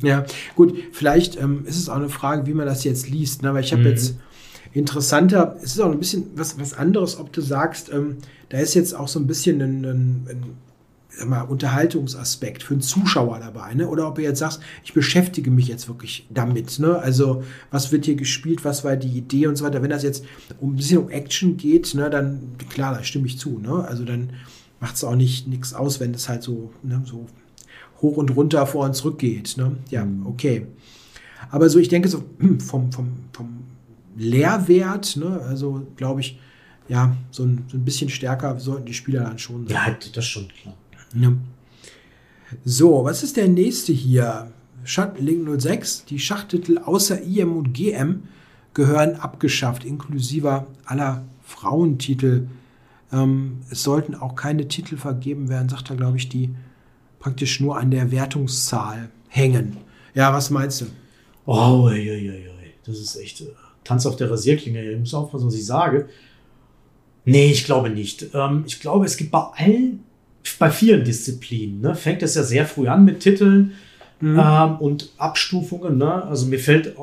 Ja, 0.03 0.25
gut, 0.57 0.75
vielleicht 0.93 1.41
ähm, 1.41 1.65
ist 1.65 1.79
es 1.79 1.89
auch 1.89 1.97
eine 1.97 2.09
Frage, 2.09 2.47
wie 2.47 2.55
man 2.55 2.67
das 2.67 2.85
jetzt 2.85 3.09
liest, 3.09 3.43
ne? 3.43 3.55
weil 3.55 3.65
ich 3.65 3.73
habe 3.73 3.83
mhm. 3.83 3.89
jetzt 3.89 4.17
interessanter, 4.73 5.57
es 5.63 5.73
ist 5.73 5.81
auch 5.81 5.93
ein 5.93 5.99
bisschen 5.99 6.25
was, 6.35 6.59
was 6.59 6.75
anderes, 6.75 7.19
ob 7.19 7.33
du 7.33 7.41
sagst, 7.41 7.91
ähm, 7.93 8.19
da 8.49 8.59
ist 8.59 8.75
jetzt 8.75 8.95
auch 8.95 9.09
so 9.09 9.21
ein 9.21 9.27
bisschen 9.27 9.61
ein, 9.61 9.85
ein, 9.85 10.27
ein 10.29 10.43
sag 11.09 11.29
mal, 11.29 11.43
Unterhaltungsaspekt 11.43 12.63
für 12.63 12.75
einen 12.75 12.83
Zuschauer 12.83 13.39
dabei, 13.39 13.75
ne? 13.75 13.89
oder 13.89 14.09
ob 14.09 14.17
du 14.17 14.23
jetzt 14.23 14.39
sagst, 14.39 14.61
ich 14.83 14.95
beschäftige 14.95 15.51
mich 15.51 15.69
jetzt 15.69 15.89
wirklich 15.89 16.27
damit, 16.31 16.79
ne? 16.79 16.99
also 16.99 17.45
was 17.71 17.93
wird 17.93 18.07
hier 18.07 18.17
gespielt, 18.17 18.65
was 18.65 18.83
war 18.83 18.97
die 18.97 19.17
Idee 19.17 19.47
und 19.47 19.57
so 19.57 19.65
weiter. 19.65 19.83
Wenn 19.83 19.91
das 19.91 20.03
jetzt 20.03 20.25
um 20.61 20.73
ein 20.73 20.77
bisschen 20.77 20.99
um 20.99 21.11
Action 21.11 21.57
geht, 21.57 21.95
ne, 21.95 22.11
dann 22.11 22.41
klar, 22.71 22.95
da 22.95 23.05
stimme 23.05 23.27
ich 23.27 23.39
zu, 23.39 23.59
ne? 23.59 23.85
also 23.87 24.05
dann 24.05 24.31
macht 24.81 24.97
es 24.97 25.05
auch 25.05 25.15
nicht 25.15 25.47
nichts 25.47 25.75
aus, 25.75 26.01
wenn 26.01 26.15
es 26.15 26.29
halt 26.29 26.43
so, 26.43 26.73
ne, 26.83 27.03
so 27.05 27.27
hoch 28.03 28.17
und 28.17 28.37
runter 28.37 28.67
vor 28.67 28.85
und 28.85 28.95
zurück 28.95 29.19
geht. 29.19 29.57
Ne? 29.57 29.77
Ja, 29.91 30.05
mhm. 30.05 30.27
okay. 30.27 30.67
Aber 31.51 31.69
so, 31.69 31.79
ich 31.79 31.89
denke 31.89 32.09
so 32.09 32.25
vom, 32.59 32.93
vom, 32.93 33.09
vom 33.33 33.49
Lehrwert, 34.17 35.17
ne, 35.17 35.41
also 35.49 35.87
glaube 35.97 36.21
ich, 36.21 36.39
ja, 36.89 37.17
so 37.31 37.45
ein, 37.45 37.65
so 37.69 37.77
ein 37.77 37.85
bisschen 37.85 38.11
stärker 38.11 38.59
sollten 38.61 38.87
die 38.87 38.95
Spieler 38.95 39.23
dann 39.23 39.39
schon 39.39 39.67
sein. 39.67 39.97
Ja, 40.01 40.11
das 40.15 40.27
schon, 40.27 40.49
klar. 40.49 40.75
Ja. 41.15 41.33
So, 42.65 43.05
was 43.05 43.23
ist 43.23 43.37
der 43.37 43.49
nächste 43.49 43.93
hier? 43.93 44.53
Link 45.19 45.49
06, 45.61 46.07
die 46.07 46.19
Schachtitel 46.19 46.79
außer 46.79 47.23
IM 47.23 47.57
und 47.57 47.73
GM 47.73 48.25
gehören 48.75 49.15
abgeschafft, 49.15 49.85
inklusive 49.85 50.67
aller 50.85 51.25
Frauentitel. 51.45 52.49
Ähm, 53.13 53.61
es 53.71 53.85
sollten 53.85 54.15
auch 54.15 54.35
keine 54.35 54.67
Titel 54.67 54.97
vergeben 54.97 55.49
werden, 55.49 55.69
sagt 55.69 55.91
er, 55.91 55.97
glaube 55.97 56.17
ich, 56.17 56.29
die 56.29 56.51
praktisch 57.23 57.61
nur 57.61 57.79
an 57.79 57.93
der 57.93 58.11
Wertungszahl 58.11 59.09
hängen. 59.29 59.77
Ja, 60.13 60.35
was 60.35 60.51
meinst 60.51 60.81
du? 60.81 60.87
Oh, 61.47 61.85
oi, 61.85 62.11
oi, 62.11 62.31
oi. 62.31 62.45
das 62.85 62.99
ist 62.99 63.17
echt 63.17 63.41
äh, 63.43 63.47
Tanz 63.85 64.07
auf 64.07 64.17
der 64.17 64.31
Rasierklinge. 64.31 64.83
Ich 64.83 64.99
muss 64.99 65.15
aufpassen, 65.15 65.47
was 65.47 65.55
ich 65.55 65.65
sage. 65.65 66.09
Nee, 67.25 67.53
ich 67.53 67.65
glaube 67.65 67.91
nicht. 67.91 68.27
Ähm, 68.35 68.65
ich 68.67 68.81
glaube, 68.81 69.07
es 69.07 69.17
gibt 69.17 69.31
bei 69.31 69.39
allen, 69.39 70.01
bei 70.59 70.71
vielen 70.71 71.05
Disziplinen, 71.05 71.81
ne, 71.81 71.95
fängt 71.95 72.23
es 72.25 72.35
ja 72.35 72.43
sehr 72.43 72.67
früh 72.67 72.89
an 72.89 73.05
mit 73.05 73.21
Titeln 73.21 73.73
mhm. 74.21 74.41
ähm, 74.43 74.77
und 74.79 75.11
Abstufungen. 75.17 75.99
Ne? 75.99 76.25
Also 76.25 76.47
mir 76.47 76.59
fällt 76.59 76.97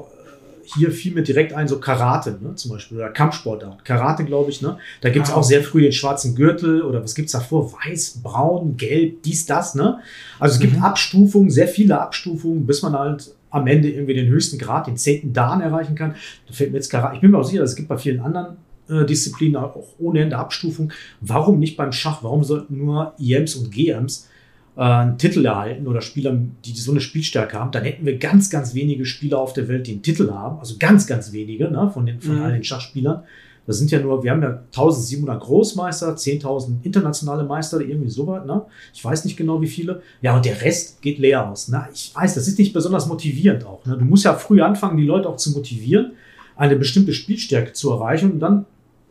hier 0.76 0.91
fiel 0.91 1.13
mir 1.13 1.24
direkt 1.24 1.53
ein, 1.53 1.67
so 1.67 1.80
Karate, 1.80 2.38
ne, 2.41 2.55
zum 2.55 2.72
Beispiel, 2.72 2.97
oder 2.97 3.09
Kampfsportart. 3.09 3.84
Karate, 3.86 4.26
glaube 4.26 4.51
ich, 4.51 4.61
ne? 4.61 4.78
Da 5.01 5.09
gibt 5.09 5.28
es 5.28 5.34
auch 5.34 5.43
sehr 5.43 5.63
früh 5.63 5.82
den 5.82 5.91
schwarzen 5.91 6.36
Gürtel 6.36 6.82
oder 6.82 7.03
was 7.03 7.15
gibt 7.15 7.28
es 7.28 7.32
davor? 7.34 7.74
Weiß, 7.74 8.22
braun, 8.24 8.78
gelb, 8.78 9.24
dies, 9.24 9.45
das, 9.45 9.76
ne? 9.76 9.99
Also 10.39 10.55
es 10.55 10.59
gibt 10.59 10.76
mhm. 10.76 10.84
Abstufungen, 10.84 11.49
sehr 11.49 11.67
viele 11.67 11.99
Abstufungen, 11.99 12.65
bis 12.65 12.82
man 12.82 12.93
halt 12.93 13.34
am 13.49 13.67
Ende 13.67 13.89
irgendwie 13.89 14.13
den 14.13 14.28
höchsten 14.28 14.57
Grad, 14.59 14.88
den 14.88 14.97
zehnten 14.97 15.34
Dan 15.34 15.61
erreichen 15.61 15.95
kann. 15.95 16.15
Da 16.47 16.53
fällt 16.53 16.72
mir 16.72 16.78
jetzt 16.78 16.89
Karate. 16.89 17.15
Ich 17.15 17.22
bin 17.22 17.32
mir 17.32 17.39
auch 17.39 17.43
sicher, 17.43 17.63
es 17.63 17.76
gibt 17.76 17.88
bei 17.88 17.97
vielen 17.97 18.20
anderen 18.20 18.57
äh, 18.89 19.05
Disziplinen 19.05 19.55
auch 19.55 19.76
ohne 19.97 20.22
Ende 20.22 20.38
Abstufung. 20.38 20.91
Warum 21.22 21.59
nicht 21.59 21.78
beim 21.78 21.91
Schach? 21.91 22.24
Warum 22.24 22.43
sollten 22.43 22.78
nur 22.78 23.13
IMs 23.17 23.55
und 23.55 23.72
GMs 23.72 24.28
äh, 24.76 24.82
einen 24.82 25.17
Titel 25.17 25.45
erhalten 25.45 25.88
oder 25.88 26.01
Spieler, 26.01 26.38
die 26.65 26.72
so 26.74 26.91
eine 26.91 27.01
Spielstärke 27.01 27.57
haben? 27.59 27.72
Dann 27.72 27.84
hätten 27.84 28.05
wir 28.05 28.17
ganz, 28.17 28.49
ganz 28.49 28.74
wenige 28.74 29.05
Spieler 29.05 29.39
auf 29.39 29.53
der 29.53 29.67
Welt, 29.67 29.88
die 29.88 29.93
einen 29.93 30.03
Titel 30.03 30.32
haben. 30.32 30.59
Also 30.59 30.76
ganz, 30.80 31.07
ganz 31.07 31.32
wenige 31.32 31.70
ne, 31.70 31.89
von, 31.93 32.05
den, 32.05 32.20
von 32.20 32.38
mhm. 32.38 32.43
all 32.43 32.53
den 32.53 32.63
Schachspielern. 32.63 33.24
Das 33.70 33.78
sind 33.78 33.91
ja 33.91 33.99
nur, 33.99 34.24
wir 34.24 34.32
haben 34.32 34.41
ja 34.41 34.63
1700 34.72 35.39
Großmeister, 35.39 36.15
10.000 36.15 36.78
internationale 36.82 37.43
Meister, 37.43 37.80
irgendwie 37.80 38.09
sowas, 38.09 38.43
ne? 38.43 38.63
Ich 38.95 39.05
weiß 39.05 39.26
nicht 39.26 39.38
genau, 39.38 39.61
wie 39.61 39.67
viele. 39.67 40.01
Ja, 40.24 40.36
und 40.36 40.43
der 40.43 40.59
Rest 40.63 41.03
geht 41.03 41.20
leer 41.20 41.47
aus. 41.47 41.67
Ne? 41.67 41.88
Ich 41.93 42.11
weiß, 42.15 42.34
das 42.34 42.47
ist 42.47 42.57
nicht 42.57 42.74
besonders 42.74 43.05
motivierend 43.05 43.67
auch. 43.67 43.86
Ne? 43.86 43.95
Du 43.95 44.05
musst 44.05 44.26
ja 44.26 44.34
früh 44.34 44.59
anfangen, 44.61 44.97
die 44.97 45.05
Leute 45.05 45.30
auch 45.30 45.36
zu 45.36 45.51
motivieren, 45.51 46.13
eine 46.55 46.78
bestimmte 46.78 47.13
Spielstärke 47.13 47.74
zu 47.74 47.91
erreichen 47.91 48.32
und 48.32 48.39
dann 48.39 48.65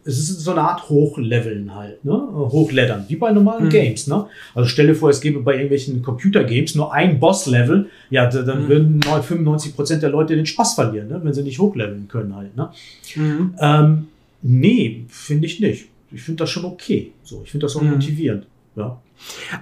es 0.08 0.18
ist 0.18 0.40
so 0.40 0.52
eine 0.52 0.62
Art 0.62 0.88
Hochleveln 0.88 1.74
halt, 1.74 2.02
ne? 2.02 2.12
Hochleddern, 2.12 3.04
wie 3.08 3.16
bei 3.16 3.30
normalen 3.30 3.66
mhm. 3.66 3.70
Games, 3.70 4.06
ne? 4.06 4.26
Also 4.54 4.66
stell 4.66 4.86
dir 4.86 4.94
vor, 4.94 5.10
es 5.10 5.20
gäbe 5.20 5.40
bei 5.40 5.52
irgendwelchen 5.52 6.00
Computergames 6.02 6.74
nur 6.74 6.94
ein 6.94 7.20
Boss-Level, 7.20 7.90
ja, 8.08 8.26
dann 8.26 8.64
mhm. 8.64 8.68
würden 8.68 9.02
95 9.02 9.76
Prozent 9.76 10.02
der 10.02 10.08
Leute 10.08 10.34
den 10.34 10.46
Spaß 10.46 10.74
verlieren, 10.74 11.08
ne? 11.08 11.20
wenn 11.22 11.34
sie 11.34 11.42
nicht 11.42 11.58
hochleveln 11.58 12.08
können 12.08 12.34
halt, 12.34 12.56
ne? 12.56 12.70
Mhm. 13.16 13.54
Ähm, 13.60 14.06
nee, 14.40 15.04
finde 15.08 15.46
ich 15.46 15.60
nicht. 15.60 15.88
Ich 16.10 16.22
finde 16.22 16.44
das 16.44 16.50
schon 16.50 16.64
okay. 16.64 17.12
So, 17.22 17.42
ich 17.44 17.50
finde 17.50 17.66
das 17.66 17.76
auch 17.76 17.82
mhm. 17.82 17.90
motivierend, 17.90 18.46
ja. 18.76 18.98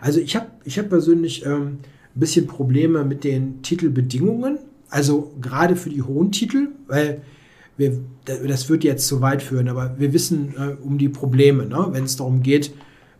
Also 0.00 0.20
ich 0.20 0.36
habe 0.36 0.46
ich 0.64 0.78
hab 0.78 0.88
persönlich 0.88 1.44
ähm, 1.44 1.78
ein 2.14 2.20
bisschen 2.20 2.46
Probleme 2.46 3.04
mit 3.04 3.24
den 3.24 3.62
Titelbedingungen, 3.62 4.58
also 4.90 5.32
gerade 5.40 5.74
für 5.74 5.90
die 5.90 6.02
hohen 6.02 6.30
Titel, 6.30 6.68
weil 6.86 7.22
wir, 7.76 7.98
das 8.24 8.68
wird 8.68 8.84
jetzt 8.84 9.06
zu 9.06 9.20
weit 9.20 9.42
führen, 9.42 9.68
aber 9.68 9.96
wir 9.98 10.12
wissen 10.12 10.54
äh, 10.56 10.82
um 10.82 10.98
die 10.98 11.08
Probleme, 11.08 11.66
ne? 11.66 11.88
wenn 11.90 12.04
es 12.04 12.16
darum 12.16 12.42
geht, 12.42 12.72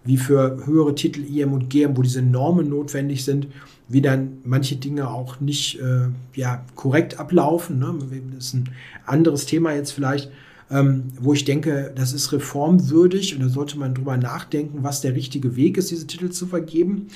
wie 0.05 0.17
für 0.17 0.65
höhere 0.67 0.95
Titel 0.95 1.23
IM 1.25 1.53
und 1.53 1.69
GM, 1.69 1.97
wo 1.97 2.03
diese 2.03 2.23
Normen 2.23 2.69
notwendig 2.69 3.25
sind, 3.25 3.49
wie 3.89 4.01
dann 4.01 4.39
manche 4.45 4.77
Dinge 4.77 5.11
auch 5.11 5.41
nicht 5.41 5.81
äh, 5.81 6.09
ja, 6.35 6.65
korrekt 6.75 7.19
ablaufen. 7.19 7.79
Ne? 7.79 7.95
Das 8.35 8.47
ist 8.47 8.55
ein 8.55 8.71
anderes 9.05 9.47
Thema 9.47 9.75
jetzt 9.75 9.93
vielleicht, 9.93 10.31
ähm, 10.71 11.05
wo 11.21 11.33
ich 11.33 11.45
denke, 11.45 11.93
das 11.95 12.13
ist 12.13 12.33
reformwürdig 12.33 13.35
und 13.35 13.43
da 13.43 13.49
sollte 13.49 13.79
man 13.79 13.95
drüber 13.95 14.17
nachdenken, 14.17 14.79
was 14.83 15.01
der 15.01 15.15
richtige 15.15 15.55
Weg 15.57 15.77
ist, 15.77 15.91
diese 15.91 16.07
Titel 16.07 16.31
zu 16.31 16.47
vergeben. 16.47 17.09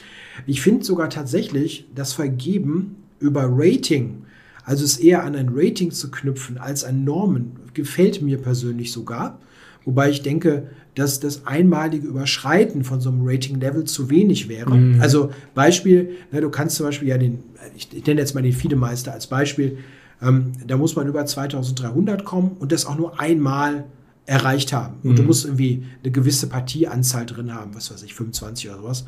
Ich 0.47 0.61
finde 0.61 0.85
sogar 0.85 1.11
tatsächlich 1.11 1.87
das 1.95 2.13
Vergeben 2.13 2.97
über 3.19 3.49
Rating 3.51 4.25
also 4.71 4.85
es 4.85 4.99
eher 4.99 5.25
an 5.25 5.35
ein 5.35 5.51
Rating 5.53 5.91
zu 5.91 6.13
knüpfen 6.13 6.57
als 6.57 6.85
an 6.85 7.03
Normen, 7.03 7.57
gefällt 7.75 8.23
mir 8.23 8.39
persönlich 8.39 8.93
sogar. 8.93 9.41
Wobei 9.85 10.11
ich 10.11 10.23
denke, 10.23 10.69
dass 10.95 11.19
das 11.19 11.45
einmalige 11.45 12.07
Überschreiten 12.07 12.85
von 12.85 13.01
so 13.01 13.11
einem 13.11 13.27
Rating-Level 13.27 13.83
zu 13.83 14.11
wenig 14.11 14.49
wäre. 14.49 14.73
Mhm. 14.73 15.01
Also 15.01 15.33
Beispiel, 15.57 16.11
ne, 16.31 16.41
du 16.41 16.51
kannst 16.51 16.77
zum 16.77 16.87
Beispiel 16.87 17.09
ja 17.09 17.19
den, 17.19 17.41
ich, 17.77 17.89
ich 17.93 18.07
nenne 18.07 18.21
jetzt 18.21 18.37
mal 18.37 18.43
den 18.43 18.53
Fiedemeister 18.53 19.13
als 19.13 19.27
Beispiel, 19.27 19.79
ähm, 20.23 20.53
da 20.65 20.77
muss 20.77 20.95
man 20.95 21.09
über 21.09 21.27
2300 21.27 22.25
kommen 22.25 22.53
und 22.61 22.71
das 22.71 22.87
auch 22.87 22.97
nur 22.97 23.19
einmal 23.19 23.87
erreicht 24.25 24.73
haben. 24.73 24.99
Und 25.03 25.13
mhm. 25.13 25.17
du 25.17 25.23
musst 25.25 25.47
irgendwie 25.47 25.83
eine 26.05 26.13
gewisse 26.13 26.47
Partieanzahl 26.47 27.27
drin 27.27 27.53
haben, 27.53 27.75
was 27.75 27.93
weiß 27.93 28.05
ich, 28.05 28.15
25 28.15 28.69
oder 28.69 28.79
sowas. 28.79 29.05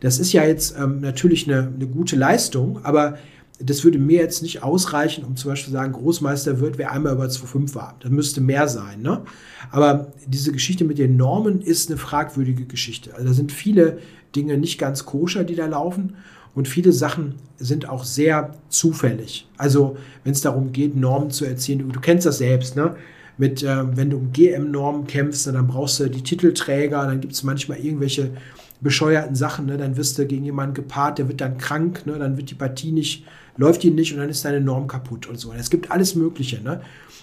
Das 0.00 0.18
ist 0.18 0.34
ja 0.34 0.44
jetzt 0.44 0.76
ähm, 0.78 1.00
natürlich 1.00 1.48
eine, 1.48 1.72
eine 1.74 1.86
gute 1.86 2.16
Leistung, 2.16 2.84
aber 2.84 3.16
das 3.58 3.84
würde 3.84 3.98
mir 3.98 4.20
jetzt 4.20 4.42
nicht 4.42 4.62
ausreichen, 4.62 5.24
um 5.24 5.36
zum 5.36 5.50
Beispiel 5.50 5.72
zu 5.72 5.78
sagen, 5.78 5.92
Großmeister 5.92 6.60
wird, 6.60 6.78
wer 6.78 6.92
einmal 6.92 7.14
über 7.14 7.24
2,5 7.24 7.74
war. 7.74 7.96
Das 8.00 8.10
müsste 8.10 8.40
mehr 8.40 8.68
sein. 8.68 9.00
Ne? 9.00 9.22
Aber 9.70 10.12
diese 10.26 10.52
Geschichte 10.52 10.84
mit 10.84 10.98
den 10.98 11.16
Normen 11.16 11.62
ist 11.62 11.88
eine 11.88 11.98
fragwürdige 11.98 12.66
Geschichte. 12.66 13.14
Also 13.14 13.28
da 13.28 13.32
sind 13.32 13.52
viele 13.52 13.98
Dinge 14.34 14.58
nicht 14.58 14.78
ganz 14.78 15.06
koscher, 15.06 15.44
die 15.44 15.54
da 15.54 15.66
laufen. 15.66 16.16
Und 16.54 16.68
viele 16.68 16.92
Sachen 16.92 17.34
sind 17.58 17.88
auch 17.88 18.04
sehr 18.04 18.54
zufällig. 18.68 19.46
Also 19.56 19.96
wenn 20.24 20.32
es 20.32 20.40
darum 20.40 20.72
geht, 20.72 20.96
Normen 20.96 21.30
zu 21.30 21.44
erzielen, 21.44 21.80
du, 21.80 21.86
du 21.86 22.00
kennst 22.00 22.26
das 22.26 22.38
selbst, 22.38 22.76
ne? 22.76 22.96
Mit, 23.38 23.62
äh, 23.62 23.96
wenn 23.96 24.08
du 24.08 24.16
um 24.16 24.32
GM-Normen 24.32 25.06
kämpfst, 25.06 25.46
dann 25.46 25.66
brauchst 25.66 26.00
du 26.00 26.08
die 26.08 26.22
Titelträger, 26.22 27.04
dann 27.04 27.20
gibt 27.20 27.34
es 27.34 27.42
manchmal 27.42 27.78
irgendwelche 27.78 28.30
bescheuerten 28.80 29.34
Sachen, 29.34 29.66
ne? 29.66 29.76
dann 29.76 29.96
wirst 29.96 30.18
du 30.18 30.26
gegen 30.26 30.44
jemanden 30.44 30.74
gepaart, 30.74 31.18
der 31.18 31.28
wird 31.28 31.40
dann 31.40 31.58
krank, 31.58 32.06
ne? 32.06 32.18
dann 32.18 32.36
wird 32.36 32.50
die 32.50 32.54
Partie 32.54 32.92
nicht 32.92 33.24
läuft 33.56 33.82
die 33.82 33.90
nicht 33.90 34.12
und 34.12 34.20
dann 34.20 34.28
ist 34.28 34.44
deine 34.44 34.60
Norm 34.60 34.86
kaputt 34.86 35.26
und 35.26 35.38
so. 35.38 35.52
Es 35.52 35.70
gibt 35.70 35.90
alles 35.90 36.14
Mögliche. 36.14 36.62
Ne? 36.62 36.80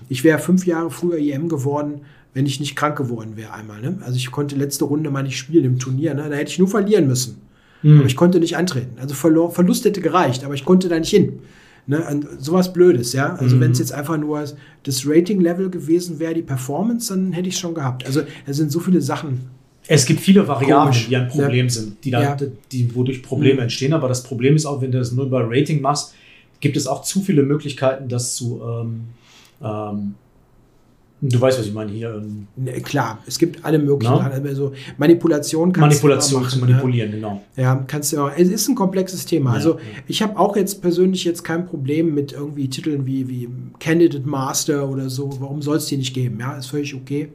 Ich 0.10 0.24
wäre 0.24 0.40
fünf 0.40 0.66
Jahre 0.66 0.92
früher 0.92 1.18
IM 1.18 1.50
geworden, 1.50 2.02
wenn 2.34 2.46
ich 2.46 2.60
nicht 2.60 2.76
krank 2.76 2.98
geworden 2.98 3.36
wäre 3.36 3.54
einmal. 3.54 3.82
Ne? 3.82 3.98
Also 4.02 4.18
ich 4.18 4.32
konnte 4.32 4.56
letzte 4.56 4.86
Runde 4.86 5.12
mal 5.12 5.24
nicht 5.24 5.38
spielen 5.38 5.66
im 5.66 5.80
Turnier. 5.80 6.14
Ne? 6.14 6.30
Da 6.30 6.36
hätte 6.36 6.52
ich 6.52 6.60
nur 6.60 6.68
verlieren 6.68 7.08
müssen. 7.08 7.42
Mhm. 7.84 8.00
Aber 8.00 8.08
ich 8.08 8.16
konnte 8.16 8.40
nicht 8.40 8.58
antreten. 8.58 8.98
Also 9.00 9.14
Verlor, 9.14 9.52
Verlust 9.52 9.86
hätte 9.86 10.02
gereicht, 10.02 10.44
aber 10.44 10.54
ich 10.54 10.66
konnte 10.66 10.90
da 10.90 10.98
nicht 10.98 11.10
hin. 11.10 11.40
Ne? 11.86 12.22
Sowas 12.40 12.74
Blödes, 12.74 13.14
ja. 13.14 13.36
Also 13.36 13.58
mhm. 13.58 13.62
wenn 13.62 13.72
es 13.72 13.80
jetzt 13.80 13.94
einfach 13.94 14.18
nur 14.18 14.44
das 14.84 15.06
Rating-Level 15.06 15.70
gewesen 15.70 16.20
wäre, 16.20 16.34
die 16.34 16.42
Performance, 16.42 17.14
dann 17.14 17.34
hätte 17.34 17.50
ich 17.50 17.56
es 17.56 17.60
schon 17.60 17.76
gehabt. 17.76 18.06
Also 18.06 18.22
es 18.46 18.58
sind 18.58 18.72
so 18.72 18.80
viele 18.80 19.02
Sachen 19.02 19.50
es 19.88 20.06
gibt 20.06 20.22
viele 20.22 20.48
Variablen, 20.48 20.94
Komisch. 20.94 21.08
die 21.10 21.16
ein 21.16 21.28
Problem 21.28 21.66
ja. 21.66 21.70
sind, 21.70 22.04
die, 22.04 22.12
da, 22.12 22.22
ja. 22.22 22.38
die, 22.72 22.96
wodurch 22.96 23.22
Probleme 23.22 23.56
mhm. 23.56 23.64
entstehen. 23.64 23.94
Aber 23.94 24.08
das 24.08 24.24
Problem 24.24 24.56
ist 24.56 24.66
auch, 24.66 24.82
wenn 24.82 24.92
du 24.92 25.00
das 25.00 25.12
nur 25.12 25.26
über 25.26 25.46
Rating 25.50 25.82
machst, 25.82 26.14
gibt 26.64 26.78
es 26.78 26.88
auch 26.88 27.04
zu 27.04 27.22
viele 27.22 27.44
Möglichkeiten, 27.44 28.08
das 28.08 28.36
zu. 28.36 28.62
Ähm, 28.64 29.02
ähm, 29.62 30.16
du 31.22 31.40
weißt, 31.40 31.60
was 31.60 31.68
ich 31.68 31.74
meine 31.74 31.92
hier. 31.92 32.16
Ähm, 32.16 32.48
ne, 32.56 32.72
klar, 32.82 33.20
es 33.28 33.38
gibt 33.38 33.64
alle 33.66 33.78
möglichen. 33.78 34.14
No? 34.14 34.20
Also 34.20 34.72
Manipulation 34.98 35.74
kannst 35.74 35.82
Manipulation 35.82 36.42
du 36.42 36.46
machen, 36.46 36.60
zu 36.60 36.66
ne? 36.66 36.72
manipulieren, 36.72 37.10
ne? 37.10 37.16
genau. 37.18 37.44
Ja, 37.58 37.84
kannst 37.86 38.14
du 38.14 38.22
auch. 38.22 38.32
Es 38.36 38.48
ist 38.48 38.70
ein 38.70 38.76
komplexes 38.76 39.26
Thema. 39.26 39.52
Ja, 39.52 39.56
also 39.58 39.78
ich 40.08 40.22
habe 40.22 40.40
auch 40.40 40.56
jetzt 40.56 40.82
persönlich 40.82 41.26
jetzt 41.26 41.44
kein 41.44 41.66
Problem 41.66 42.16
mit 42.16 42.32
irgendwie 42.32 42.70
Titeln 42.70 43.06
wie, 43.06 43.28
wie 43.28 43.50
Candidate 43.80 44.26
Master 44.26 44.88
oder 44.88 45.10
so. 45.10 45.30
Warum 45.42 45.62
soll 45.62 45.78
es 45.78 45.88
die 45.88 45.98
nicht 45.98 46.14
geben? 46.14 46.40
Ja, 46.40 46.58
ist 46.58 46.68
völlig 46.68 46.96
okay. 46.96 47.34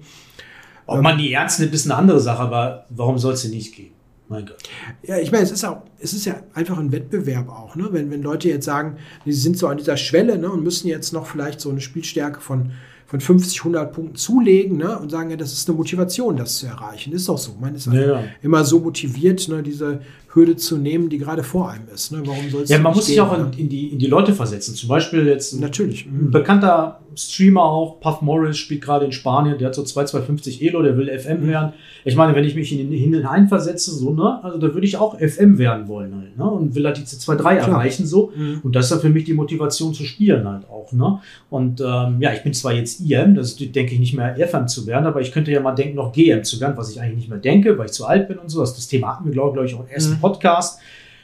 Ob 0.87 1.03
man 1.03 1.19
die 1.19 1.31
ernst 1.35 1.61
nimmt, 1.61 1.75
ist 1.75 1.85
eine 1.85 1.97
andere 1.97 2.19
Sache, 2.19 2.41
aber 2.41 2.87
warum 2.89 3.19
soll 3.19 3.35
es 3.35 3.43
sie 3.43 3.51
nicht 3.51 3.75
geben? 3.75 3.98
Mein 4.29 4.45
Gott. 4.45 4.59
Ja, 5.03 5.19
ich 5.19 5.33
meine, 5.33 5.45
es 5.45 5.51
ist 5.51 5.65
auch, 5.65 5.83
es 5.99 6.13
ist 6.13 6.27
ja 6.27 6.43
einfach 6.53 6.79
ein 6.79 6.93
Wettbewerb 6.93 7.49
auch, 7.49 7.77
ne? 7.77 7.89
Wenn, 7.93 8.11
wenn 8.11 8.23
Leute 8.23 8.49
jetzt 8.49 8.67
sagen, 8.67 8.99
sie 9.25 9.33
sind 9.33 9.57
so 9.57 9.69
an 9.69 9.79
dieser 9.79 9.97
Schwelle, 9.97 10.39
ne, 10.39 10.51
und 10.51 10.63
müssen 10.63 10.89
jetzt 10.89 11.13
noch 11.13 11.27
vielleicht 11.27 11.61
so 11.61 11.71
eine 11.71 11.81
Spielstärke 11.81 12.41
von, 12.41 12.73
von 13.07 13.21
50, 13.21 13.61
100 13.61 13.93
Punkten 13.93 14.17
zulegen, 14.17 14.77
ne, 14.77 14.99
und 14.99 15.11
sagen, 15.11 15.31
ja, 15.31 15.37
das 15.37 15.55
ist 15.55 15.69
eine 15.69 15.79
Motivation, 15.79 16.37
das 16.37 16.59
zu 16.59 16.67
erreichen. 16.67 17.15
Ist 17.15 17.29
doch 17.29 17.39
so. 17.39 17.57
Man 17.59 17.75
ist 17.75 17.87
halt 17.87 18.07
ja, 18.07 18.21
ja. 18.21 18.25
immer 18.43 18.65
so 18.65 18.81
motiviert, 18.81 19.49
ne, 19.49 19.63
diese 19.63 20.03
Hürde 20.35 20.57
zu 20.57 20.77
nehmen, 20.77 21.09
die 21.09 21.19
gerade 21.19 21.43
vor 21.43 21.71
einem 21.71 21.89
ist. 21.93 22.13
Ne? 22.13 22.23
Warum 22.25 22.51
soll 22.51 22.63
es 22.63 22.71
Ja, 22.71 22.79
man 22.79 22.95
muss 22.95 23.07
sich 23.07 23.21
auch 23.21 23.37
in, 23.37 23.59
in, 23.59 23.69
die, 23.69 23.89
in 23.89 23.99
die 23.99 24.07
Leute 24.07 24.35
versetzen. 24.35 24.75
Zum 24.75 24.89
Beispiel 24.89 25.27
jetzt 25.27 25.59
Natürlich. 25.59 26.07
ein 26.07 26.31
bekannter 26.31 27.01
Streamer 27.19 27.65
auch, 27.65 28.01
Puff 28.01 28.23
Morris, 28.23 28.57
spielt 28.57 28.83
gerade 28.83 29.05
in 29.05 29.13
Spanien, 29.13 29.59
der 29.59 29.69
hat 29.69 29.75
so 29.75 29.83
2250 29.83 30.63
Elo, 30.63 30.83
der 30.83 30.97
will 30.97 31.09
FM 31.19 31.43
mhm. 31.43 31.49
werden. 31.49 31.73
Ich 32.05 32.17
meine, 32.17 32.35
wenn 32.35 32.45
ich 32.45 32.55
mich 32.55 32.73
in 32.73 32.91
den 32.91 32.99
hineinversetze, 32.99 33.91
so, 33.91 34.13
ne, 34.13 34.43
also 34.43 34.59
da 34.59 34.73
würde 34.73 34.87
ich 34.87 34.97
auch 34.97 35.19
FM 35.19 35.59
werden 35.59 35.89
wollen 35.89 36.15
halt, 36.15 36.39
ne, 36.39 36.49
und 36.49 36.75
will 36.75 36.85
halt 36.85 36.97
die 36.97 37.03
C2-3 37.03 37.55
erreichen, 37.57 38.07
so. 38.07 38.33
Mhm. 38.35 38.61
Und 38.63 38.77
das 38.77 38.87
ist 38.87 38.93
dann 38.93 39.01
für 39.01 39.09
mich 39.09 39.25
die 39.25 39.35
Motivation 39.35 39.95
zu 39.95 40.05
spielen 40.05 40.49
halt 40.49 40.69
auch, 40.71 40.93
ne. 40.93 41.21
Und 41.51 41.81
ähm, 41.81 42.19
ja, 42.21 42.33
ich 42.33 42.43
bin 42.43 42.55
zwar 42.55 42.73
jetzt 42.73 43.01
IM, 43.01 43.35
das 43.35 43.49
ist, 43.49 43.75
denke 43.75 43.95
ich, 43.95 44.01
nicht 44.01 44.15
mehr 44.15 44.37
FM 44.37 44.69
zu 44.69 44.87
werden, 44.87 45.07
aber 45.07 45.21
ich 45.21 45.33
könnte 45.33 45.51
ja 45.51 45.61
mal 45.61 45.73
denken, 45.73 45.97
noch 45.97 46.13
GM 46.13 46.45
zu 46.45 46.61
werden, 46.61 46.77
was 46.77 46.91
ich 46.91 47.01
eigentlich 47.01 47.17
nicht 47.17 47.31
mehr 47.31 47.39
denke, 47.39 47.77
weil 47.79 47.87
ich 47.87 47.93
zu 47.93 48.07
alt 48.07 48.29
bin 48.29 48.39
und 48.39 48.49
so. 48.49 48.61
Das, 48.61 48.75
das 48.75 48.87
Thema 48.87 49.15
hatten 49.15 49.25
wir, 49.25 49.33
glaube 49.33 49.55
glaub 49.55 49.65
ich, 49.65 49.75
auch 49.75 49.81
im 49.81 49.89
ersten 49.89 50.15
mhm. 50.15 50.21
Podcast, 50.29 50.81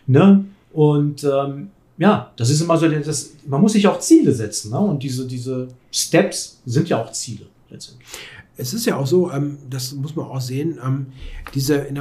ne. 0.07 0.44
Und 0.72 1.24
ähm, 1.24 1.70
ja, 1.98 2.32
das 2.36 2.50
ist 2.50 2.61
immer 2.61 2.76
so, 2.76 2.88
das, 2.88 3.34
man 3.46 3.61
muss 3.61 3.72
sich 3.72 3.86
auch 3.86 4.00
Ziele 4.00 4.32
setzen. 4.32 4.72
Ne? 4.72 4.78
Und 4.78 5.02
diese, 5.02 5.26
diese 5.26 5.68
Steps 5.92 6.61
sind 6.66 6.88
ja 6.88 7.00
auch 7.02 7.12
Ziele 7.12 7.46
letztendlich. 7.70 8.09
Es 8.57 8.72
ist 8.72 8.86
ja 8.86 8.96
auch 8.96 9.07
so, 9.07 9.30
ähm, 9.32 9.59
das 9.68 9.92
muss 9.92 10.14
man 10.14 10.26
auch 10.26 10.40
sehen, 10.40 10.78
ähm, 10.84 11.07
diese 11.55 11.74
in 11.74 11.98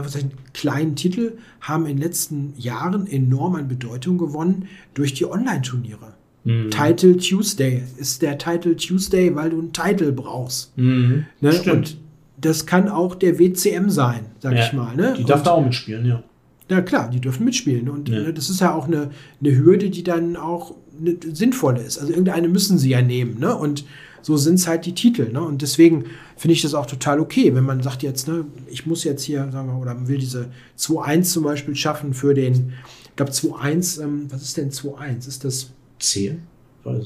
kleinen 0.54 0.96
Titel 0.96 1.34
haben 1.62 1.86
in 1.86 1.98
den 1.98 2.04
letzten 2.04 2.54
Jahren 2.58 3.08
enorm 3.08 3.56
an 3.56 3.68
Bedeutung 3.68 4.18
gewonnen 4.18 4.68
durch 4.94 5.14
die 5.14 5.26
Online-Turniere. 5.26 6.14
Mhm. 6.44 6.70
Title 6.70 7.18
Tuesday 7.18 7.84
ist 7.98 8.22
der 8.22 8.38
Title 8.38 8.76
Tuesday, 8.76 9.34
weil 9.36 9.52
du 9.52 9.60
einen 9.60 9.74
Titel 9.74 10.12
brauchst. 10.12 10.78
Mhm. 10.78 11.26
Ne? 11.42 11.62
Und 11.72 11.98
das 12.38 12.66
kann 12.66 12.90
auch 12.90 13.16
der 13.16 13.40
WCM 13.40 13.90
sein, 13.90 14.26
sag 14.40 14.54
ja, 14.54 14.66
ich 14.66 14.74
mal. 14.74 14.96
Ne? 14.96 15.16
Die 15.18 15.24
darf 15.24 15.40
Und, 15.40 15.48
da 15.48 15.52
auch 15.52 15.64
mitspielen, 15.64 16.06
ja. 16.06 16.24
Ja, 16.70 16.82
klar, 16.82 17.10
die 17.10 17.20
dürfen 17.20 17.46
mitspielen. 17.46 17.90
Und 17.90 18.10
ja. 18.10 18.20
Ne, 18.20 18.34
das 18.34 18.50
ist 18.50 18.62
ja 18.62 18.74
auch 18.74 18.88
eine, 18.88 19.12
eine 19.40 19.56
Hürde, 19.56 19.90
die 19.90 20.04
dann 20.04 20.36
auch 20.36 20.76
eine 21.00 21.18
sinnvolle 21.34 21.82
ist. 21.82 21.98
Also 21.98 22.12
irgendeine 22.12 22.48
müssen 22.48 22.78
sie 22.78 22.90
ja 22.90 23.02
nehmen. 23.02 23.40
Ne? 23.40 23.56
Und 23.56 23.86
so 24.22 24.38
sind 24.38 24.56
es 24.56 24.68
halt 24.68 24.86
die 24.86 24.96
Titel. 24.96 25.32
Ne? 25.32 25.42
Und 25.42 25.62
deswegen 25.62 26.06
finde 26.38 26.54
ich 26.54 26.62
das 26.62 26.74
auch 26.74 26.86
total 26.86 27.20
okay, 27.20 27.54
wenn 27.54 27.66
man 27.66 27.84
sagt 27.84 28.04
jetzt, 28.04 28.28
ne, 28.28 28.46
ich 28.68 28.86
muss 28.86 29.04
jetzt 29.04 29.24
hier, 29.24 29.50
sagen 29.52 29.68
wir, 29.68 29.78
oder 29.78 30.08
will 30.08 30.18
diese 30.18 30.50
2-1 30.80 31.24
zum 31.24 31.44
Beispiel 31.44 31.76
schaffen 31.76 32.14
für 32.14 32.34
den, 32.34 32.74
ich 33.04 33.16
glaube 33.16 33.32
2-1, 33.32 34.02
ähm, 34.02 34.28
was 34.30 34.42
ist 34.42 34.58
denn 34.58 34.72
2-1? 34.72 35.28
Ist 35.28 35.44
das 35.44 35.72
10? 36.00 36.42
Weiß 36.84 37.06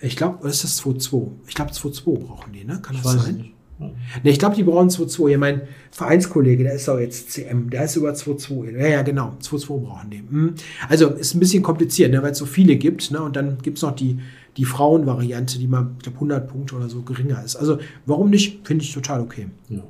ich 0.00 0.16
glaube, 0.16 0.38
oder 0.40 0.50
ist 0.50 0.62
das 0.62 0.80
2-2? 0.82 1.28
Ich 1.48 1.54
glaube 1.54 1.72
2-2 1.72 2.18
brauchen 2.18 2.52
die, 2.52 2.64
ne? 2.64 2.80
Kann 2.82 2.96
ich 2.96 3.02
das 3.02 3.12
sein? 3.12 3.36
Nicht. 3.36 3.55
Ne, 3.78 3.92
ich 4.24 4.38
glaube, 4.38 4.56
die 4.56 4.62
brauchen 4.62 4.88
2-2. 4.88 5.30
Ja, 5.30 5.38
mein 5.38 5.62
Vereinskollege, 5.90 6.64
der 6.64 6.74
ist 6.74 6.88
auch 6.88 6.98
jetzt 6.98 7.30
CM, 7.30 7.68
der 7.68 7.84
ist 7.84 7.96
über 7.96 8.12
2-2. 8.12 8.78
Ja, 8.78 8.86
ja, 8.86 9.02
genau. 9.02 9.36
2-2 9.42 9.80
brauchen 9.80 10.10
die. 10.10 10.18
Hm. 10.18 10.54
Also 10.88 11.08
ist 11.10 11.34
ein 11.34 11.40
bisschen 11.40 11.62
kompliziert, 11.62 12.10
ne, 12.10 12.22
weil 12.22 12.32
es 12.32 12.38
so 12.38 12.46
viele 12.46 12.76
gibt. 12.76 13.10
Ne, 13.10 13.22
und 13.22 13.36
dann 13.36 13.58
gibt 13.62 13.78
es 13.78 13.82
noch 13.82 13.94
die, 13.94 14.18
die 14.56 14.64
Frauenvariante, 14.64 15.58
die 15.58 15.66
mal, 15.66 15.90
ich 15.98 16.04
glaube, 16.04 16.16
100 16.16 16.48
Punkte 16.48 16.76
oder 16.76 16.88
so 16.88 17.02
geringer 17.02 17.44
ist. 17.44 17.56
Also 17.56 17.78
warum 18.06 18.30
nicht? 18.30 18.66
Finde 18.66 18.84
ich 18.84 18.92
total 18.92 19.20
okay. 19.20 19.48
Ja. 19.68 19.82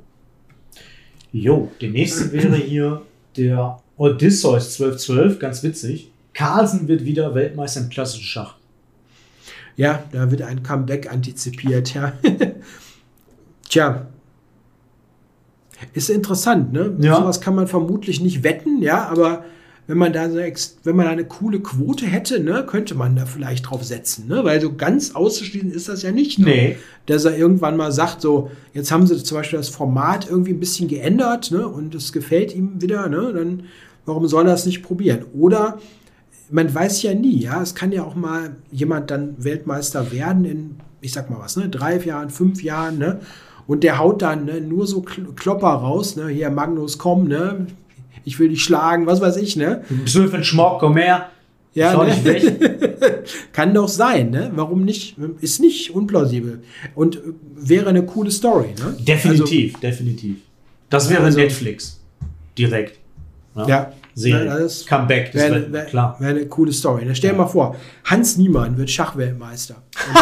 Jo, 1.31 1.71
der 1.81 1.89
nächste 1.89 2.31
wäre 2.31 2.55
hier 2.55 3.01
der 3.35 3.79
Odysseus 3.97 4.79
1212, 4.79 5.39
ganz 5.39 5.63
witzig. 5.63 6.11
Carlsen 6.33 6.87
wird 6.87 7.05
wieder 7.05 7.33
Weltmeister 7.35 7.81
im 7.81 7.89
klassischen 7.89 8.23
Schach. 8.23 8.55
Ja, 9.75 10.03
da 10.11 10.31
wird 10.31 10.41
ein 10.41 10.63
Comeback 10.63 11.11
antizipiert, 11.11 11.93
ja. 11.93 12.13
Tja. 13.77 14.07
Ist 15.93 16.09
interessant, 16.09 16.73
ne? 16.73 16.95
Ja. 16.99 17.17
Sowas 17.17 17.41
kann 17.41 17.53
man 17.53 17.67
vermutlich 17.67 18.19
nicht 18.21 18.43
wetten, 18.43 18.81
ja, 18.81 19.07
aber 19.07 19.45
wenn 19.85 19.99
man 19.99 20.11
da 20.13 20.31
so 20.31 20.37
wenn 20.37 20.95
man 20.95 21.05
da 21.05 21.11
eine 21.11 21.25
coole 21.25 21.59
Quote 21.59 22.07
hätte, 22.07 22.39
ne, 22.39 22.65
könnte 22.65 22.95
man 22.95 23.15
da 23.15 23.27
vielleicht 23.27 23.69
drauf 23.69 23.83
setzen, 23.83 24.27
ne? 24.27 24.43
Weil 24.43 24.59
so 24.59 24.73
ganz 24.75 25.13
auszuschließen 25.13 25.69
ist 25.69 25.89
das 25.89 26.01
ja 26.01 26.11
nicht. 26.11 26.39
Ne? 26.39 26.45
Nee. 26.45 26.77
Dass 27.05 27.25
er 27.25 27.37
irgendwann 27.37 27.77
mal 27.77 27.91
sagt, 27.91 28.21
so, 28.21 28.49
jetzt 28.73 28.91
haben 28.91 29.05
sie 29.05 29.23
zum 29.23 29.37
Beispiel 29.37 29.59
das 29.59 29.69
Format 29.69 30.27
irgendwie 30.27 30.53
ein 30.53 30.59
bisschen 30.59 30.87
geändert, 30.87 31.51
ne? 31.51 31.67
Und 31.67 31.93
es 31.93 32.11
gefällt 32.11 32.55
ihm 32.55 32.81
wieder, 32.81 33.07
ne? 33.07 33.31
Dann, 33.31 33.63
warum 34.07 34.25
soll 34.25 34.47
er 34.47 34.55
es 34.55 34.65
nicht 34.65 34.81
probieren? 34.81 35.23
Oder 35.37 35.77
man 36.49 36.73
weiß 36.73 37.03
ja 37.03 37.13
nie, 37.13 37.37
ja, 37.41 37.61
es 37.61 37.75
kann 37.75 37.91
ja 37.91 38.03
auch 38.03 38.15
mal 38.15 38.55
jemand 38.71 39.11
dann 39.11 39.35
Weltmeister 39.37 40.11
werden 40.11 40.45
in, 40.45 40.75
ich 41.01 41.13
sag 41.13 41.29
mal 41.29 41.39
was, 41.39 41.55
ne, 41.57 41.69
drei 41.69 41.97
Jahren, 41.99 42.31
fünf 42.31 42.63
Jahren, 42.63 42.97
ne? 42.97 43.19
Und 43.67 43.83
der 43.83 43.99
haut 43.99 44.21
dann 44.21 44.45
ne, 44.45 44.61
nur 44.61 44.87
so 44.87 45.01
Klopper 45.01 45.67
raus, 45.67 46.15
ne? 46.15 46.29
Hier, 46.29 46.49
Magnus, 46.49 46.97
komm, 46.97 47.27
ne? 47.27 47.67
Ich 48.23 48.39
will 48.39 48.49
dich 48.49 48.63
schlagen, 48.63 49.05
was 49.05 49.21
weiß 49.21 49.37
ich, 49.37 49.55
ne? 49.55 49.83
Bist 49.89 50.15
du 50.15 50.27
für 50.27 50.37
ein 50.37 50.43
Schmock, 50.43 50.79
komm 50.79 50.97
her. 50.97 51.29
Ja, 51.73 52.03
ne? 52.03 52.13
kann 53.53 53.73
doch 53.73 53.87
sein, 53.87 54.31
ne? 54.31 54.51
Warum 54.55 54.83
nicht? 54.83 55.15
Ist 55.41 55.59
nicht 55.59 55.91
unplausibel. 55.91 56.63
Und 56.95 57.21
wäre 57.55 57.89
eine 57.89 58.03
coole 58.03 58.31
Story, 58.31 58.73
ne? 58.79 58.95
Definitiv, 58.99 59.75
also, 59.75 59.87
definitiv. 59.87 60.37
Das 60.89 61.09
wäre 61.09 61.23
also, 61.23 61.37
Netflix. 61.37 61.99
Direkt. 62.57 62.99
Ja. 63.55 63.67
ja. 63.67 63.93
Serie. 64.15 64.45
Das 64.45 64.85
Comeback, 64.87 65.31
das 65.31 65.43
wäre 65.43 65.71
wär, 65.71 65.85
klar. 65.85 66.15
Wäre 66.19 66.31
eine 66.31 66.47
coole 66.47 66.73
Story. 66.73 67.05
Ne? 67.05 67.13
Stell 67.13 67.31
dir 67.31 67.37
ja. 67.37 67.43
mal 67.43 67.47
vor, 67.47 67.75
Hans 68.05 68.37
Niemann 68.37 68.75
wird 68.75 68.89
Schachweltmeister. 68.89 69.75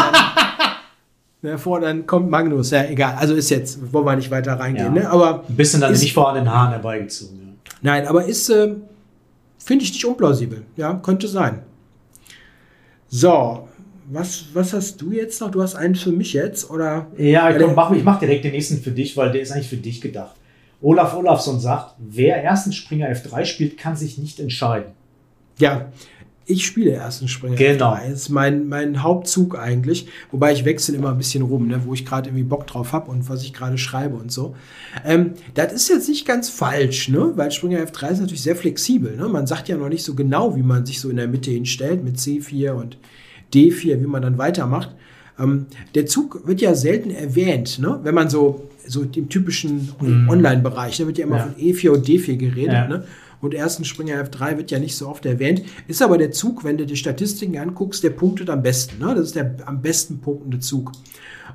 Ja, 1.45 1.57
vor, 1.57 1.79
dann 1.79 2.05
kommt 2.05 2.29
Magnus, 2.29 2.71
ja, 2.71 2.85
egal. 2.85 3.15
Also 3.15 3.35
ist 3.35 3.49
jetzt, 3.49 3.93
wollen 3.93 4.05
wir 4.05 4.15
nicht 4.15 4.31
weiter 4.31 4.53
reingehen, 4.53 4.95
ja. 4.95 5.03
ne? 5.03 5.09
Aber. 5.09 5.43
Ein 5.47 5.55
bisschen 5.55 5.81
dann 5.81 5.93
ist, 5.93 6.01
nicht 6.01 6.13
vor 6.13 6.29
an 6.29 6.35
den 6.35 6.49
Haaren 6.49 6.71
herbeigezogen. 6.71 7.39
Ja. 7.39 7.73
Nein, 7.81 8.07
aber 8.07 8.25
ist, 8.25 8.49
äh, 8.49 8.75
finde 9.57 9.85
ich 9.85 9.93
nicht 9.93 10.05
unplausibel. 10.05 10.63
Ja, 10.75 10.95
könnte 10.95 11.27
sein. 11.27 11.61
So, 13.07 13.67
was, 14.07 14.45
was 14.53 14.73
hast 14.73 15.01
du 15.01 15.11
jetzt 15.11 15.41
noch? 15.41 15.51
Du 15.51 15.61
hast 15.61 15.75
einen 15.75 15.95
für 15.95 16.11
mich 16.11 16.33
jetzt, 16.33 16.69
oder? 16.69 17.07
Ja, 17.17 17.49
ich, 17.49 17.61
komm, 17.61 17.75
mach, 17.75 17.91
ich 17.91 18.03
mach 18.03 18.19
direkt 18.19 18.43
den 18.45 18.51
nächsten 18.51 18.77
für 18.77 18.91
dich, 18.91 19.15
weil 19.17 19.31
der 19.31 19.41
ist 19.41 19.51
eigentlich 19.51 19.69
für 19.69 19.77
dich 19.77 20.01
gedacht. 20.01 20.35
Olaf 20.81 21.15
Olafsson 21.15 21.59
sagt, 21.59 21.95
wer 21.97 22.43
ersten 22.43 22.71
Springer 22.71 23.09
F3 23.09 23.45
spielt, 23.45 23.77
kann 23.77 23.95
sich 23.95 24.17
nicht 24.17 24.39
entscheiden. 24.39 24.91
Ja, 25.57 25.89
ich 26.47 26.65
spiele 26.65 26.91
ersten 26.91 27.27
Springer. 27.27 27.55
Genau. 27.55 27.95
Das 27.95 28.21
ist 28.21 28.29
mein, 28.29 28.67
mein 28.67 29.01
Hauptzug 29.01 29.57
eigentlich. 29.57 30.07
Wobei 30.31 30.53
ich 30.53 30.63
wechsle 30.63 30.95
immer 30.95 31.09
ein 31.09 31.17
bisschen 31.17 31.41
rum, 31.41 31.67
ne, 31.67 31.81
wo 31.85 31.93
ich 31.93 32.05
gerade 32.05 32.29
irgendwie 32.29 32.43
Bock 32.43 32.67
drauf 32.67 32.93
habe 32.93 33.09
und 33.09 33.27
was 33.29 33.43
ich 33.43 33.53
gerade 33.53 33.77
schreibe 33.77 34.15
und 34.15 34.31
so. 34.31 34.55
Ähm, 35.03 35.31
das 35.55 35.73
ist 35.73 35.89
jetzt 35.89 36.07
nicht 36.07 36.25
ganz 36.25 36.49
falsch, 36.49 37.09
ne? 37.09 37.31
weil 37.35 37.51
Springer 37.51 37.79
F3 37.79 38.11
ist 38.11 38.19
natürlich 38.19 38.43
sehr 38.43 38.55
flexibel. 38.55 39.15
Ne? 39.15 39.27
Man 39.27 39.47
sagt 39.47 39.69
ja 39.69 39.77
noch 39.77 39.89
nicht 39.89 40.03
so 40.03 40.13
genau, 40.13 40.55
wie 40.55 40.61
man 40.61 40.85
sich 40.85 41.01
so 41.01 41.09
in 41.09 41.15
der 41.15 41.27
Mitte 41.27 41.49
hinstellt 41.49 42.03
mit 42.03 42.17
C4 42.17 42.71
und 42.71 42.97
D4, 43.53 44.01
wie 44.01 44.07
man 44.07 44.21
dann 44.21 44.37
weitermacht. 44.37 44.93
Ähm, 45.39 45.65
der 45.95 46.05
Zug 46.05 46.47
wird 46.47 46.61
ja 46.61 46.75
selten 46.75 47.09
erwähnt, 47.09 47.79
ne? 47.79 47.99
wenn 48.03 48.13
man 48.13 48.29
so, 48.29 48.69
so 48.87 49.01
im 49.01 49.29
typischen 49.29 49.89
mm. 49.99 50.29
Online-Bereich, 50.29 50.97
da 50.97 51.07
wird 51.07 51.17
ja 51.17 51.25
immer 51.25 51.37
ja. 51.37 51.43
von 51.43 51.55
E4 51.55 51.89
und 51.89 52.07
D4 52.07 52.35
geredet. 52.37 52.73
Ja. 52.73 52.87
Ne? 52.87 53.03
Und 53.41 53.53
ersten 53.53 53.85
Springer 53.85 54.23
F3 54.23 54.57
wird 54.57 54.71
ja 54.71 54.79
nicht 54.79 54.95
so 54.95 55.07
oft 55.07 55.25
erwähnt. 55.25 55.63
Ist 55.87 56.01
aber 56.01 56.17
der 56.17 56.31
Zug, 56.31 56.63
wenn 56.63 56.77
du 56.77 56.85
die 56.85 56.95
Statistiken 56.95 57.57
anguckst, 57.57 58.03
der 58.03 58.11
punktet 58.11 58.49
am 58.49 58.61
besten. 58.61 58.99
Ne? 59.03 59.13
Das 59.15 59.27
ist 59.27 59.35
der 59.35 59.55
am 59.65 59.81
besten 59.81 60.19
punktende 60.19 60.59
Zug. 60.59 60.91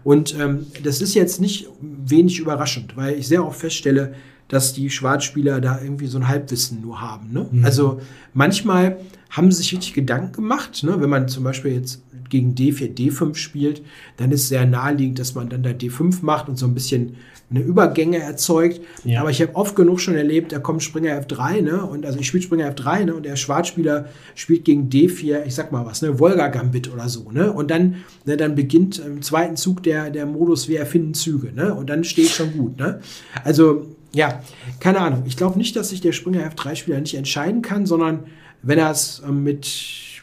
Und 0.04 0.34
ähm, 0.38 0.66
das 0.82 1.00
ist 1.02 1.14
jetzt 1.14 1.40
nicht 1.40 1.68
wenig 1.80 2.38
überraschend, 2.38 2.96
weil 2.96 3.18
ich 3.18 3.28
sehr 3.28 3.44
oft 3.44 3.60
feststelle, 3.60 4.14
dass 4.50 4.74
die 4.74 4.90
Schwarzspieler 4.90 5.60
da 5.60 5.80
irgendwie 5.80 6.08
so 6.08 6.18
ein 6.18 6.28
Halbwissen 6.28 6.82
nur 6.82 7.00
haben. 7.00 7.32
Ne? 7.32 7.46
Mhm. 7.50 7.64
Also 7.64 8.00
manchmal 8.34 8.98
haben 9.30 9.50
sie 9.50 9.58
sich 9.58 9.72
richtig 9.72 9.94
Gedanken 9.94 10.32
gemacht. 10.32 10.82
Ne? 10.82 11.00
Wenn 11.00 11.08
man 11.08 11.28
zum 11.28 11.44
Beispiel 11.44 11.72
jetzt 11.72 12.02
gegen 12.28 12.54
D4, 12.54 12.94
D5 12.94 13.36
spielt, 13.36 13.82
dann 14.16 14.32
ist 14.32 14.48
sehr 14.48 14.66
naheliegend, 14.66 15.18
dass 15.18 15.34
man 15.34 15.48
dann 15.48 15.62
da 15.62 15.70
D5 15.70 16.18
macht 16.22 16.48
und 16.48 16.56
so 16.58 16.66
ein 16.66 16.74
bisschen 16.74 17.16
eine 17.50 17.60
Übergänge 17.60 18.18
erzeugt. 18.18 18.80
Ja. 19.04 19.20
Aber 19.20 19.30
ich 19.30 19.42
habe 19.42 19.54
oft 19.56 19.74
genug 19.74 20.00
schon 20.00 20.14
erlebt, 20.14 20.52
da 20.52 20.60
kommt 20.60 20.82
Springer 20.82 21.20
F3, 21.20 21.62
ne? 21.62 21.84
Und 21.84 22.06
also 22.06 22.18
ich 22.20 22.28
spiele 22.28 22.44
Springer 22.44 22.72
F3, 22.72 23.06
ne? 23.06 23.14
Und 23.14 23.26
der 23.26 23.34
Schwarzspieler 23.34 24.06
spielt 24.36 24.64
gegen 24.64 24.88
D4, 24.88 25.44
ich 25.46 25.54
sag 25.56 25.72
mal 25.72 25.84
was, 25.84 26.00
ne? 26.00 26.20
Volga 26.20 26.46
Gambit 26.46 26.92
oder 26.92 27.08
so, 27.08 27.30
ne? 27.32 27.52
Und 27.52 27.72
dann, 27.72 27.96
ne, 28.24 28.36
dann 28.36 28.54
beginnt 28.54 29.00
im 29.00 29.20
zweiten 29.22 29.56
Zug 29.56 29.82
der, 29.82 30.10
der 30.10 30.26
Modus, 30.26 30.68
wir 30.68 30.78
erfinden 30.78 31.14
Züge, 31.14 31.52
ne? 31.52 31.74
Und 31.74 31.90
dann 31.90 32.04
steht 32.04 32.28
schon 32.28 32.52
gut, 32.52 32.78
ne? 32.78 33.00
Also, 33.42 33.96
ja, 34.12 34.42
keine 34.80 35.00
Ahnung. 35.00 35.24
Ich 35.26 35.36
glaube 35.36 35.58
nicht, 35.58 35.76
dass 35.76 35.90
sich 35.90 36.00
der 36.00 36.12
Springer 36.12 36.48
F3-Spieler 36.50 37.00
nicht 37.00 37.14
entscheiden 37.14 37.62
kann, 37.62 37.86
sondern 37.86 38.24
wenn 38.62 38.78
er 38.78 38.90
es 38.90 39.22
ähm, 39.26 39.42
mit, 39.42 39.66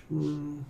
hm, 0.10 0.66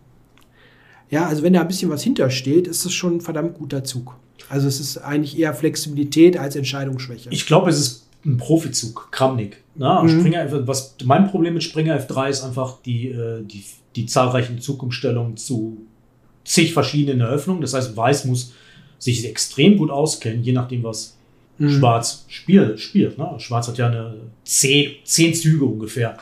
ja, 1.09 1.25
also 1.25 1.43
wenn 1.43 1.53
da 1.53 1.61
ein 1.61 1.67
bisschen 1.67 1.89
was 1.89 2.03
hintersteht, 2.03 2.67
ist 2.67 2.85
das 2.85 2.93
schon 2.93 3.17
ein 3.17 3.21
verdammt 3.21 3.55
guter 3.55 3.83
Zug. 3.83 4.15
Also 4.49 4.67
es 4.67 4.79
ist 4.79 4.97
eigentlich 4.97 5.37
eher 5.37 5.53
Flexibilität 5.53 6.37
als 6.37 6.55
Entscheidungsschwäche. 6.55 7.29
Ich 7.31 7.45
glaube, 7.45 7.69
es 7.69 7.79
ist 7.79 8.07
ein 8.25 8.37
Profizug, 8.37 9.09
Kramnik. 9.11 9.63
Na, 9.75 10.03
mhm. 10.03 10.19
Springer, 10.19 10.67
was 10.67 10.95
mein 11.03 11.29
Problem 11.29 11.53
mit 11.53 11.63
Springer 11.63 11.99
F3 11.99 12.29
ist 12.29 12.43
einfach 12.43 12.81
die, 12.81 13.09
äh, 13.09 13.43
die, 13.43 13.63
die 13.95 14.05
zahlreichen 14.05 14.59
Zugumstellungen 14.59 15.37
zu 15.37 15.77
zig 16.43 16.73
verschiedenen 16.73 17.21
Eröffnungen. 17.21 17.61
Das 17.61 17.73
heißt, 17.73 17.95
Weiß 17.95 18.25
muss 18.25 18.53
sich 18.99 19.27
extrem 19.27 19.77
gut 19.77 19.91
auskennen, 19.91 20.43
je 20.43 20.53
nachdem, 20.53 20.83
was 20.83 21.16
mhm. 21.57 21.69
Schwarz 21.69 22.25
spiel, 22.27 22.77
spielt. 22.77 23.17
Ne? 23.17 23.29
Schwarz 23.37 23.67
hat 23.67 23.77
ja 23.77 23.87
eine 23.87 24.13
zehn, 24.43 24.91
zehn 25.03 25.33
Züge 25.33 25.65
ungefähr 25.65 26.17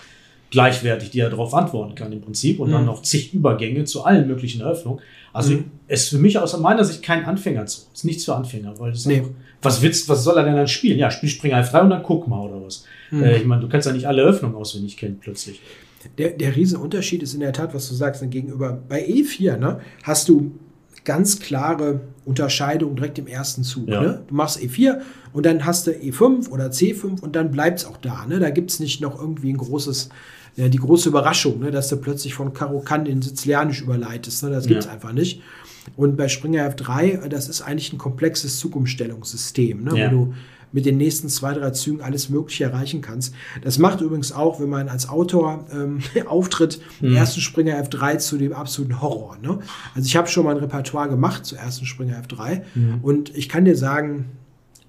gleichwertig, 0.51 1.09
die 1.09 1.19
er 1.19 1.29
darauf 1.29 1.53
antworten 1.53 1.95
kann 1.95 2.11
im 2.11 2.21
Prinzip 2.21 2.59
und 2.59 2.69
mhm. 2.69 2.73
dann 2.73 2.85
noch 2.85 3.01
zig 3.01 3.33
Übergänge 3.33 3.83
zu 3.83 4.03
allen 4.03 4.27
möglichen 4.27 4.61
Eröffnungen. 4.61 5.01
Also 5.33 5.53
mhm. 5.53 5.65
ist 5.87 6.09
für 6.09 6.17
mich 6.17 6.39
aus 6.39 6.57
meiner 6.57 6.85
Sicht 6.85 7.03
kein 7.03 7.25
Anfängerzug. 7.25 7.87
Ist 7.93 8.05
nichts 8.05 8.23
für 8.23 8.35
Anfänger, 8.35 8.79
weil 8.79 8.91
das 8.91 9.05
nee. 9.05 9.17
einfach, 9.17 9.31
was 9.61 9.81
willst, 9.81 10.07
was 10.07 10.23
soll 10.23 10.37
er 10.37 10.45
denn 10.45 10.55
dann 10.55 10.67
spielen? 10.67 10.97
Ja, 10.97 11.11
spiel 11.11 11.27
Springer 11.27 11.61
F3 11.61 11.81
und 11.81 11.89
dann 11.89 12.03
guck 12.03 12.27
mal 12.27 12.39
oder 12.39 12.65
was. 12.65 12.85
Mhm. 13.11 13.23
Äh, 13.23 13.37
ich 13.37 13.45
meine, 13.45 13.61
du 13.61 13.67
kannst 13.67 13.85
ja 13.85 13.93
nicht 13.93 14.07
alle 14.07 14.21
Öffnungen 14.21 14.55
auswendig 14.55 14.95
kennen 14.95 15.17
plötzlich. 15.19 15.59
Der, 16.17 16.29
der 16.29 16.55
Riesenunterschied 16.55 17.23
ist 17.23 17.33
in 17.33 17.39
der 17.39 17.51
Tat, 17.51 17.73
was 17.73 17.89
du 17.89 17.95
sagst, 17.95 18.23
gegenüber 18.29 18.79
bei 18.87 19.05
E4, 19.05 19.57
ne, 19.57 19.81
hast 20.03 20.29
du 20.29 20.51
ganz 21.05 21.39
klare 21.39 22.01
Unterscheidung 22.25 22.95
direkt 22.95 23.17
im 23.19 23.27
ersten 23.27 23.63
Zug. 23.63 23.87
Ja. 23.87 24.01
Ne? 24.01 24.23
Du 24.27 24.35
machst 24.35 24.59
E4 24.59 25.01
und 25.31 25.45
dann 25.45 25.65
hast 25.65 25.87
du 25.87 25.91
E5 25.91 26.49
oder 26.49 26.67
C5 26.67 27.21
und 27.21 27.35
dann 27.35 27.51
bleibt 27.51 27.79
es 27.79 27.85
auch 27.85 27.97
da. 27.97 28.25
Ne? 28.27 28.39
Da 28.39 28.49
gibt 28.49 28.71
es 28.71 28.79
nicht 28.79 28.99
noch 29.01 29.19
irgendwie 29.19 29.53
ein 29.53 29.57
großes, 29.57 30.09
ja, 30.57 30.67
die 30.67 30.79
große 30.79 31.07
Überraschung, 31.09 31.59
ne? 31.59 31.71
dass 31.71 31.87
du 31.87 31.97
plötzlich 31.97 32.33
von 32.33 32.53
Karo 32.53 32.79
Kann 32.79 33.05
in 33.05 33.21
Sizilianisch 33.21 33.81
überleitest. 33.81 34.43
Ne? 34.43 34.49
Das 34.49 34.65
gibt 34.65 34.81
es 34.81 34.85
ja. 34.87 34.91
einfach 34.91 35.13
nicht. 35.13 35.41
Und 35.95 36.17
bei 36.17 36.27
Springer 36.27 36.67
F3, 36.67 37.27
das 37.27 37.47
ist 37.47 37.61
eigentlich 37.61 37.93
ein 37.93 37.99
komplexes 37.99 38.57
Zugumstellungssystem, 38.59 39.83
ne? 39.83 39.91
wo 39.91 40.09
du 40.09 40.33
mit 40.75 40.85
den 40.85 40.97
nächsten 40.97 41.29
zwei, 41.29 41.53
drei 41.53 41.71
Zügen 41.71 42.01
alles 42.01 42.27
Mögliche 42.27 42.65
erreichen 42.65 43.01
kannst. 43.01 43.33
Das 43.63 43.79
macht 43.79 44.01
übrigens 44.01 44.33
auch, 44.33 44.59
wenn 44.59 44.67
man 44.67 44.89
als 44.89 45.07
Autor 45.07 45.65
ähm, 45.71 45.99
auftritt, 46.27 46.81
mhm. 46.99 47.15
ersten 47.15 47.39
Springer 47.39 47.81
F3 47.81 48.17
zu 48.17 48.37
dem 48.37 48.51
absoluten 48.51 49.01
Horror. 49.01 49.37
Ne? 49.41 49.59
Also 49.95 50.05
ich 50.05 50.17
habe 50.17 50.27
schon 50.27 50.43
mal 50.43 50.51
ein 50.51 50.57
Repertoire 50.57 51.07
gemacht 51.07 51.45
zu 51.45 51.55
ersten 51.55 51.85
Springer 51.85 52.21
F3 52.21 52.61
mhm. 52.75 52.99
und 53.01 53.35
ich 53.37 53.47
kann 53.47 53.63
dir 53.63 53.77
sagen, 53.77 54.25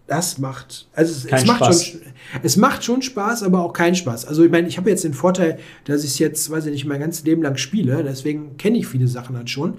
das 0.09 0.39
macht, 0.39 0.89
also 0.93 1.13
es, 1.13 1.25
es 1.25 1.47
macht 1.47 1.65
schon, 1.65 2.01
es 2.43 2.57
macht 2.57 2.85
schon 2.85 3.03
Spaß, 3.03 3.45
aber 3.45 3.63
auch 3.63 3.73
keinen 3.73 3.95
Spaß. 3.95 4.25
Also 4.25 4.45
ich 4.45 4.51
meine, 4.51 4.67
ich 4.67 4.79
habe 4.79 4.91
jetzt 4.91 5.05
den 5.05 5.15
Vorteil, 5.15 5.61
dass 5.85 6.03
ich 6.03 6.11
es 6.11 6.19
jetzt, 6.19 6.51
weiß 6.51 6.67
ich 6.67 6.73
nicht, 6.73 6.85
mein 6.85 7.01
ganzes 7.01 7.25
Leben 7.25 7.43
lang 7.43 7.57
spiele, 7.57 8.03
deswegen 8.03 8.57
kenne 8.57 8.79
ich 8.79 8.89
viele 8.89 9.07
Sachen 9.07 9.37
dann 9.37 9.47
schon. 9.47 9.75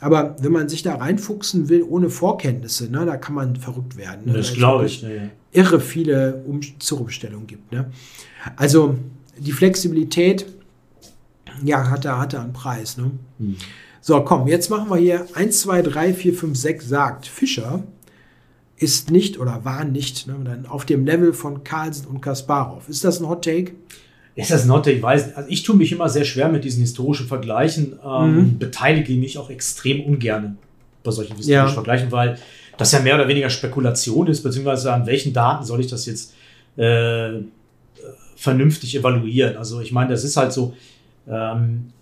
Aber 0.00 0.36
wenn 0.40 0.52
man 0.52 0.68
sich 0.68 0.82
da 0.82 0.96
reinfuchsen 0.96 1.68
will 1.68 1.82
ohne 1.82 2.08
Vorkenntnisse, 2.08 2.90
ne, 2.90 3.04
da 3.04 3.16
kann 3.16 3.34
man 3.34 3.56
verrückt 3.56 3.96
werden. 3.96 4.26
Ne? 4.26 4.34
Das 4.34 4.54
glaube 4.54 4.86
ich. 4.86 5.02
Ja. 5.02 5.08
Irre 5.50 5.80
viele 5.80 6.42
um 6.46 6.60
Zurückstellungen 6.78 7.46
gibt. 7.46 7.72
Ne? 7.72 7.90
Also 8.56 8.96
die 9.38 9.52
Flexibilität, 9.52 10.46
ja, 11.64 11.90
hat 11.90 12.04
da, 12.04 12.18
hat 12.18 12.32
da 12.32 12.42
einen 12.42 12.52
Preis. 12.52 12.96
Ne? 12.96 13.10
Hm. 13.38 13.56
So, 14.00 14.20
komm, 14.22 14.46
jetzt 14.46 14.70
machen 14.70 14.88
wir 14.88 14.96
hier 14.96 15.26
1, 15.34 15.60
2, 15.60 15.82
3, 15.82 16.14
4, 16.14 16.34
5, 16.34 16.56
6 16.58 16.88
sagt 16.88 17.26
Fischer 17.26 17.82
ist 18.76 19.10
nicht 19.10 19.38
oder 19.38 19.64
war 19.64 19.84
nicht 19.84 20.26
ne, 20.26 20.62
auf 20.68 20.86
dem 20.86 21.04
Level 21.04 21.32
von 21.32 21.64
Carlsen 21.64 22.06
und 22.06 22.20
Kasparov. 22.20 22.88
Ist 22.88 23.04
das 23.04 23.20
ein 23.20 23.28
Hot 23.28 23.44
Take? 23.44 23.72
Ist 24.38 24.52
das 24.52 24.66
not? 24.66 24.86
Ich 24.86 25.02
weiß, 25.02 25.34
also 25.34 25.48
ich 25.50 25.64
tue 25.64 25.74
mich 25.74 25.90
immer 25.90 26.08
sehr 26.08 26.24
schwer 26.24 26.48
mit 26.48 26.62
diesen 26.62 26.80
historischen 26.80 27.26
Vergleichen, 27.26 27.98
ähm, 28.04 28.36
mhm. 28.36 28.58
beteilige 28.58 29.12
mich 29.14 29.36
auch 29.36 29.50
extrem 29.50 30.00
ungern 30.04 30.58
bei 31.02 31.10
solchen 31.10 31.36
historischen 31.36 31.68
ja. 31.68 31.74
Vergleichen, 31.74 32.12
weil 32.12 32.38
das 32.76 32.92
ja 32.92 33.00
mehr 33.00 33.16
oder 33.16 33.26
weniger 33.26 33.50
Spekulation 33.50 34.28
ist, 34.28 34.42
beziehungsweise 34.42 34.92
an 34.92 35.06
welchen 35.06 35.32
Daten 35.32 35.64
soll 35.64 35.80
ich 35.80 35.88
das 35.88 36.06
jetzt 36.06 36.34
äh, 36.76 37.40
vernünftig 38.36 38.94
evaluieren. 38.94 39.56
Also 39.56 39.80
ich 39.80 39.90
meine, 39.90 40.10
das 40.10 40.22
ist 40.22 40.36
halt 40.36 40.52
so, 40.52 40.72
ähm, 41.28 41.92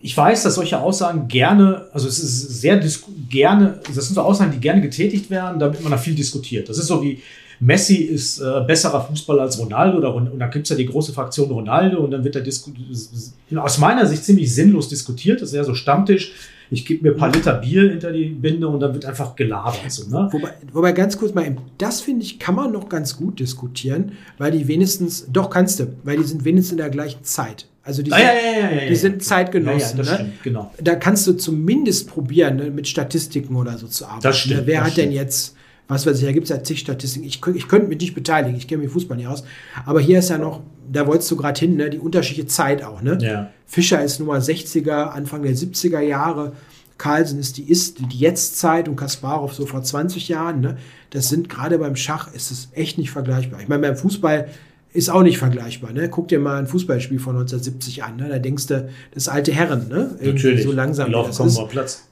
ich 0.00 0.16
weiß, 0.16 0.42
dass 0.42 0.54
solche 0.54 0.80
Aussagen 0.80 1.28
gerne, 1.28 1.86
also 1.92 2.08
es 2.08 2.18
ist 2.18 2.60
sehr 2.62 2.80
gerne, 3.28 3.80
das 3.94 4.06
sind 4.06 4.14
so 4.14 4.22
Aussagen, 4.22 4.52
die 4.52 4.60
gerne 4.60 4.80
getätigt 4.80 5.28
werden, 5.28 5.58
damit 5.58 5.82
man 5.82 5.90
da 5.90 5.98
viel 5.98 6.14
diskutiert. 6.14 6.70
Das 6.70 6.78
ist 6.78 6.86
so 6.86 7.02
wie, 7.02 7.20
Messi 7.60 7.96
ist 7.96 8.40
äh, 8.40 8.60
besserer 8.66 9.02
Fußballer 9.02 9.42
als 9.42 9.58
Ronaldo 9.58 10.10
und 10.14 10.38
dann 10.38 10.50
gibt 10.50 10.66
es 10.66 10.70
ja 10.70 10.76
die 10.76 10.86
große 10.86 11.12
Fraktion 11.12 11.50
Ronaldo 11.50 11.98
und 11.98 12.10
dann 12.10 12.24
wird 12.24 12.36
da 12.36 13.60
aus 13.60 13.78
meiner 13.78 14.06
Sicht 14.06 14.24
ziemlich 14.24 14.54
sinnlos 14.54 14.88
diskutiert. 14.88 15.40
Das 15.40 15.50
ist 15.50 15.54
ja 15.54 15.64
so 15.64 15.74
Stammtisch. 15.74 16.32
Ich 16.70 16.84
gebe 16.84 17.04
mir 17.04 17.14
ein 17.14 17.16
paar 17.16 17.30
Liter 17.30 17.54
Bier 17.54 17.90
hinter 17.90 18.12
die 18.12 18.24
Binde 18.26 18.66
und 18.66 18.80
dann 18.80 18.92
wird 18.92 19.04
einfach 19.04 19.36
gelabert. 19.36 19.80
So, 19.88 20.08
ne? 20.08 20.28
wobei, 20.32 20.50
wobei, 20.72 20.92
ganz 20.92 21.16
kurz 21.16 21.32
mal, 21.32 21.56
das 21.78 22.00
finde 22.00 22.24
ich, 22.24 22.40
kann 22.40 22.56
man 22.56 22.72
noch 22.72 22.88
ganz 22.88 23.16
gut 23.16 23.38
diskutieren, 23.38 24.12
weil 24.38 24.50
die 24.50 24.66
wenigstens, 24.66 25.26
doch 25.32 25.48
kannst 25.48 25.78
du, 25.78 25.86
weil 26.02 26.16
die 26.16 26.24
sind 26.24 26.44
wenigstens 26.44 26.72
in 26.72 26.78
der 26.78 26.90
gleichen 26.90 27.22
Zeit. 27.22 27.68
Also 27.84 28.02
die, 28.02 28.12
ah, 28.12 28.16
sind, 28.16 28.26
ja, 28.26 28.32
ja, 28.32 28.82
ja, 28.82 28.88
die 28.88 28.96
sind 28.96 29.22
Zeitgenossen. 29.22 30.00
ne? 30.00 30.32
Genau. 30.42 30.72
Da 30.82 30.96
kannst 30.96 31.24
du 31.28 31.34
zumindest 31.34 32.08
probieren, 32.08 32.56
ne, 32.56 32.70
mit 32.70 32.88
Statistiken 32.88 33.54
oder 33.54 33.78
so 33.78 33.86
zu 33.86 34.04
arbeiten. 34.06 34.22
Das 34.24 34.38
stimmt, 34.38 34.66
Wer 34.66 34.78
das 34.78 34.86
hat 34.86 34.92
stimmt. 34.94 35.06
denn 35.06 35.12
jetzt 35.12 35.55
was 35.88 36.06
weiß 36.06 36.18
ich, 36.18 36.24
da 36.24 36.32
gibt 36.32 36.44
es 36.44 36.50
ja 36.50 36.62
zig 36.62 36.80
Statistiken. 36.80 37.26
Ich, 37.26 37.40
ich 37.54 37.68
könnte 37.68 37.88
mich 37.88 38.00
nicht 38.00 38.14
beteiligen, 38.14 38.56
ich 38.56 38.66
kenne 38.66 38.82
mich 38.82 38.92
Fußball 38.92 39.16
nicht 39.16 39.28
aus. 39.28 39.44
Aber 39.84 40.00
hier 40.00 40.18
ist 40.18 40.30
ja 40.30 40.38
noch, 40.38 40.62
da 40.90 41.06
wolltest 41.06 41.30
du 41.30 41.36
gerade 41.36 41.58
hin, 41.58 41.76
ne, 41.76 41.90
die 41.90 41.98
unterschiedliche 41.98 42.48
Zeit 42.48 42.82
auch. 42.82 43.02
Ne? 43.02 43.18
Ja. 43.20 43.50
Fischer 43.66 44.02
ist 44.02 44.18
Nummer 44.18 44.38
60er, 44.38 45.10
Anfang 45.10 45.42
der 45.42 45.52
70er 45.52 46.00
Jahre. 46.00 46.52
Carlsen 46.98 47.38
ist 47.38 47.58
die 47.58 47.70
ist 47.70 47.98
die 48.00 48.18
Jetztzeit 48.18 48.88
und 48.88 48.96
Kasparov 48.96 49.52
so 49.52 49.66
vor 49.66 49.82
20 49.82 50.28
Jahren. 50.28 50.60
Ne? 50.60 50.78
Das 51.10 51.28
sind 51.28 51.48
gerade 51.48 51.78
beim 51.78 51.94
Schach 51.94 52.32
ist 52.32 52.50
es 52.50 52.68
echt 52.72 52.98
nicht 52.98 53.10
vergleichbar. 53.10 53.60
Ich 53.60 53.68
meine, 53.68 53.82
beim 53.82 53.96
Fußball 53.96 54.48
ist 54.92 55.10
auch 55.10 55.22
nicht 55.22 55.38
vergleichbar. 55.38 55.92
Ne? 55.92 56.08
Guck 56.08 56.28
dir 56.28 56.38
mal 56.38 56.58
ein 56.58 56.66
Fußballspiel 56.66 57.18
von 57.18 57.36
1970 57.36 58.02
an. 58.02 58.16
Ne? 58.16 58.28
Da 58.30 58.38
denkst 58.38 58.66
du, 58.68 58.88
das 59.12 59.28
alte 59.28 59.52
Herren. 59.52 59.88
Ne? 59.88 60.16
Natürlich. 60.22 60.62
So 60.62 60.72
langsam. 60.72 61.06
Die 61.06 61.12
laufen 61.12 61.34
kommen 61.34 61.54
mal 61.54 61.68
Platz. 61.68 62.08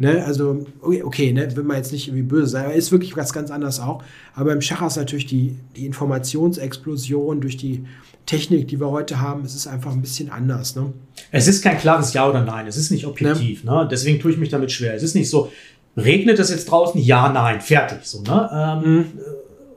Ne, 0.00 0.24
also, 0.24 0.64
okay, 0.80 1.02
okay 1.02 1.32
ne, 1.32 1.56
will 1.56 1.64
man 1.64 1.76
jetzt 1.76 1.90
nicht 1.90 2.06
irgendwie 2.06 2.22
böse 2.22 2.46
sein, 2.46 2.66
aber 2.66 2.74
ist 2.74 2.92
wirklich 2.92 3.16
was 3.16 3.32
ganz 3.32 3.50
anderes 3.50 3.80
auch. 3.80 4.02
Aber 4.34 4.52
im 4.52 4.60
Schach 4.60 4.86
ist 4.86 4.96
natürlich 4.96 5.26
die, 5.26 5.56
die 5.74 5.86
Informationsexplosion 5.86 7.40
durch 7.40 7.56
die 7.56 7.84
Technik, 8.24 8.68
die 8.68 8.78
wir 8.78 8.90
heute 8.90 9.20
haben, 9.20 9.44
es 9.44 9.56
ist 9.56 9.66
einfach 9.66 9.90
ein 9.90 10.00
bisschen 10.00 10.30
anders. 10.30 10.76
Ne? 10.76 10.92
Es 11.32 11.48
ist 11.48 11.62
kein 11.62 11.78
klares 11.78 12.12
Ja 12.12 12.28
oder 12.28 12.44
Nein, 12.44 12.68
es 12.68 12.76
ist 12.76 12.90
nicht 12.90 13.06
objektiv. 13.06 13.64
Ne? 13.64 13.72
ne? 13.72 13.88
Deswegen 13.90 14.20
tue 14.20 14.30
ich 14.30 14.38
mich 14.38 14.50
damit 14.50 14.70
schwer. 14.70 14.94
Es 14.94 15.02
ist 15.02 15.16
nicht 15.16 15.30
so, 15.30 15.50
regnet 15.96 16.38
es 16.38 16.50
jetzt 16.50 16.70
draußen? 16.70 17.00
Ja, 17.00 17.32
nein, 17.32 17.60
fertig. 17.60 17.98
So, 18.02 18.22
ne? 18.22 18.50
Ähm, 18.52 18.94
mhm. 18.94 19.04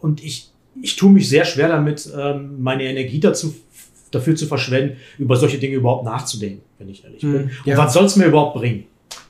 Und 0.01 0.23
ich, 0.23 0.51
ich 0.79 0.97
tue 0.97 1.09
mich 1.09 1.29
sehr 1.29 1.45
schwer 1.45 1.69
damit, 1.69 2.07
ähm, 2.15 2.61
meine 2.61 2.83
Energie 2.83 3.19
dazu 3.19 3.55
dafür 4.11 4.35
zu 4.35 4.45
verschwenden, 4.45 4.97
über 5.17 5.35
solche 5.35 5.57
Dinge 5.57 5.75
überhaupt 5.75 6.05
nachzudenken, 6.05 6.61
wenn 6.77 6.89
ich 6.89 7.03
ehrlich 7.03 7.21
bin. 7.21 7.31
Mhm, 7.31 7.51
ja. 7.65 7.75
Und 7.75 7.85
was 7.85 7.93
soll 7.93 8.05
es 8.05 8.15
mir 8.17 8.25
überhaupt 8.25 8.55
bringen? 8.55 8.83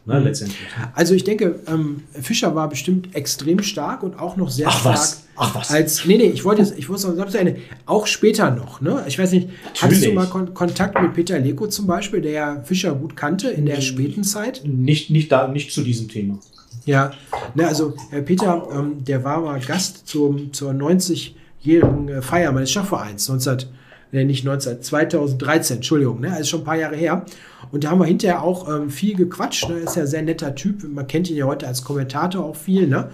Ne, 0.06 0.20
mhm. 0.20 0.26
letztendlich. 0.26 0.60
Also 0.93 1.14
ich 1.14 1.24
denke, 1.24 1.60
ähm, 1.68 2.04
Fischer 2.14 2.56
war 2.56 2.70
bestimmt 2.70 3.16
extrem 3.16 3.62
stark 3.64 4.04
und 4.04 4.20
auch 4.20 4.38
noch 4.38 4.49
sehr 4.49 4.68
Ach, 4.68 4.80
stark. 4.80 4.95
Was? 4.95 5.24
Ach 5.36 5.56
was. 5.56 5.72
Als, 5.72 6.06
nee, 6.06 6.18
nee, 6.18 6.26
ich 6.26 6.43
wollte 6.43 6.62
jetzt, 6.62 6.78
ich 6.78 6.89
wusste 6.89 7.16
eine, 7.39 7.58
auch 7.86 8.08
später 8.08 8.52
noch, 8.52 8.82
ne? 8.82 9.04
Ich 9.08 9.18
weiß 9.18 9.32
nicht, 9.32 9.47
Natürlich. 9.47 9.82
hattest 9.82 10.06
du 10.06 10.14
mal 10.14 10.28
Kon 10.28 10.54
Kontakt 10.54 11.02
mit 11.02 11.14
Peter 11.14 11.39
Leko 11.39 11.68
zum 11.68 11.88
Beispiel, 11.88 12.22
der 12.22 12.32
ja 12.32 12.62
Fischer 12.64 12.93
gut 12.93 13.16
kannte 13.16 13.49
in 13.49 13.66
der 13.66 13.82
späten 13.82 14.24
Zeit? 14.24 14.62
Nicht, 14.66 15.10
nicht, 15.10 15.32
da, 15.32 15.47
nicht 15.47 15.72
zu 15.72 15.82
diesem 15.82 16.10
Thema. 16.10 16.39
Ja, 16.86 17.12
ne, 17.56 17.68
also 17.68 17.93
Herr 18.10 18.22
Peter, 18.22 18.68
ähm, 18.74 19.04
der 19.04 19.24
war 19.24 19.41
mal 19.41 19.60
Gast 19.60 20.08
zum, 20.08 20.52
zur 20.54 20.72
90-jährigen 20.72 22.10
äh, 22.10 22.22
Feier 22.22 22.52
meines 22.52 22.72
Schachvereins 22.72 23.28
19 23.30 23.68
nee, 24.12 24.26
nicht 24.26 24.43
19, 24.43 24.82
2013, 24.82 25.78
Entschuldigung, 25.78 26.20
ne, 26.20 26.32
also 26.32 26.49
schon 26.49 26.62
ein 26.62 26.66
paar 26.66 26.78
Jahre 26.78 26.95
her. 26.95 27.26
Und 27.72 27.84
da 27.84 27.91
haben 27.91 27.99
wir 27.99 28.05
hinterher 28.05 28.43
auch 28.43 28.68
ähm, 28.70 28.89
viel 28.89 29.16
gequatscht. 29.16 29.70
Ne? 29.70 29.76
Ist 29.78 29.95
ja 29.95 30.03
ein 30.03 30.07
sehr 30.07 30.22
netter 30.22 30.55
Typ. 30.55 30.84
Man 30.84 31.07
kennt 31.07 31.30
ihn 31.30 31.38
ja 31.38 31.45
heute 31.45 31.68
als 31.68 31.84
Kommentator 31.84 32.43
auch 32.43 32.55
viel. 32.55 32.88
Ne? 32.88 33.09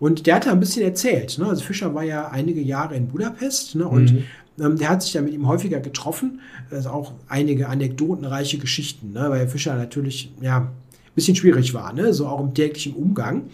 Und 0.00 0.26
der 0.26 0.36
hat 0.36 0.46
da 0.46 0.52
ein 0.52 0.60
bisschen 0.60 0.82
erzählt. 0.82 1.38
Ne? 1.38 1.46
Also 1.46 1.62
Fischer 1.62 1.94
war 1.94 2.02
ja 2.02 2.28
einige 2.28 2.60
Jahre 2.60 2.96
in 2.96 3.08
Budapest 3.08 3.76
ne? 3.76 3.86
und 3.86 4.12
mhm. 4.12 4.24
ähm, 4.60 4.76
der 4.76 4.90
hat 4.90 5.02
sich 5.02 5.12
da 5.12 5.22
mit 5.22 5.32
ihm 5.32 5.46
häufiger 5.46 5.80
getroffen. 5.80 6.40
Also 6.70 6.90
auch 6.90 7.12
einige 7.28 7.68
anekdotenreiche 7.68 8.58
Geschichten, 8.58 9.12
ne? 9.12 9.26
weil 9.28 9.48
Fischer 9.48 9.76
natürlich 9.76 10.32
ja 10.40 10.58
ein 10.58 10.70
bisschen 11.14 11.36
schwierig 11.36 11.72
war, 11.72 11.92
ne? 11.92 12.12
so 12.12 12.26
auch 12.26 12.40
im 12.40 12.52
täglichen 12.52 12.94
Umgang. 12.94 13.44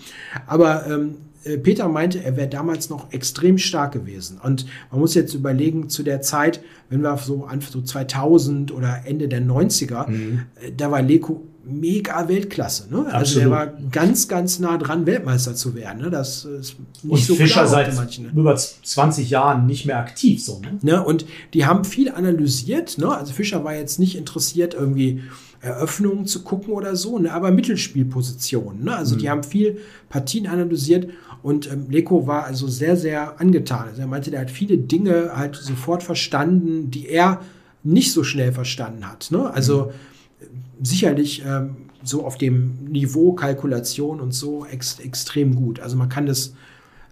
Aber 0.46 0.86
ähm, 0.86 1.11
äh, 1.11 1.28
Peter 1.57 1.88
meinte, 1.88 2.22
er 2.22 2.36
wäre 2.36 2.49
damals 2.49 2.90
noch 2.90 3.12
extrem 3.12 3.57
stark 3.57 3.92
gewesen. 3.92 4.38
Und 4.42 4.66
man 4.90 5.01
muss 5.01 5.14
jetzt 5.14 5.34
überlegen, 5.34 5.88
zu 5.88 6.03
der 6.03 6.20
Zeit, 6.20 6.61
wenn 6.90 7.03
wir 7.03 7.16
so 7.16 7.44
an 7.44 7.61
so 7.61 7.80
2000 7.80 8.72
oder 8.72 9.03
Ende 9.07 9.28
der 9.28 9.42
90er, 9.42 10.11
mhm. 10.11 10.42
Äh, 10.61 10.72
da 10.76 10.90
war 10.90 11.01
Leko 11.01 11.42
mega 11.68 12.28
Weltklasse. 12.28 12.88
Ne? 12.90 13.12
Also 13.12 13.40
er 13.40 13.51
war 13.51 13.66
ganz, 13.90 14.26
ganz 14.26 14.59
nah 14.59 14.78
dran, 14.78 15.07
Weltmeister 15.07 15.55
zu 15.55 15.74
werden. 15.74 16.03
Ne? 16.03 16.11
Das 16.11 16.44
ist 16.44 16.76
nicht 17.03 17.12
und 17.12 17.20
so 17.20 17.34
Fischer 17.34 17.61
klar 17.61 17.68
seit 17.68 17.94
manchen, 17.94 18.26
ne? 18.26 18.32
über 18.34 18.57
20 18.57 19.28
Jahren 19.28 19.66
nicht 19.66 19.84
mehr 19.84 19.99
aktiv. 19.99 20.42
So, 20.42 20.61
ne? 20.61 20.78
ne? 20.80 21.05
Und 21.05 21.26
die 21.53 21.66
haben 21.66 21.84
viel 21.84 22.11
analysiert. 22.11 22.99
Ne? 22.99 23.14
Also 23.14 23.32
Fischer 23.32 23.64
war 23.64 23.74
jetzt 23.74 23.99
nicht 23.99 24.16
interessiert, 24.16 24.74
irgendwie 24.74 25.22
Eröffnungen 25.61 26.26
zu 26.26 26.42
gucken 26.42 26.72
oder 26.72 26.96
so, 26.96 27.18
ne? 27.18 27.32
aber 27.32 27.51
Mittelspielpositionen. 27.51 28.84
Ne? 28.84 28.96
Also 28.96 29.16
mhm. 29.16 29.18
die 29.18 29.30
haben 29.30 29.42
viel 29.42 29.78
Partien 30.09 30.46
analysiert 30.46 31.09
und 31.43 31.70
ähm, 31.70 31.86
Leko 31.89 32.26
war 32.26 32.45
also 32.45 32.68
sehr, 32.68 32.97
sehr 32.97 33.41
angetan. 33.41 33.89
Also 33.89 34.01
er 34.01 34.07
meinte, 34.07 34.30
der 34.30 34.41
hat 34.41 34.51
viele 34.51 34.78
Dinge 34.78 35.32
halt 35.34 35.57
sofort 35.57 36.03
verstanden, 36.03 36.91
die 36.91 37.09
er 37.09 37.41
nicht 37.84 38.12
so 38.12 38.24
schnell 38.24 38.53
verstanden 38.53 39.09
hat. 39.09 39.30
Ne? 39.30 39.51
Also 39.53 39.93
mhm. 40.41 40.84
sicherlich 40.84 41.45
ähm, 41.47 41.76
so 42.03 42.24
auf 42.24 42.39
dem 42.39 42.84
Niveau 42.84 43.32
Kalkulation 43.32 44.20
und 44.20 44.32
so 44.32 44.66
ex 44.66 44.99
extrem 44.99 45.55
gut. 45.55 45.80
Also 45.80 45.97
man 45.97 46.09
kann 46.09 46.26
das 46.26 46.55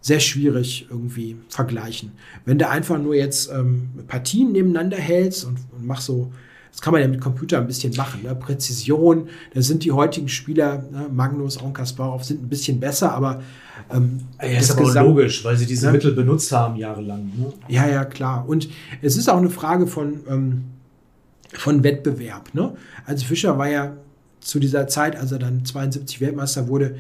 sehr 0.01 0.21
schwierig 0.21 0.87
irgendwie 0.91 1.37
vergleichen. 1.49 2.13
Wenn 2.45 2.59
du 2.59 2.69
einfach 2.69 2.99
nur 2.99 3.15
jetzt 3.15 3.51
ähm, 3.51 3.91
Partien 4.07 4.53
nebeneinander 4.53 4.97
hältst 4.97 5.45
und, 5.45 5.59
und 5.77 5.87
machst 5.87 6.07
so 6.07 6.33
das 6.77 6.83
kann 6.83 6.93
man 6.93 7.01
ja 7.01 7.09
mit 7.09 7.23
Computer 7.23 7.59
ein 7.59 7.67
bisschen 7.67 7.97
machen. 7.97 8.23
Ne? 8.23 8.35
Präzision, 8.35 9.31
da 9.55 9.63
sind 9.63 9.83
die 9.83 9.93
heutigen 9.93 10.29
Spieler, 10.29 10.85
ne? 10.93 11.09
Magnus 11.11 11.57
und 11.57 11.73
Kasparov, 11.73 12.23
sind 12.23 12.43
ein 12.43 12.51
bisschen 12.51 12.81
besser, 12.81 13.15
aber 13.15 13.41
ähm, 13.93 14.21
ja, 14.41 14.59
ist 14.59 14.71
aber 14.71 14.85
Gesamt, 14.85 15.09
logisch, 15.09 15.45
weil 15.45 15.57
sie 15.57 15.67
diese 15.67 15.87
ne? 15.87 15.93
Mittel 15.93 16.13
benutzt 16.13 16.51
haben 16.53 16.77
jahrelang. 16.77 17.27
Ne? 17.37 17.53
Ja, 17.69 17.87
ja, 17.89 18.05
klar. 18.05 18.49
Und 18.49 18.69
es 19.03 19.17
ist 19.17 19.29
auch 19.29 19.37
eine 19.37 19.51
Frage 19.51 19.87
von, 19.87 20.21
ähm, 20.29 20.65
von 21.53 21.85
Wettbewerb. 21.85 22.55
Ne? 22.55 22.75
Also 23.05 23.25
Fischer 23.25 23.59
war 23.59 23.69
ja 23.69 23.93
zu 24.41 24.59
dieser 24.59 24.87
Zeit, 24.89 25.17
als 25.17 25.33
er 25.33 25.39
dann 25.39 25.65
72 25.65 26.21
Weltmeister 26.21 26.69
wurde, 26.69 26.97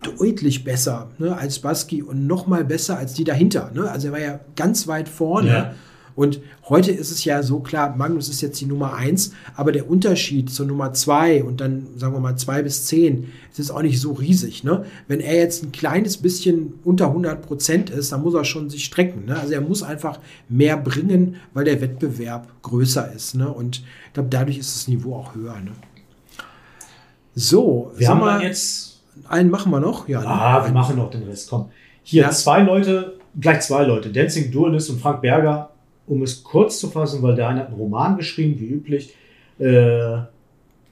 deutlich 0.00 0.64
besser 0.64 1.10
ne, 1.18 1.36
als 1.36 1.58
Baski 1.58 2.02
und 2.02 2.26
noch 2.26 2.46
mal 2.46 2.64
besser 2.64 2.98
als 2.98 3.14
die 3.14 3.24
dahinter. 3.24 3.70
Ne? 3.74 3.90
Also 3.90 4.08
er 4.08 4.12
war 4.12 4.20
ja 4.20 4.40
ganz 4.54 4.86
weit 4.86 5.08
vorne. 5.08 5.48
Ja. 5.48 5.74
Und 6.18 6.40
heute 6.68 6.90
ist 6.90 7.12
es 7.12 7.24
ja 7.24 7.44
so 7.44 7.60
klar, 7.60 7.94
Magnus 7.96 8.28
ist 8.28 8.40
jetzt 8.40 8.60
die 8.60 8.66
Nummer 8.66 8.94
1, 8.94 9.34
aber 9.54 9.70
der 9.70 9.88
Unterschied 9.88 10.50
zur 10.50 10.66
Nummer 10.66 10.92
2 10.92 11.44
und 11.44 11.60
dann 11.60 11.86
sagen 11.94 12.12
wir 12.12 12.18
mal 12.18 12.34
2 12.34 12.62
bis 12.62 12.86
10 12.86 13.32
ist 13.56 13.70
auch 13.70 13.82
nicht 13.82 14.00
so 14.00 14.14
riesig. 14.14 14.64
Ne? 14.64 14.84
Wenn 15.06 15.20
er 15.20 15.36
jetzt 15.36 15.62
ein 15.62 15.70
kleines 15.70 16.16
bisschen 16.16 16.74
unter 16.82 17.06
100 17.06 17.40
Prozent 17.42 17.90
ist, 17.90 18.10
dann 18.10 18.22
muss 18.22 18.34
er 18.34 18.44
schon 18.44 18.68
sich 18.68 18.84
strecken. 18.84 19.26
Ne? 19.26 19.38
Also 19.38 19.52
er 19.52 19.60
muss 19.60 19.84
einfach 19.84 20.18
mehr 20.48 20.76
bringen, 20.76 21.36
weil 21.54 21.64
der 21.64 21.80
Wettbewerb 21.80 22.48
größer 22.62 23.12
ist. 23.12 23.36
Ne? 23.36 23.48
Und 23.48 23.82
ich 24.08 24.12
glaube, 24.14 24.28
dadurch 24.28 24.58
ist 24.58 24.74
das 24.74 24.88
Niveau 24.88 25.14
auch 25.14 25.36
höher. 25.36 25.60
Ne? 25.60 25.70
So, 27.36 27.92
wir 27.96 28.08
haben 28.08 28.20
wir 28.22 28.42
jetzt. 28.42 29.02
Einen 29.28 29.50
machen 29.50 29.70
wir 29.70 29.78
noch? 29.78 30.08
Ja, 30.08 30.20
ah, 30.22 30.64
wir 30.64 30.72
machen 30.72 30.96
noch 30.96 31.12
den 31.12 31.22
Rest. 31.22 31.48
Komm. 31.48 31.68
Hier 32.02 32.22
ja. 32.22 32.30
zwei 32.30 32.62
Leute, 32.62 33.18
gleich 33.40 33.60
zwei 33.60 33.84
Leute, 33.84 34.10
Dancing 34.10 34.50
Duelist 34.50 34.90
und 34.90 35.00
Frank 35.00 35.22
Berger 35.22 35.70
um 36.08 36.22
es 36.22 36.42
kurz 36.42 36.78
zu 36.78 36.88
fassen, 36.88 37.22
weil 37.22 37.34
der 37.34 37.48
eine 37.48 37.60
hat 37.60 37.68
einen 37.68 37.76
Roman 37.76 38.16
geschrieben, 38.16 38.58
wie 38.58 38.66
üblich, 38.66 39.14
äh, 39.58 40.18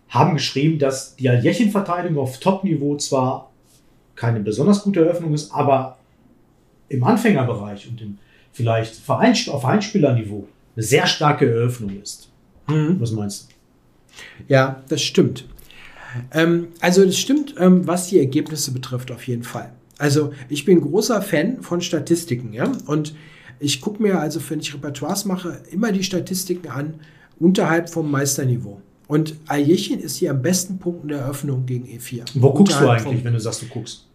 haben 0.08 0.34
geschrieben, 0.34 0.78
dass 0.78 1.16
die 1.16 1.28
Aljechin-Verteidigung 1.28 2.18
auf 2.18 2.38
Top-Niveau 2.38 2.96
zwar 2.96 3.50
keine 4.14 4.40
besonders 4.40 4.82
gute 4.82 5.00
Eröffnung 5.00 5.34
ist, 5.34 5.52
aber 5.52 5.98
im 6.88 7.02
Anfängerbereich 7.04 7.88
und 7.88 8.00
im 8.00 8.18
vielleicht 8.52 8.94
Verein, 8.94 9.34
auf 9.48 9.60
Vereinsspielerniveau 9.60 10.48
eine 10.74 10.82
sehr 10.82 11.06
starke 11.06 11.48
Eröffnung 11.50 12.00
ist. 12.02 12.30
Mhm. 12.68 12.96
Was 12.98 13.12
meinst 13.12 13.48
du? 13.48 14.44
Ja, 14.48 14.82
das 14.88 15.02
stimmt. 15.02 15.44
Ähm, 16.32 16.68
also 16.80 17.04
das 17.04 17.18
stimmt, 17.18 17.54
ähm, 17.58 17.86
was 17.86 18.08
die 18.08 18.18
Ergebnisse 18.18 18.72
betrifft, 18.72 19.10
auf 19.10 19.26
jeden 19.26 19.42
Fall. 19.42 19.72
Also 19.98 20.32
ich 20.48 20.64
bin 20.64 20.80
großer 20.80 21.20
Fan 21.20 21.62
von 21.62 21.80
Statistiken, 21.80 22.52
ja, 22.52 22.70
und 22.86 23.14
ich 23.60 23.80
gucke 23.80 24.02
mir 24.02 24.18
also, 24.18 24.40
wenn 24.48 24.60
ich 24.60 24.72
Repertoires 24.74 25.24
mache, 25.24 25.60
immer 25.70 25.92
die 25.92 26.02
Statistiken 26.02 26.68
an, 26.68 26.94
unterhalb 27.38 27.90
vom 27.90 28.10
Meisterniveau. 28.10 28.80
Und 29.08 29.36
Aljechin 29.46 30.00
ist 30.00 30.16
hier 30.16 30.32
am 30.32 30.42
besten 30.42 30.78
Punkt 30.78 31.04
in 31.04 31.08
der 31.10 31.18
Eröffnung 31.18 31.64
gegen 31.64 31.86
E4. 31.86 32.24
Wo 32.34 32.52
guckst 32.52 32.80
du 32.80 32.88
eigentlich, 32.88 33.24
wenn 33.24 33.34
du 33.34 33.40
sagst, 33.40 33.62
du 33.62 33.66
guckst? 33.66 34.06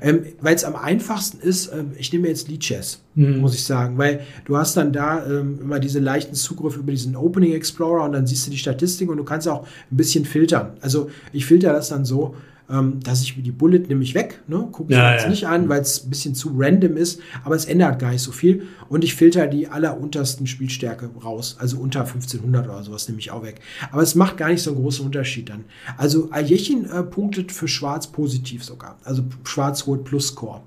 Ähm, 0.00 0.24
weil 0.40 0.54
es 0.54 0.64
am 0.64 0.76
einfachsten 0.76 1.40
ist, 1.40 1.72
ähm, 1.72 1.92
ich 1.96 2.12
nehme 2.12 2.28
jetzt 2.28 2.48
Lead 2.48 2.60
Chess, 2.60 3.00
mhm. 3.14 3.38
muss 3.38 3.54
ich 3.54 3.64
sagen, 3.64 3.98
weil 3.98 4.20
du 4.44 4.56
hast 4.56 4.76
dann 4.76 4.92
da 4.92 5.24
ähm, 5.26 5.58
immer 5.60 5.80
diese 5.80 6.00
leichten 6.00 6.34
Zugriffe 6.34 6.80
über 6.80 6.92
diesen 6.92 7.16
Opening 7.16 7.52
Explorer 7.54 8.04
und 8.04 8.12
dann 8.12 8.26
siehst 8.26 8.46
du 8.46 8.50
die 8.50 8.58
Statistiken 8.58 9.10
und 9.10 9.16
du 9.16 9.24
kannst 9.24 9.48
auch 9.48 9.66
ein 9.90 9.96
bisschen 9.96 10.24
filtern. 10.24 10.74
Also 10.80 11.10
ich 11.32 11.46
filter 11.46 11.72
das 11.72 11.88
dann 11.88 12.04
so, 12.04 12.34
ähm, 12.70 13.00
dass 13.00 13.22
ich 13.22 13.36
mir 13.36 13.42
die 13.42 13.50
Bullet 13.50 13.80
nämlich 13.88 14.14
weg, 14.14 14.42
ne? 14.46 14.68
gucke 14.70 14.92
ich 14.92 14.98
ja, 14.98 15.12
jetzt 15.12 15.24
ja. 15.24 15.30
nicht 15.30 15.46
an, 15.46 15.68
weil 15.68 15.80
es 15.80 16.04
ein 16.04 16.10
bisschen 16.10 16.34
zu 16.34 16.54
random 16.56 16.96
ist, 16.96 17.20
aber 17.44 17.54
es 17.54 17.64
ändert 17.64 17.98
gar 17.98 18.10
nicht 18.10 18.22
so 18.22 18.32
viel 18.32 18.68
und 18.88 19.04
ich 19.04 19.14
filter 19.14 19.46
die 19.46 19.68
alleruntersten 19.68 20.46
Spielstärke 20.46 21.10
raus, 21.22 21.56
also 21.58 21.78
unter 21.78 22.00
1500 22.00 22.66
oder 22.66 22.82
sowas 22.82 23.08
nehme 23.08 23.20
ich 23.20 23.30
auch 23.30 23.42
weg. 23.42 23.60
Aber 23.92 24.02
es 24.02 24.14
macht 24.14 24.36
gar 24.36 24.48
nicht 24.48 24.62
so 24.62 24.72
einen 24.72 24.80
großen 24.80 25.04
Unterschied 25.04 25.48
dann. 25.48 25.64
Also 25.96 26.30
Aljechin 26.30 26.84
äh, 26.86 27.02
punktet 27.02 27.52
für 27.52 27.68
Schwarz 27.68 28.06
positiv 28.06 28.64
sogar, 28.64 28.98
also 29.04 29.24
Schwarz 29.44 29.86
holt 29.86 30.04
Plus 30.04 30.28
Score 30.28 30.62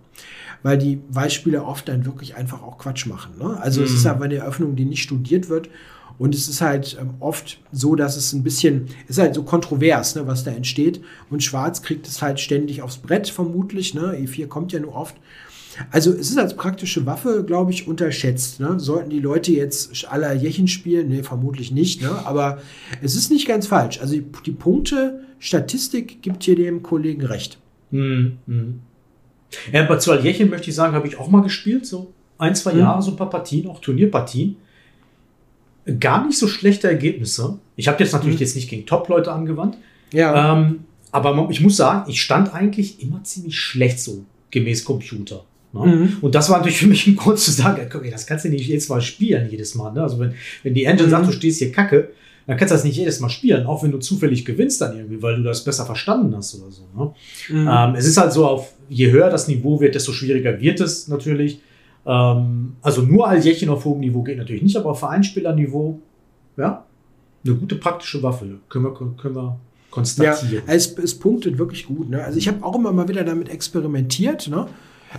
weil 0.66 0.78
die 0.78 1.02
Weißspieler 1.10 1.68
oft 1.68 1.90
dann 1.90 2.06
wirklich 2.06 2.36
einfach 2.36 2.64
auch 2.64 2.78
Quatsch 2.78 3.06
machen. 3.06 3.38
Ne? 3.38 3.60
Also 3.60 3.82
mhm. 3.82 3.88
es 3.88 3.94
ist 3.94 4.06
aber 4.06 4.26
eine 4.26 4.36
Eröffnung, 4.36 4.78
die 4.78 4.86
nicht 4.86 5.04
studiert 5.04 5.50
wird 5.50 5.70
und 6.18 6.36
es 6.36 6.48
ist 6.48 6.62
halt 6.62 6.98
ähm, 7.00 7.16
oft 7.20 7.60
so, 7.72 7.96
dass 7.96 8.16
es 8.16 8.34
ein 8.34 8.44
bisschen, 8.44 8.88
ist 9.08 9.20
halt 9.20 9.36
so 9.36 9.44
kontrovers, 9.44 10.16
ne, 10.16 10.28
was 10.28 10.44
da 10.44 10.52
entsteht. 10.52 11.02
Und 11.30 11.44
Schwarz 11.44 11.82
kriegt 11.82 12.08
es 12.08 12.22
halt 12.22 12.40
ständig 12.40 12.82
aufs 12.82 12.98
Brett, 12.98 13.28
vermutlich. 13.30 13.94
Ne? 13.94 14.18
E4 14.18 14.48
kommt 14.48 14.72
ja 14.72 14.80
nur 14.80 14.96
oft. 14.96 15.16
Also 15.90 16.12
es 16.12 16.30
ist 16.30 16.38
als 16.38 16.56
praktische 16.56 17.08
Waffe, 17.08 17.44
glaube 17.46 17.72
ich, 17.72 17.88
unterschätzt. 17.88 18.60
Ne? 18.60 18.80
Sollten 18.80 19.10
die 19.10 19.20
Leute 19.20 19.52
jetzt 19.52 20.08
aller 20.08 20.34
Jechen 20.34 20.68
spielen? 20.68 21.10
Nee, 21.10 21.24
vermutlich 21.24 21.72
nicht. 21.72 22.02
Ne? 22.04 22.12
Aber 22.26 22.60
es 23.02 23.16
ist 23.16 23.32
nicht 23.32 23.48
ganz 23.48 23.66
falsch. 23.66 24.00
Also 24.00 24.14
die, 24.14 24.26
die 24.46 24.52
Punkte, 24.52 25.22
Statistik 25.40 26.22
gibt 26.22 26.44
hier 26.44 26.56
dem 26.56 26.84
Kollegen 26.84 27.26
recht. 27.26 27.58
Hm, 27.90 28.38
hm. 28.46 28.80
Ja, 29.72 29.84
bei 29.84 30.20
Jechen 30.20 30.50
möchte 30.50 30.70
ich 30.70 30.76
sagen, 30.76 30.94
habe 30.94 31.08
ich 31.08 31.18
auch 31.18 31.28
mal 31.28 31.42
gespielt, 31.42 31.86
so 31.86 32.14
ein, 32.38 32.56
zwei 32.56 32.72
hm. 32.72 32.80
Jahre, 32.80 33.02
so 33.02 33.12
ein 33.12 33.18
paar 33.18 33.30
Partien, 33.30 33.68
auch 33.68 33.82
Turnierpartien 33.82 34.58
gar 36.00 36.26
nicht 36.26 36.38
so 36.38 36.48
schlechte 36.48 36.88
Ergebnisse. 36.88 37.58
Ich 37.76 37.88
habe 37.88 38.02
jetzt 38.04 38.14
natürlich 38.14 38.38
mhm. 38.38 38.42
jetzt 38.42 38.56
nicht 38.56 38.70
gegen 38.70 38.86
Top-Leute 38.86 39.32
angewandt. 39.32 39.78
Ja. 40.12 40.58
Ähm, 40.58 40.86
aber 41.12 41.48
ich 41.52 41.62
muss 41.62 41.78
sagen, 41.78 42.10
ich 42.10 42.22
stand 42.22 42.54
eigentlich 42.54 43.02
immer 43.02 43.24
ziemlich 43.24 43.60
schlecht 43.60 44.00
so 44.00 44.26
gemäß 44.52 44.86
Computer. 44.86 45.44
Ne? 45.74 45.86
Mhm. 45.86 46.18
Und 46.22 46.36
das 46.36 46.50
war 46.50 46.58
natürlich 46.58 46.78
für 46.78 46.88
mich 46.88 47.06
ein 47.08 47.16
Grund 47.16 47.40
zu 47.40 47.52
sagen, 47.52 47.86
okay, 47.94 48.10
das 48.10 48.26
kannst 48.26 48.46
du 48.46 48.50
nicht 48.50 48.68
jedes 48.68 48.90
Mal 48.90 49.02
spielen, 49.02 49.50
jedes 49.50 49.76
Mal. 49.76 49.92
Ne? 49.92 50.02
Also 50.02 50.20
wenn, 50.20 50.34
wenn 50.64 50.74
die 50.74 50.86
Engine 50.86 51.08
mhm. 51.08 51.12
sagt, 51.12 51.28
du 51.28 51.32
stehst 51.32 51.60
hier 51.60 51.72
kacke, 51.72 52.12
dann 52.46 52.58
kannst 52.58 52.72
du 52.72 52.76
das 52.76 52.84
nicht 52.84 52.98
jedes 52.98 53.20
Mal 53.20 53.30
spielen, 53.30 53.66
auch 53.66 53.84
wenn 53.84 53.92
du 53.92 54.00
zufällig 54.00 54.44
gewinnst 54.44 54.82
dann 54.82 54.98
irgendwie, 54.98 55.22
weil 55.22 55.38
du 55.38 55.44
das 55.44 55.64
besser 55.64 55.86
verstanden 55.86 56.36
hast 56.36 56.56
oder 56.56 56.72
so. 56.72 56.84
Ne? 56.96 57.14
Mhm. 57.50 57.70
Ähm, 57.72 57.96
es 57.96 58.06
ist 58.06 58.18
halt 58.18 58.34
so, 58.34 58.46
auf 58.46 58.74
je 58.90 59.12
höher 59.12 59.30
das 59.30 59.48
Niveau 59.48 59.80
wird, 59.80 59.96
desto 59.96 60.12
schwieriger 60.12 60.60
wird 60.60 60.80
es 60.82 61.08
natürlich. 61.08 61.60
Ähm, 62.06 62.76
also 62.82 63.02
nur 63.02 63.28
Aljechin 63.28 63.70
auf 63.70 63.86
hohem 63.86 64.02
Niveau 64.02 64.24
geht 64.24 64.38
natürlich 64.38 64.64
nicht, 64.64 64.78
aber 64.78 64.92
auf 64.92 65.00
Vereinsspielerniveau, 65.00 66.00
ja, 66.58 66.86
eine 67.46 67.56
gute 67.56 67.76
praktische 67.76 68.22
Waffe. 68.24 68.60
Können 68.70 68.86
wir, 68.86 68.94
können 68.94 69.36
wir 69.36 69.58
konstatieren. 69.94 70.64
Ja, 70.68 70.74
es, 70.74 70.98
es 70.98 71.18
punktet 71.18 71.58
wirklich 71.58 71.86
gut. 71.86 72.10
Ne? 72.10 72.24
Also 72.24 72.38
ich 72.38 72.48
habe 72.48 72.64
auch 72.64 72.76
immer 72.76 72.92
mal 72.92 73.08
wieder 73.08 73.24
damit 73.24 73.50
experimentiert. 73.50 74.48
Ne? 74.48 74.68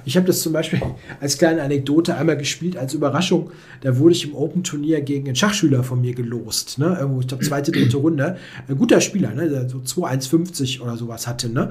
Ich 0.05 0.17
habe 0.17 0.27
das 0.27 0.41
zum 0.41 0.53
Beispiel 0.53 0.81
als 1.21 1.39
kleine 1.39 1.63
Anekdote 1.63 2.17
einmal 2.17 2.37
gespielt, 2.37 2.77
als 2.77 2.95
Überraschung. 2.95 3.51
Da 3.83 3.99
wurde 3.99 4.15
ich 4.15 4.25
im 4.25 4.35
Open-Turnier 4.35 5.01
gegen 5.03 5.27
einen 5.27 5.37
Schachschüler 5.37 5.85
von 5.85 6.01
mir 6.01 6.15
gelost. 6.15 6.79
Ne? 6.79 6.97
Irgendwo, 6.99 7.21
ich 7.21 7.29
glaube, 7.29 7.45
zweite, 7.45 7.73
dritte 7.73 7.97
Runde. 7.99 8.37
Ein 8.67 8.77
guter 8.77 9.01
Spieler, 9.01 9.33
ne? 9.33 9.49
der 9.49 9.69
so 9.69 9.81
2,150 9.81 10.81
oder 10.81 10.97
sowas 10.97 11.27
hatte. 11.27 11.49
Ne? 11.49 11.71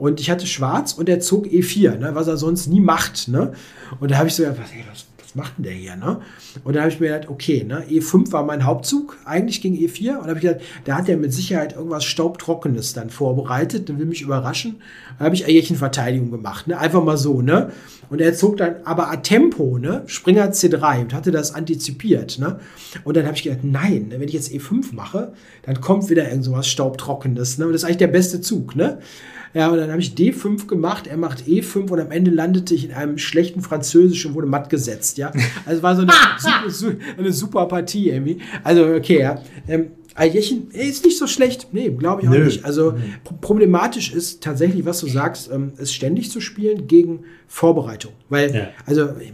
Und 0.00 0.18
ich 0.18 0.30
hatte 0.30 0.46
schwarz 0.46 0.94
und 0.94 1.10
er 1.10 1.20
zog 1.20 1.46
E4, 1.46 1.98
ne, 1.98 2.14
was 2.14 2.26
er 2.26 2.38
sonst 2.38 2.68
nie 2.68 2.80
macht. 2.80 3.28
Ne? 3.28 3.52
Und 4.00 4.10
da 4.10 4.16
habe 4.16 4.28
ich 4.28 4.34
so 4.34 4.42
gedacht, 4.42 4.58
was, 4.58 4.70
was, 4.90 5.04
was 5.22 5.34
macht 5.34 5.58
denn 5.58 5.64
der 5.64 5.74
hier? 5.74 5.94
Ne? 5.94 6.22
Und 6.64 6.74
da 6.74 6.80
habe 6.80 6.90
ich 6.90 7.00
mir 7.00 7.08
gedacht, 7.08 7.28
okay, 7.28 7.64
ne, 7.64 7.84
E5 7.86 8.32
war 8.32 8.42
mein 8.42 8.64
Hauptzug, 8.64 9.18
eigentlich 9.26 9.60
gegen 9.60 9.76
E4. 9.76 10.16
Und 10.16 10.22
da 10.22 10.28
habe 10.28 10.38
ich 10.38 10.40
gedacht, 10.40 10.62
da 10.86 10.96
hat 10.96 11.10
er 11.10 11.18
mit 11.18 11.34
Sicherheit 11.34 11.76
irgendwas 11.76 12.04
Staubtrockenes 12.04 12.94
dann 12.94 13.10
vorbereitet 13.10 13.90
und 13.90 13.98
will 13.98 14.06
mich 14.06 14.22
überraschen. 14.22 14.80
Da 15.18 15.26
habe 15.26 15.34
ich 15.34 15.44
eigentlich 15.44 15.68
eine 15.68 15.78
Verteidigung 15.78 16.30
gemacht, 16.30 16.66
ne? 16.66 16.78
einfach 16.78 17.04
mal 17.04 17.18
so. 17.18 17.42
ne? 17.42 17.70
Und 18.08 18.22
er 18.22 18.32
zog 18.32 18.56
dann 18.56 18.76
aber 18.84 19.10
a 19.10 19.16
Tempo, 19.16 19.76
ne? 19.78 20.02
Springer 20.06 20.50
C3 20.50 21.02
und 21.02 21.12
hatte 21.12 21.30
das 21.30 21.54
antizipiert. 21.54 22.38
Ne? 22.38 22.58
Und 23.04 23.18
dann 23.18 23.26
habe 23.26 23.36
ich 23.36 23.42
gedacht, 23.42 23.64
nein, 23.64 24.08
ne, 24.08 24.18
wenn 24.18 24.28
ich 24.28 24.34
jetzt 24.34 24.50
E5 24.50 24.94
mache, 24.94 25.34
dann 25.62 25.82
kommt 25.82 26.08
wieder 26.08 26.26
irgend 26.26 26.44
sowas 26.44 26.66
Staubtrockenes. 26.68 27.58
Ne? 27.58 27.66
Und 27.66 27.72
das 27.72 27.82
ist 27.82 27.84
eigentlich 27.84 27.98
der 27.98 28.06
beste 28.06 28.40
Zug. 28.40 28.74
Ne? 28.74 28.98
Ja, 29.52 29.68
und 29.68 29.78
dann 29.78 29.90
habe 29.90 30.00
ich 30.00 30.12
D5 30.12 30.66
gemacht, 30.66 31.06
er 31.06 31.16
macht 31.16 31.44
E5 31.44 31.90
und 31.90 32.00
am 32.00 32.10
Ende 32.10 32.30
landete 32.30 32.74
ich 32.74 32.84
in 32.84 32.92
einem 32.92 33.18
schlechten 33.18 33.62
Französisch 33.62 34.24
und 34.26 34.34
wurde 34.34 34.46
matt 34.46 34.70
gesetzt, 34.70 35.18
ja. 35.18 35.32
Also 35.66 35.82
war 35.82 35.96
so 35.96 36.02
eine, 36.02 36.70
super, 36.70 36.96
eine 37.18 37.32
super 37.32 37.66
Partie 37.66 38.10
irgendwie. 38.10 38.38
Also, 38.62 38.86
okay, 38.86 39.20
ja. 39.20 39.42
Ähm, 39.66 39.88
Aljechin 40.14 40.68
ist 40.70 41.04
nicht 41.04 41.18
so 41.18 41.26
schlecht. 41.26 41.68
Nee, 41.72 41.90
glaube 41.90 42.22
ich 42.22 42.28
auch 42.28 42.32
Nö. 42.32 42.44
nicht. 42.44 42.64
Also 42.64 42.94
problematisch 43.40 44.12
ist 44.12 44.42
tatsächlich, 44.42 44.84
was 44.84 45.00
du 45.00 45.06
sagst, 45.06 45.50
ähm, 45.52 45.72
es 45.78 45.92
ständig 45.92 46.30
zu 46.30 46.40
spielen 46.40 46.86
gegen 46.86 47.20
Vorbereitung. 47.46 48.12
Weil, 48.28 48.54
ja. 48.54 48.68
also, 48.86 49.10
ich, 49.20 49.32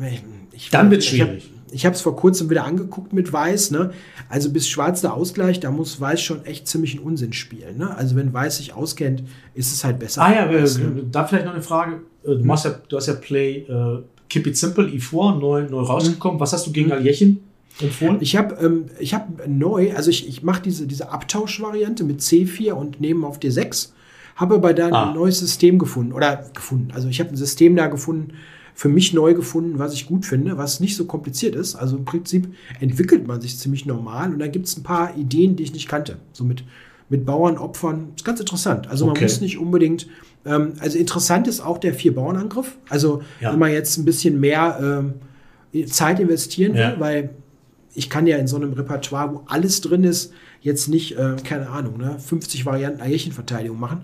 ich, 0.52 0.70
Dann 0.70 0.90
wird 0.90 1.00
es 1.00 1.08
schwierig 1.08 1.50
ich 1.70 1.84
habe 1.84 1.94
es 1.94 2.00
vor 2.00 2.16
kurzem 2.16 2.50
wieder 2.50 2.64
angeguckt 2.64 3.12
mit 3.12 3.32
Weiß. 3.32 3.70
Ne? 3.70 3.90
Also 4.28 4.50
bis 4.50 4.68
Schwarz 4.68 5.00
der 5.00 5.14
Ausgleich, 5.14 5.60
da 5.60 5.70
muss 5.70 6.00
Weiß 6.00 6.20
schon 6.20 6.44
echt 6.44 6.68
ziemlich 6.68 6.96
einen 6.96 7.04
Unsinn 7.04 7.32
spielen. 7.32 7.78
Ne? 7.78 7.96
Also 7.96 8.16
wenn 8.16 8.32
Weiß 8.32 8.58
sich 8.58 8.74
auskennt, 8.74 9.24
ist 9.54 9.72
es 9.72 9.84
halt 9.84 9.98
besser. 9.98 10.22
Ah 10.22 10.32
ja, 10.32 10.46
als, 10.46 10.78
ne? 10.78 11.04
da 11.10 11.24
vielleicht 11.24 11.46
noch 11.46 11.54
eine 11.54 11.62
Frage. 11.62 12.02
Äh, 12.24 12.36
du, 12.36 12.44
machst 12.44 12.64
ja, 12.64 12.74
du 12.88 12.96
hast 12.96 13.06
ja 13.06 13.14
Play 13.14 13.66
uh, 13.68 14.02
Keep 14.28 14.46
It 14.48 14.56
Simple 14.56 14.86
i4 14.86 15.38
neu, 15.38 15.68
neu 15.68 15.80
rausgekommen. 15.80 16.40
Was 16.40 16.52
hast 16.52 16.66
du 16.66 16.72
gegen 16.72 16.86
mhm. 16.86 16.92
Aljechin? 16.92 17.40
Empfohlen? 17.80 18.18
Ich 18.20 18.36
habe 18.36 18.56
ähm, 18.64 18.86
hab 19.12 19.46
neu, 19.46 19.92
also 19.94 20.10
ich, 20.10 20.28
ich 20.28 20.42
mache 20.42 20.62
diese, 20.62 20.86
diese 20.86 21.10
Abtauschvariante 21.10 22.04
mit 22.04 22.20
C4 22.20 22.72
und 22.72 23.00
neben 23.00 23.24
auf 23.24 23.38
D6, 23.38 23.90
habe 24.36 24.54
aber 24.54 24.72
da 24.72 24.88
ah. 24.90 25.08
ein 25.08 25.14
neues 25.14 25.40
System 25.40 25.78
gefunden. 25.78 26.12
Oder 26.12 26.46
gefunden. 26.54 26.90
Also 26.94 27.08
ich 27.08 27.20
habe 27.20 27.30
ein 27.30 27.36
System 27.36 27.76
da 27.76 27.88
gefunden, 27.88 28.32
für 28.76 28.90
mich 28.90 29.14
neu 29.14 29.32
gefunden, 29.32 29.78
was 29.78 29.94
ich 29.94 30.06
gut 30.06 30.26
finde, 30.26 30.58
was 30.58 30.80
nicht 30.80 30.96
so 30.96 31.06
kompliziert 31.06 31.56
ist. 31.56 31.76
Also 31.76 31.96
im 31.96 32.04
Prinzip 32.04 32.54
entwickelt 32.78 33.26
man 33.26 33.40
sich 33.40 33.58
ziemlich 33.58 33.86
normal 33.86 34.30
und 34.30 34.38
dann 34.38 34.52
gibt 34.52 34.66
es 34.66 34.76
ein 34.76 34.82
paar 34.82 35.16
Ideen, 35.16 35.56
die 35.56 35.62
ich 35.62 35.72
nicht 35.72 35.88
kannte. 35.88 36.18
So 36.34 36.44
mit, 36.44 36.62
mit 37.08 37.24
Bauernopfern. 37.24 38.08
Ist 38.14 38.26
ganz 38.26 38.38
interessant. 38.38 38.86
Also 38.86 39.06
okay. 39.06 39.14
man 39.14 39.22
muss 39.22 39.40
nicht 39.40 39.56
unbedingt. 39.56 40.08
Ähm, 40.44 40.74
also 40.78 40.98
interessant 40.98 41.48
ist 41.48 41.60
auch 41.60 41.78
der 41.78 41.94
Vier-Bauernangriff. 41.94 42.76
Also 42.90 43.22
ja. 43.40 43.50
wenn 43.50 43.58
man 43.58 43.72
jetzt 43.72 43.96
ein 43.96 44.04
bisschen 44.04 44.38
mehr 44.40 44.78
ähm, 45.72 45.86
Zeit 45.86 46.20
investieren 46.20 46.74
will, 46.74 46.80
ja. 46.80 47.00
weil 47.00 47.30
ich 47.94 48.10
kann 48.10 48.26
ja 48.26 48.36
in 48.36 48.46
so 48.46 48.56
einem 48.56 48.74
Repertoire, 48.74 49.32
wo 49.32 49.42
alles 49.46 49.80
drin 49.80 50.04
ist, 50.04 50.34
jetzt 50.60 50.88
nicht, 50.88 51.16
äh, 51.16 51.36
keine 51.42 51.70
Ahnung, 51.70 51.96
ne, 51.96 52.18
50 52.18 52.66
Varianten 52.66 53.00
Eierchenverteidigung 53.00 53.80
machen. 53.80 54.02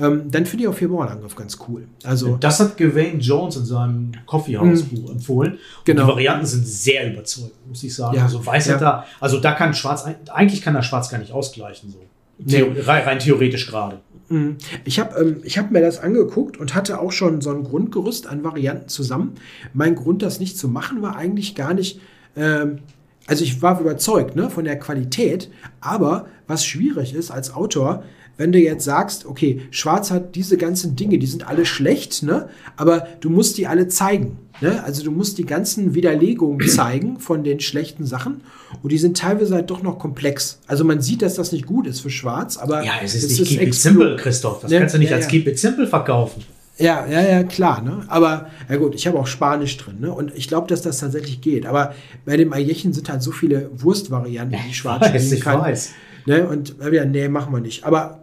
Ähm, 0.00 0.30
dann 0.30 0.46
finde 0.46 0.64
ich 0.64 0.68
auch 0.68 0.74
Vierbauernangriff 0.74 1.34
ganz 1.34 1.58
cool. 1.68 1.86
Also, 2.04 2.36
das 2.36 2.60
hat 2.60 2.76
Gawain 2.76 3.20
Jones 3.20 3.56
in 3.56 3.64
seinem 3.64 4.12
Coffeehouse-Buch 4.26 5.10
empfohlen. 5.10 5.58
Genau. 5.84 6.02
Und 6.02 6.06
die 6.08 6.12
Varianten 6.12 6.46
sind 6.46 6.66
sehr 6.66 7.12
überzeugend, 7.12 7.52
muss 7.68 7.82
ich 7.82 7.94
sagen. 7.94 8.16
Ja. 8.16 8.24
Also 8.24 8.44
weiß 8.44 8.66
Ja. 8.66 8.74
er 8.74 8.80
da, 8.80 9.06
also 9.20 9.40
da 9.40 9.52
kann 9.52 9.74
Schwarz, 9.74 10.04
eigentlich 10.32 10.62
kann 10.62 10.74
er 10.74 10.82
Schwarz 10.82 11.08
gar 11.10 11.18
nicht 11.18 11.32
ausgleichen, 11.32 11.90
so. 11.90 11.98
Nee. 12.38 12.62
Rein, 12.82 13.04
rein 13.04 13.18
theoretisch 13.18 13.66
gerade. 13.66 14.00
Mhm. 14.28 14.56
Ich 14.84 14.98
habe 14.98 15.18
ähm, 15.18 15.40
ich 15.42 15.56
hab 15.58 15.70
mir 15.70 15.80
das 15.80 15.98
angeguckt 15.98 16.58
und 16.58 16.74
hatte 16.74 17.00
auch 17.00 17.12
schon 17.12 17.40
so 17.40 17.50
ein 17.50 17.64
Grundgerüst 17.64 18.26
an 18.26 18.44
Varianten 18.44 18.88
zusammen. 18.88 19.34
Mein 19.72 19.94
Grund, 19.94 20.22
das 20.22 20.40
nicht 20.40 20.58
zu 20.58 20.68
machen, 20.68 21.00
war 21.00 21.16
eigentlich 21.16 21.54
gar 21.54 21.72
nicht. 21.72 22.00
Ähm, 22.36 22.80
also 23.26 23.42
ich 23.42 23.62
war 23.62 23.80
überzeugt 23.80 24.36
ne, 24.36 24.50
von 24.50 24.64
der 24.64 24.78
Qualität, 24.78 25.50
aber 25.80 26.26
was 26.46 26.64
schwierig 26.64 27.14
ist 27.14 27.30
als 27.30 27.52
Autor, 27.54 28.04
wenn 28.38 28.52
du 28.52 28.58
jetzt 28.58 28.84
sagst, 28.84 29.26
okay, 29.26 29.62
Schwarz 29.70 30.10
hat 30.10 30.34
diese 30.34 30.56
ganzen 30.56 30.94
Dinge, 30.96 31.18
die 31.18 31.26
sind 31.26 31.46
alle 31.48 31.64
schlecht, 31.66 32.22
ne, 32.22 32.48
aber 32.76 33.06
du 33.20 33.30
musst 33.30 33.58
die 33.58 33.66
alle 33.66 33.88
zeigen. 33.88 34.38
Ne? 34.62 34.82
Also 34.84 35.04
du 35.04 35.10
musst 35.10 35.36
die 35.36 35.44
ganzen 35.44 35.94
Widerlegungen 35.94 36.66
zeigen 36.68 37.18
von 37.20 37.44
den 37.44 37.60
schlechten 37.60 38.06
Sachen 38.06 38.40
und 38.82 38.90
die 38.90 38.96
sind 38.98 39.16
teilweise 39.18 39.54
halt 39.54 39.68
doch 39.70 39.82
noch 39.82 39.98
komplex. 39.98 40.60
Also 40.66 40.82
man 40.84 41.00
sieht, 41.02 41.20
dass 41.22 41.34
das 41.34 41.52
nicht 41.52 41.66
gut 41.66 41.86
ist 41.86 42.00
für 42.00 42.08
Schwarz, 42.10 42.56
aber 42.56 42.82
Ja, 42.84 42.92
es 43.04 43.14
ist 43.14 43.38
nicht 43.38 43.44
Keep 43.50 43.62
It 43.68 43.74
Simple, 43.74 44.16
Christoph. 44.16 44.60
Das 44.62 44.70
Ne? 44.70 44.78
kannst 44.80 44.94
du 44.94 44.98
nicht 44.98 45.10
Ja, 45.10 45.16
als 45.16 45.26
ja. 45.26 45.30
Keep 45.30 45.46
It 45.48 45.58
Simple 45.58 45.86
verkaufen. 45.86 46.42
Ja, 46.78 47.06
ja, 47.06 47.22
ja, 47.22 47.42
klar, 47.42 47.80
ne? 47.80 48.04
Aber 48.08 48.48
ja 48.68 48.76
gut, 48.76 48.94
ich 48.94 49.06
habe 49.06 49.18
auch 49.18 49.26
Spanisch 49.26 49.78
drin, 49.78 49.96
ne? 50.00 50.12
Und 50.12 50.32
ich 50.34 50.46
glaube, 50.46 50.66
dass 50.68 50.82
das 50.82 50.98
tatsächlich 50.98 51.40
geht. 51.40 51.64
Aber 51.64 51.94
bei 52.26 52.36
dem 52.36 52.52
Ayechen 52.52 52.92
sind 52.92 53.08
halt 53.08 53.22
so 53.22 53.32
viele 53.32 53.70
Wurstvarianten, 53.74 54.58
die 54.68 54.74
Schwarz 54.74 55.06
spielen 55.06 55.32
ich 55.32 55.40
kann. 55.40 55.60
weiß. 55.60 55.92
Ne? 56.26 56.46
Und 56.46 56.74
ja, 56.92 57.04
nee, 57.06 57.28
machen 57.28 57.52
wir 57.54 57.60
nicht. 57.60 57.84
Aber 57.84 58.18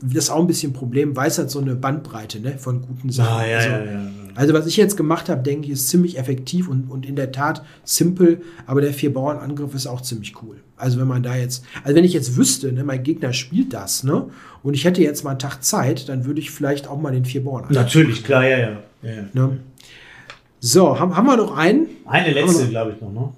das 0.00 0.24
ist 0.24 0.30
auch 0.30 0.40
ein 0.40 0.46
bisschen 0.46 0.70
ein 0.70 0.74
Problem, 0.74 1.14
weiß 1.14 1.38
halt 1.38 1.50
so 1.50 1.60
eine 1.60 1.74
Bandbreite 1.74 2.40
ne? 2.40 2.58
von 2.58 2.82
guten 2.82 3.10
Sachen. 3.10 3.40
Ah, 3.40 3.46
ja, 3.46 3.58
also, 3.58 3.70
ja, 3.70 3.84
ja. 3.84 4.10
also 4.34 4.54
was 4.54 4.66
ich 4.66 4.76
jetzt 4.76 4.96
gemacht 4.96 5.28
habe, 5.28 5.42
denke 5.42 5.66
ich, 5.66 5.72
ist 5.72 5.88
ziemlich 5.88 6.18
effektiv 6.18 6.68
und, 6.68 6.90
und 6.90 7.04
in 7.06 7.16
der 7.16 7.30
Tat 7.30 7.64
simpel, 7.84 8.40
aber 8.66 8.80
der 8.80 8.92
Vier-Bauern-Angriff 8.92 9.74
ist 9.74 9.86
auch 9.86 10.00
ziemlich 10.00 10.34
cool. 10.42 10.56
Also 10.76 10.98
wenn 10.98 11.06
man 11.06 11.22
da 11.22 11.36
jetzt, 11.36 11.64
also 11.82 11.94
wenn 11.94 12.04
ich 12.04 12.14
jetzt 12.14 12.36
wüsste, 12.36 12.72
ne, 12.72 12.84
mein 12.84 13.02
Gegner 13.02 13.32
spielt 13.32 13.72
das, 13.72 14.02
ne, 14.02 14.28
und 14.62 14.74
ich 14.74 14.84
hätte 14.84 15.02
jetzt 15.02 15.24
mal 15.24 15.30
einen 15.30 15.38
Tag 15.38 15.62
Zeit, 15.62 16.08
dann 16.08 16.24
würde 16.24 16.40
ich 16.40 16.50
vielleicht 16.50 16.88
auch 16.88 17.00
mal 17.00 17.12
den 17.12 17.24
Vier-Bauern-Angriff 17.24 17.76
Natürlich, 17.76 18.24
klar, 18.24 18.46
ja, 18.46 18.58
ja. 18.58 18.78
Ne? 19.32 19.58
So, 20.60 20.98
haben, 20.98 21.14
haben 21.14 21.26
wir 21.26 21.36
noch 21.36 21.56
einen? 21.56 21.88
Eine 22.06 22.32
letzte, 22.32 22.68
glaube 22.68 22.92
ich, 22.92 23.00
noch, 23.02 23.12
ne? 23.12 23.32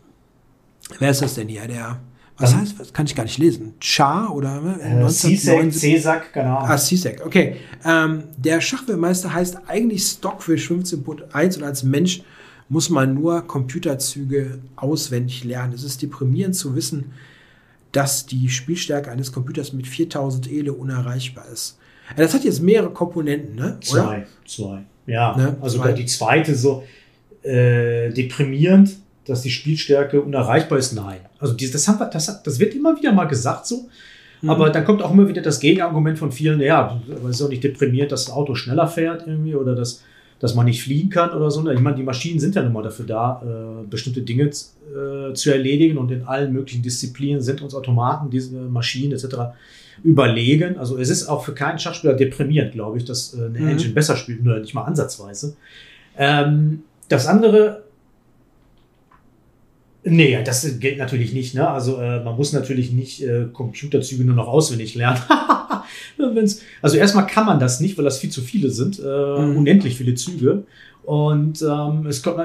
Wer 1.00 1.10
ist 1.10 1.20
das 1.20 1.34
denn 1.34 1.48
hier? 1.48 1.66
Der, 1.66 1.98
was 2.38 2.52
Ähm, 2.52 2.60
heißt, 2.60 2.78
was 2.78 2.92
kann 2.92 3.06
ich 3.06 3.14
gar 3.14 3.22
nicht 3.24 3.38
lesen? 3.38 3.74
Char 3.80 4.34
oder 4.34 4.60
ne? 4.60 4.80
Äh, 4.80 5.08
Cizek, 5.08 5.72
Cesak, 5.72 6.32
keine 6.32 6.56
Ahnung. 6.56 6.68
Ah, 6.70 6.76
Cizek, 6.78 7.24
okay. 7.24 7.56
Ähm, 7.84 8.24
der 8.36 8.60
Schachweltmeister 8.60 9.32
heißt 9.32 9.58
eigentlich 9.68 10.02
Stockfish 10.04 10.70
15.1 10.70 11.56
und 11.58 11.62
als 11.62 11.82
Mensch 11.82 12.22
muss 12.68 12.90
man 12.90 13.14
nur 13.14 13.42
Computerzüge 13.46 14.58
auswendig 14.76 15.44
lernen. 15.44 15.72
Es 15.72 15.84
ist 15.84 16.02
deprimierend 16.02 16.54
zu 16.56 16.74
wissen, 16.74 17.12
dass 17.92 18.26
die 18.26 18.48
Spielstärke 18.48 19.10
eines 19.10 19.32
Computers 19.32 19.72
mit 19.72 19.86
4000 19.86 20.50
Ele 20.50 20.72
unerreichbar 20.72 21.46
ist. 21.52 21.78
Ja, 22.10 22.16
Das 22.24 22.34
hat 22.34 22.44
jetzt 22.44 22.60
mehrere 22.62 22.90
Komponenten, 22.90 23.54
ne? 23.54 23.64
Oder? 23.64 23.80
Zwei, 23.80 24.26
zwei. 24.46 24.82
Ja, 25.06 25.36
Ne, 25.36 25.56
also 25.60 25.78
zwei. 25.78 25.92
die 25.92 26.06
zweite 26.06 26.54
so 26.56 26.82
äh, 27.42 28.10
deprimierend, 28.10 28.96
dass 29.24 29.42
die 29.42 29.50
Spielstärke 29.50 30.20
unerreichbar 30.20 30.78
ist. 30.78 30.92
Nein. 30.92 31.20
Also 31.46 31.56
die, 31.56 31.70
das, 31.70 31.86
haben 31.86 32.00
wir, 32.00 32.06
das, 32.06 32.42
das 32.42 32.58
wird 32.58 32.74
immer 32.74 32.96
wieder 32.96 33.12
mal 33.12 33.26
gesagt 33.26 33.66
so. 33.66 33.88
Mhm. 34.42 34.50
Aber 34.50 34.70
dann 34.70 34.84
kommt 34.84 35.02
auch 35.02 35.12
immer 35.12 35.28
wieder 35.28 35.42
das 35.42 35.60
Gegenargument 35.60 36.18
von 36.18 36.32
vielen, 36.32 36.60
ja, 36.60 37.00
aber 37.08 37.28
es 37.28 37.36
ist 37.36 37.40
doch 37.40 37.48
nicht 37.48 37.64
deprimierend, 37.64 38.12
dass 38.12 38.26
das 38.26 38.34
Auto 38.34 38.54
schneller 38.54 38.86
fährt 38.86 39.26
irgendwie 39.26 39.54
oder 39.54 39.74
dass, 39.74 40.02
dass 40.40 40.54
man 40.54 40.66
nicht 40.66 40.82
fliegen 40.82 41.08
kann 41.08 41.30
oder 41.30 41.50
so. 41.50 41.68
Ich 41.70 41.80
meine, 41.80 41.96
die 41.96 42.02
Maschinen 42.02 42.38
sind 42.38 42.54
ja 42.54 42.62
nun 42.62 42.72
mal 42.72 42.82
dafür 42.82 43.06
da, 43.06 43.42
äh, 43.42 43.86
bestimmte 43.88 44.22
Dinge 44.22 44.44
äh, 44.44 45.32
zu 45.32 45.50
erledigen 45.50 45.96
und 45.96 46.10
in 46.10 46.24
allen 46.24 46.52
möglichen 46.52 46.82
Disziplinen 46.82 47.40
sind 47.40 47.62
uns 47.62 47.74
Automaten, 47.74 48.28
diese 48.28 48.56
Maschinen 48.56 49.12
etc. 49.12 49.36
überlegen. 50.02 50.76
Also 50.76 50.98
es 50.98 51.08
ist 51.08 51.28
auch 51.28 51.44
für 51.44 51.54
keinen 51.54 51.78
Schachspieler 51.78 52.14
deprimierend, 52.14 52.72
glaube 52.72 52.98
ich, 52.98 53.04
dass 53.04 53.32
äh, 53.32 53.46
eine 53.46 53.58
Mhm. 53.58 53.68
Engine 53.68 53.94
besser 53.94 54.16
spielt, 54.16 54.44
nur 54.44 54.58
nicht 54.58 54.74
mal 54.74 54.84
ansatzweise. 54.84 55.56
Ähm, 56.18 56.82
das 57.08 57.26
andere, 57.26 57.85
nee, 60.08 60.38
das 60.44 60.78
gilt 60.80 60.98
natürlich 60.98 61.32
nicht. 61.34 61.54
Ne? 61.54 61.68
Also 61.68 61.98
äh, 62.00 62.22
man 62.24 62.36
muss 62.36 62.52
natürlich 62.52 62.92
nicht 62.92 63.22
äh, 63.22 63.46
Computerzüge 63.52 64.24
nur 64.24 64.34
noch 64.36 64.48
auswendig 64.48 64.94
lernen. 64.94 65.20
Also 66.82 66.96
erstmal 66.96 67.26
kann 67.26 67.46
man 67.46 67.60
das 67.60 67.80
nicht, 67.80 67.96
weil 67.98 68.04
das 68.04 68.18
viel 68.18 68.30
zu 68.30 68.40
viele 68.40 68.70
sind, 68.70 68.98
äh, 68.98 69.02
Mhm. 69.02 69.56
unendlich 69.58 69.96
viele 69.96 70.14
Züge. 70.14 70.64
Und 71.04 71.62
ähm, 71.62 72.06
es 72.06 72.22
kommt, 72.22 72.38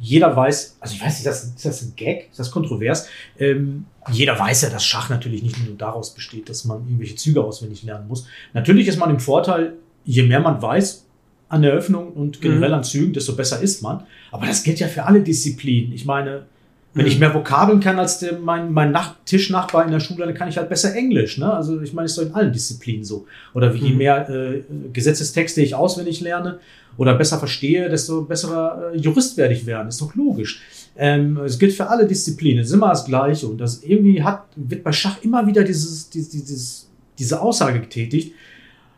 jeder 0.00 0.34
weiß, 0.34 0.78
also 0.80 0.94
ich 0.94 1.00
weiß 1.00 1.06
nicht, 1.10 1.18
ist 1.18 1.26
das, 1.26 1.44
ist 1.44 1.64
das 1.64 1.82
ein 1.82 1.92
Gag? 1.94 2.28
Ist 2.30 2.40
das 2.40 2.50
kontrovers? 2.50 3.06
Ähm, 3.38 3.84
jeder 4.10 4.36
weiß 4.38 4.62
ja, 4.62 4.70
dass 4.70 4.84
Schach 4.84 5.08
natürlich 5.10 5.42
nicht 5.42 5.64
nur 5.64 5.76
daraus 5.76 6.14
besteht, 6.14 6.48
dass 6.48 6.64
man 6.64 6.78
irgendwelche 6.84 7.14
Züge 7.16 7.44
auswendig 7.44 7.82
lernen 7.84 8.08
muss. 8.08 8.26
Natürlich 8.54 8.88
ist 8.88 8.98
man 8.98 9.10
im 9.10 9.20
Vorteil, 9.20 9.74
je 10.04 10.22
mehr 10.24 10.40
man 10.40 10.60
weiß 10.60 11.04
an 11.50 11.62
der 11.62 11.72
Eröffnung 11.72 12.12
und 12.12 12.40
generell 12.40 12.70
Mhm. 12.70 12.74
an 12.76 12.84
Zügen, 12.84 13.12
desto 13.12 13.34
besser 13.36 13.60
ist 13.60 13.82
man. 13.82 14.02
Aber 14.32 14.46
das 14.46 14.62
gilt 14.64 14.80
ja 14.80 14.88
für 14.88 15.04
alle 15.04 15.20
Disziplinen. 15.20 15.92
Ich 15.92 16.04
meine, 16.04 16.46
wenn 16.94 17.04
Mhm. 17.04 17.10
ich 17.12 17.18
mehr 17.18 17.34
Vokabeln 17.34 17.80
kann 17.80 17.98
als 17.98 18.18
der, 18.18 18.38
mein, 18.38 18.72
mein 18.72 18.90
Nach 18.92 19.14
Tischnachbar 19.24 19.84
in 19.84 19.90
der 19.92 20.00
Schule, 20.00 20.24
dann 20.24 20.34
kann 20.34 20.48
ich 20.48 20.56
halt 20.56 20.68
besser 20.68 20.94
Englisch. 20.94 21.38
Ne? 21.38 21.52
Also 21.52 21.80
ich 21.80 21.92
meine, 21.92 22.06
es 22.06 22.12
ist 22.12 22.18
doch 22.18 22.26
in 22.26 22.34
allen 22.34 22.52
Disziplinen 22.52 23.04
so. 23.04 23.26
Oder 23.54 23.72
je 23.74 23.90
Mhm. 23.90 23.96
mehr 23.98 24.28
äh, 24.28 24.62
Gesetzestexte 24.92 25.60
ich 25.62 25.74
auswendig 25.74 26.20
lerne 26.20 26.58
oder 26.96 27.14
besser 27.14 27.38
verstehe, 27.38 27.88
desto 27.88 28.22
besserer 28.22 28.92
äh, 28.92 28.96
Jurist 28.96 29.36
werde 29.36 29.54
ich 29.54 29.66
werden. 29.66 29.88
Ist 29.88 30.00
doch 30.00 30.14
logisch. 30.14 30.62
Ähm, 30.96 31.36
es 31.44 31.58
gilt 31.58 31.74
für 31.74 31.88
alle 31.88 32.06
Disziplinen. 32.06 32.60
Es 32.62 32.68
ist 32.68 32.74
immer 32.74 32.88
das 32.88 33.04
Gleiche. 33.04 33.46
Und 33.46 33.58
das 33.58 33.82
irgendwie 33.84 34.22
hat, 34.22 34.44
wird 34.56 34.82
bei 34.82 34.90
Schach 34.92 35.18
immer 35.22 35.46
wieder 35.46 35.62
dieses, 35.62 36.10
dieses, 36.10 36.30
dieses, 36.30 36.88
diese 37.18 37.40
Aussage 37.40 37.80
getätigt, 37.80 38.32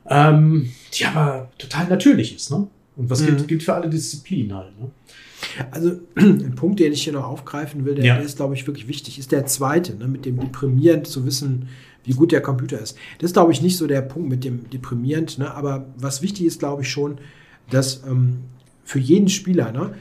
ähm, 0.09 0.71
die 0.95 1.05
aber 1.05 1.51
total 1.59 1.89
natürlich 1.89 2.35
ist. 2.37 2.51
Ne? 2.51 2.67
Und 2.97 3.11
was 3.11 3.21
Mhm. 3.21 3.27
gilt, 3.27 3.49
gilt 3.49 3.63
für 3.65 3.75
alle 3.75 3.89
Disziplinen 3.91 4.57
halt. 4.57 4.79
Ne? 4.81 4.91
Also 5.71 5.93
ein 6.17 6.55
Punkt, 6.55 6.81
den 6.81 6.93
ich 6.93 7.03
hier 7.05 7.13
noch 7.13 7.25
aufgreifen 7.25 7.85
will, 7.85 7.95
der, 7.95 8.05
Ja. 8.05 8.17
ist, 8.17 8.37
glaube 8.37 8.55
ich, 8.55 8.67
wirklich 8.67 8.89
wichtig, 8.89 9.19
ist 9.19 9.33
der 9.33 9.47
zweite, 9.47 9.95
ne, 9.97 10.09
mit 10.09 10.25
dem 10.27 10.39
deprimierend 10.41 11.07
zu 11.07 11.25
wissen, 11.25 11.69
wie 12.05 12.13
gut 12.13 12.33
der 12.33 12.41
Computer 12.41 12.79
ist. 12.81 12.97
Das 13.19 13.31
ist, 13.31 13.35
glaube 13.35 13.53
ich, 13.53 13.61
nicht 13.63 13.77
so 13.77 13.87
der 13.87 14.01
Punkt 14.03 14.29
mit 14.29 14.45
dem 14.45 14.69
deprimierend, 14.71 15.39
ne, 15.39 15.53
aber 15.55 15.87
was 15.97 16.23
wichtig 16.23 16.47
ist, 16.47 16.59
glaube 16.59 16.83
ich 16.83 16.91
schon, 16.91 17.19
dass 17.71 18.03
ähm, 18.09 18.39
für 18.85 18.99
jeden 18.99 19.29
Spieler 19.29 19.71
ne, 19.73 19.95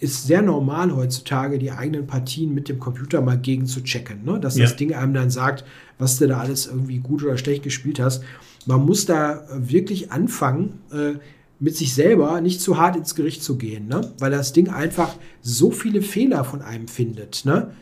ist 0.00 0.26
sehr 0.26 0.42
normal 0.42 0.94
heutzutage, 0.94 1.58
die 1.58 1.72
eigenen 1.72 2.06
Partien 2.06 2.54
mit 2.54 2.68
dem 2.68 2.78
Computer 2.78 3.20
mal 3.20 3.36
gegen 3.38 3.66
zu 3.66 3.82
checken. 3.82 4.24
Ne? 4.24 4.38
Dass 4.38 4.54
das 4.54 4.70
Ja. 4.70 4.76
Ding 4.76 4.94
einem 4.94 5.12
dann 5.12 5.28
sagt, 5.30 5.64
was 5.98 6.18
du 6.18 6.28
da 6.28 6.38
alles 6.38 6.66
irgendwie 6.66 6.98
gut 6.98 7.24
oder 7.24 7.36
schlecht 7.36 7.64
gespielt 7.64 7.98
hast. 7.98 8.22
Man 8.66 8.86
muss 8.86 9.06
da 9.06 9.40
äh, 9.48 9.70
wirklich 9.72 10.12
anfangen, 10.12 10.78
äh, 10.92 11.14
mit 11.60 11.76
sich 11.76 11.94
selber 11.94 12.40
nicht 12.40 12.60
zu 12.60 12.78
hart 12.78 12.96
ins 12.96 13.14
Gericht 13.14 13.42
zu 13.42 13.56
gehen, 13.56 13.88
ne? 13.88 14.12
weil 14.18 14.30
das 14.30 14.52
Ding 14.52 14.68
einfach 14.68 15.14
so 15.42 15.70
viele 15.70 16.02
Fehler 16.02 16.44
von 16.44 16.62
einem 16.62 16.88
findet. 16.88 17.44
Ne? 17.44 17.72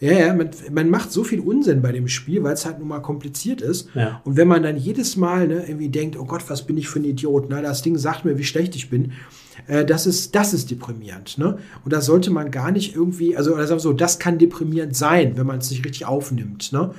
Ja, 0.00 0.12
ja, 0.12 0.34
man, 0.34 0.50
man 0.70 0.90
macht 0.90 1.12
so 1.12 1.24
viel 1.24 1.40
Unsinn 1.40 1.80
bei 1.80 1.92
dem 1.92 2.08
Spiel, 2.08 2.42
weil 2.42 2.54
es 2.54 2.66
halt 2.66 2.78
nun 2.78 2.88
mal 2.88 3.00
kompliziert 3.00 3.62
ist. 3.62 3.88
Ja. 3.94 4.20
Und 4.24 4.36
wenn 4.36 4.48
man 4.48 4.62
dann 4.62 4.76
jedes 4.76 5.16
Mal 5.16 5.48
ne, 5.48 5.64
irgendwie 5.66 5.88
denkt, 5.88 6.18
oh 6.18 6.24
Gott, 6.24 6.44
was 6.48 6.66
bin 6.66 6.76
ich 6.76 6.88
für 6.88 6.98
ein 6.98 7.04
Idiot, 7.04 7.48
ne? 7.48 7.62
das 7.62 7.80
Ding 7.80 7.96
sagt 7.96 8.24
mir, 8.24 8.36
wie 8.36 8.44
schlecht 8.44 8.76
ich 8.76 8.90
bin, 8.90 9.12
äh, 9.66 9.84
das, 9.84 10.06
ist, 10.06 10.34
das 10.34 10.52
ist 10.52 10.70
deprimierend. 10.70 11.38
Ne? 11.38 11.58
Und 11.84 11.92
da 11.92 12.02
sollte 12.02 12.30
man 12.30 12.50
gar 12.50 12.70
nicht 12.70 12.94
irgendwie, 12.94 13.36
also 13.36 13.54
oder 13.54 13.66
sagen 13.66 13.78
wir 13.78 13.82
so, 13.82 13.92
das 13.94 14.18
kann 14.18 14.38
deprimierend 14.38 14.94
sein, 14.94 15.36
wenn 15.36 15.46
man 15.46 15.58
es 15.58 15.70
nicht 15.70 15.84
richtig 15.84 16.04
aufnimmt. 16.04 16.72
Ne? 16.72 16.90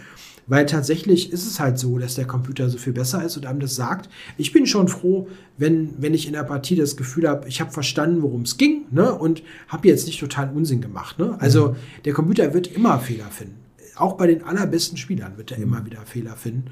Weil 0.48 0.68
tatsächlich 0.68 1.32
ist 1.34 1.48
es 1.48 1.60
halt 1.60 1.80
so, 1.80 1.98
dass 1.98 2.16
der 2.16 2.26
Computer 2.26 2.70
so 2.70 2.78
viel 2.78 2.94
besser 2.94 3.24
ist 3.24 3.36
und 3.36 3.46
einem 3.46 3.60
das 3.60 3.76
sagt. 3.76 4.10
Ich 4.38 4.52
bin 4.52 4.68
schon 4.68 4.88
froh, 4.88 5.28
wenn, 5.58 5.96
wenn 5.98 6.14
ich 6.14 6.28
in 6.28 6.34
der 6.34 6.44
Partie 6.44 6.76
das 6.76 6.98
Gefühl 6.98 7.28
habe, 7.28 7.48
ich 7.48 7.62
habe 7.62 7.72
verstanden, 7.72 8.22
worum 8.22 8.44
es 8.44 8.58
ging 8.58 8.86
ne? 8.92 9.14
und 9.14 9.42
habe 9.68 9.88
jetzt 9.88 10.06
nicht 10.06 10.20
total 10.20 10.52
Unsinn 10.54 10.82
gemacht. 10.82 11.18
Ne? 11.18 11.36
Also 11.40 11.76
der 12.06 12.14
Computer 12.14 12.54
wird 12.54 12.68
immer 12.68 13.00
Fehler 13.00 13.26
finden. 13.32 13.58
Auch 13.96 14.14
bei 14.14 14.28
den 14.28 14.44
allerbesten 14.44 14.98
Spielern 14.98 15.38
wird 15.38 15.52
er 15.52 15.58
immer 15.58 15.86
wieder 15.86 16.02
Fehler 16.06 16.36
finden. 16.36 16.66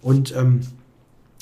Und 0.00 0.34
ähm, 0.34 0.60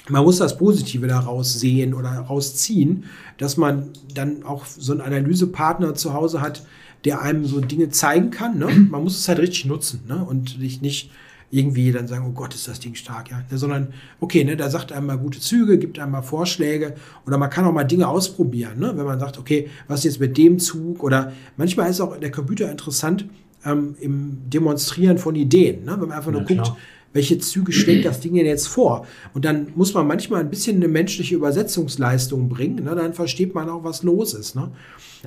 man 0.09 0.25
muss 0.25 0.39
das 0.39 0.57
Positive 0.57 1.07
daraus 1.07 1.59
sehen 1.61 1.95
oder 1.95 2.11
rausziehen, 2.11 3.05
dass 3.39 3.57
man 3.57 3.91
dann 4.15 4.43
auch 4.45 4.65
so 4.67 4.93
einen 4.93 5.01
Analysepartner 5.01 5.95
zu 5.95 6.15
Hause 6.15 6.41
hat, 6.41 6.65
der 7.05 7.23
einem 7.23 7.45
so 7.45 7.61
Dinge 7.61 7.91
zeigen 7.91 8.31
kann. 8.31 8.59
Ne? 8.59 8.67
Man 8.91 9.05
muss 9.05 9.19
es 9.19 9.29
halt 9.29 9.39
richtig 9.39 9.67
nutzen 9.67 10.01
ne? 10.09 10.25
und 10.25 10.57
sich 10.59 10.81
nicht 10.81 11.11
irgendwie 11.51 11.93
dann 11.93 12.09
sagen, 12.09 12.27
oh 12.29 12.33
Gott, 12.33 12.55
ist 12.55 12.67
das 12.69 12.81
Ding 12.81 12.95
stark, 12.95 13.31
ja. 13.31 13.43
Sondern, 13.51 13.93
okay, 14.21 14.45
ne, 14.45 14.57
da 14.57 14.69
sagt 14.69 14.93
einem 14.93 15.07
mal 15.07 15.19
gute 15.19 15.41
Züge, 15.41 15.79
gibt 15.79 15.99
einem 15.99 16.13
mal 16.13 16.23
Vorschläge 16.23 16.95
oder 17.27 17.39
man 17.39 17.51
kann 17.51 17.65
auch 17.65 17.73
mal 17.73 17.85
Dinge 17.85 18.09
ausprobieren, 18.09 18.79
ne? 18.79 18.93
wenn 18.97 19.05
man 19.05 19.21
sagt, 19.21 19.39
okay, 19.39 19.69
was 19.87 20.05
jetzt 20.05 20.21
mit 20.21 20.37
dem 20.37 20.59
Zug 20.59 21.03
oder 21.03 21.33
manchmal 21.57 21.91
ist 21.91 22.01
auch 22.01 22.17
der 22.19 22.31
Computer 22.31 22.71
interessant, 22.71 23.27
ähm, 23.65 23.97
im 24.01 24.39
Demonstrieren 24.47 25.19
von 25.19 25.35
Ideen. 25.35 25.85
Ne? 25.85 25.93
Wenn 25.93 26.09
man 26.09 26.19
einfach 26.19 26.31
nur 26.31 26.43
Ja, 26.43 26.47
guckt, 26.47 26.63
klar. 26.63 26.77
welche 27.13 27.39
Züge 27.39 27.73
schlägt 27.73 28.05
das 28.05 28.21
Ding 28.21 28.35
denn 28.35 28.47
jetzt 28.47 28.69
vor? 28.69 29.07
Und 29.35 29.45
dann 29.45 29.69
muss 29.75 29.95
man 29.95 30.07
manchmal 30.07 30.41
ein 30.41 30.51
bisschen 30.51 30.77
eine 30.77 30.89
menschliche 30.89 31.35
Übersetzungsleistung 31.35 32.49
bringen. 32.49 32.85
Ne? 32.85 32.95
Dann 32.95 33.13
versteht 33.13 33.55
man 33.55 33.69
auch, 33.69 33.85
was 33.85 34.03
los 34.03 34.35
ist. 34.35 34.55
Ne? 34.55 34.71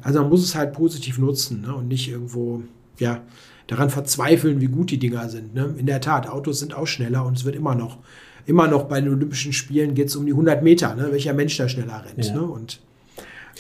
Also 0.01 0.21
man 0.21 0.29
muss 0.29 0.43
es 0.43 0.55
halt 0.55 0.73
positiv 0.73 1.17
nutzen 1.17 1.61
ne? 1.61 1.75
und 1.75 1.87
nicht 1.87 2.09
irgendwo, 2.09 2.63
ja, 2.97 3.21
daran 3.69 3.91
verzweifeln, 3.91 4.61
wie 4.61 4.67
gut 4.67 4.89
die 4.89 4.97
Dinger 4.97 5.29
sind. 5.29 5.53
Ne? 5.53 5.75
In 5.77 5.85
der 5.85 6.01
Tat, 6.01 6.27
Autos 6.27 6.59
sind 6.59 6.73
auch 6.73 6.87
schneller 6.87 7.23
und 7.23 7.37
es 7.37 7.45
wird 7.45 7.55
immer 7.55 7.75
noch, 7.75 7.99
immer 8.47 8.67
noch 8.67 8.85
bei 8.85 8.99
den 8.99 9.13
Olympischen 9.13 9.53
Spielen 9.53 9.93
geht 9.93 10.07
es 10.07 10.15
um 10.15 10.25
die 10.25 10.31
100 10.31 10.63
Meter, 10.63 10.95
ne? 10.95 11.11
welcher 11.11 11.33
Mensch 11.33 11.55
da 11.55 11.69
schneller 11.69 12.03
rennt. 12.03 12.25
Ja. 12.25 12.33
Ne? 12.33 12.41
Und 12.41 12.81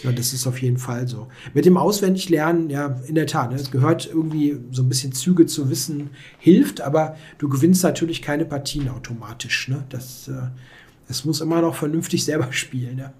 ja, 0.03 0.11
das 0.11 0.33
ist 0.33 0.47
auf 0.47 0.59
jeden 0.63 0.79
Fall 0.79 1.07
so. 1.07 1.27
Mit 1.53 1.65
dem 1.65 1.77
Auswendiglernen, 1.77 2.71
ja, 2.71 2.99
in 3.05 3.13
der 3.13 3.27
Tat, 3.27 3.51
ne, 3.51 3.57
es 3.57 3.69
gehört 3.69 4.07
irgendwie 4.11 4.57
so 4.71 4.81
ein 4.81 4.89
bisschen 4.89 5.11
Züge 5.11 5.45
zu 5.45 5.69
wissen, 5.69 6.09
hilft, 6.39 6.81
aber 6.81 7.15
du 7.37 7.47
gewinnst 7.47 7.83
natürlich 7.83 8.23
keine 8.23 8.45
Partien 8.45 8.89
automatisch. 8.89 9.67
Ne? 9.67 9.83
Das, 9.89 10.27
äh, 10.27 10.33
das 11.07 11.23
muss 11.23 11.39
immer 11.39 11.61
noch 11.61 11.75
vernünftig 11.75 12.25
selber 12.25 12.47
spielen. 12.51 12.95
Ne? 12.95 13.13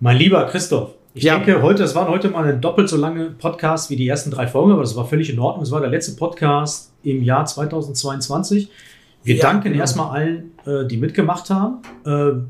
Mein 0.00 0.16
lieber 0.16 0.46
Christoph, 0.46 0.94
ich 1.16 1.24
Ja. 1.24 1.36
denke, 1.38 1.62
heute, 1.62 1.82
es 1.82 1.94
war 1.94 2.08
heute 2.08 2.28
mal 2.30 2.44
ein 2.44 2.60
doppelt 2.60 2.88
so 2.88 2.96
lange 2.96 3.30
Podcast 3.30 3.90
wie 3.90 3.96
die 3.96 4.06
ersten 4.06 4.30
drei 4.30 4.46
Folgen, 4.46 4.72
aber 4.72 4.82
das 4.82 4.94
war 4.96 5.06
völlig 5.06 5.30
in 5.30 5.38
Ordnung. 5.38 5.62
Es 5.62 5.70
war 5.70 5.80
der 5.80 5.90
letzte 5.90 6.12
Podcast 6.16 6.92
im 7.02 7.22
Jahr 7.22 7.46
2022. 7.46 8.70
Wir 9.24 9.36
Ja, 9.36 9.42
danken 9.42 9.68
genau. 9.70 9.80
erstmal 9.80 10.10
allen, 10.10 10.52
äh, 10.66 10.86
die 10.86 10.98
mitgemacht 10.98 11.50
haben. 11.50 11.78
Äh, 12.04 12.40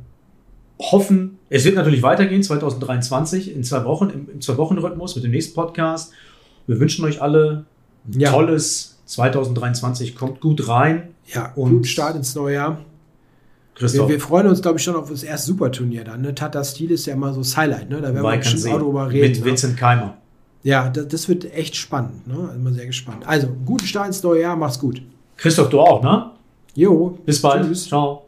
hoffen, 0.83 1.39
es 1.49 1.65
wird 1.65 1.77
natürlich 1.77 2.03
weitergehen, 2.03 2.43
2023, 2.43 3.55
in 3.55 3.63
zwei 3.65 3.85
Wochen, 3.85 4.11
im, 4.11 4.29
im 4.31 4.41
Zwei-Wochen-Rhythmus 4.41 5.15
mit 5.15 5.25
dem 5.25 5.31
nächsten 5.31 5.55
Podcast. 5.55 6.13
Wir 6.67 6.79
wünschen 6.81 7.05
euch 7.05 7.23
alle 7.23 7.65
ein 8.13 8.21
Ja. 8.21 8.31
tolles 8.33 8.99
2023. 9.07 10.17
Kommt 10.17 10.41
gut 10.41 10.69
rein. 10.69 11.15
Ja, 11.33 11.53
Und- 11.55 11.71
guten 11.71 11.85
Start 11.85 12.17
ins 12.17 12.35
neue 12.35 12.55
Jahr. 12.55 12.79
Wir, 13.77 13.81
Christoph, 13.81 14.09
wir 14.09 14.21
freuen 14.21 14.47
uns, 14.47 14.63
glaube 14.63 14.79
ich, 14.79 14.85
schon 14.85 14.97
auf 14.97 15.11
das 15.11 15.23
erste 15.23 15.49
Superturnier 15.49 16.05
dann. 16.05 16.23
Ne? 16.23 16.35
Tata 16.35 16.65
Stil 16.65 16.91
ist 16.91 17.05
ja 17.05 17.13
immer 17.13 17.35
so 17.35 17.41
das 17.41 17.57
Highlight. 17.57 17.91
Ne? 17.91 17.97
Da 17.97 18.05
werden 18.05 18.17
wir 18.17 18.23
Balkan 18.23 18.41
bestimmt 18.41 18.63
See 18.63 18.73
auch 18.73 18.79
drüber 18.79 19.11
reden. 19.11 19.31
mit 19.33 19.41
ne? 19.41 19.45
Vincent 19.45 19.77
Keimer. 19.77 20.17
Ja, 20.63 20.89
das, 20.89 21.09
das 21.09 21.29
wird 21.29 21.53
echt 21.53 21.77
spannend. 21.77 22.27
Ne? 22.27 22.57
Mal 22.59 22.73
sehr 22.73 22.87
gespannt. 22.87 23.27
Also, 23.27 23.49
guten 23.67 23.87
Start 23.87 24.09
ins 24.09 24.23
neue 24.23 24.41
Jahr. 24.41 24.57
Mach's 24.57 24.79
gut. 24.79 25.03
Christoph, 25.37 25.69
du 25.69 25.81
auch, 25.81 26.03
ne? 26.03 26.31
Jo. 26.75 27.19
Bis 27.27 27.43
bald. 27.43 27.67
Tschüss. 27.67 27.87
Ciao. 27.87 28.26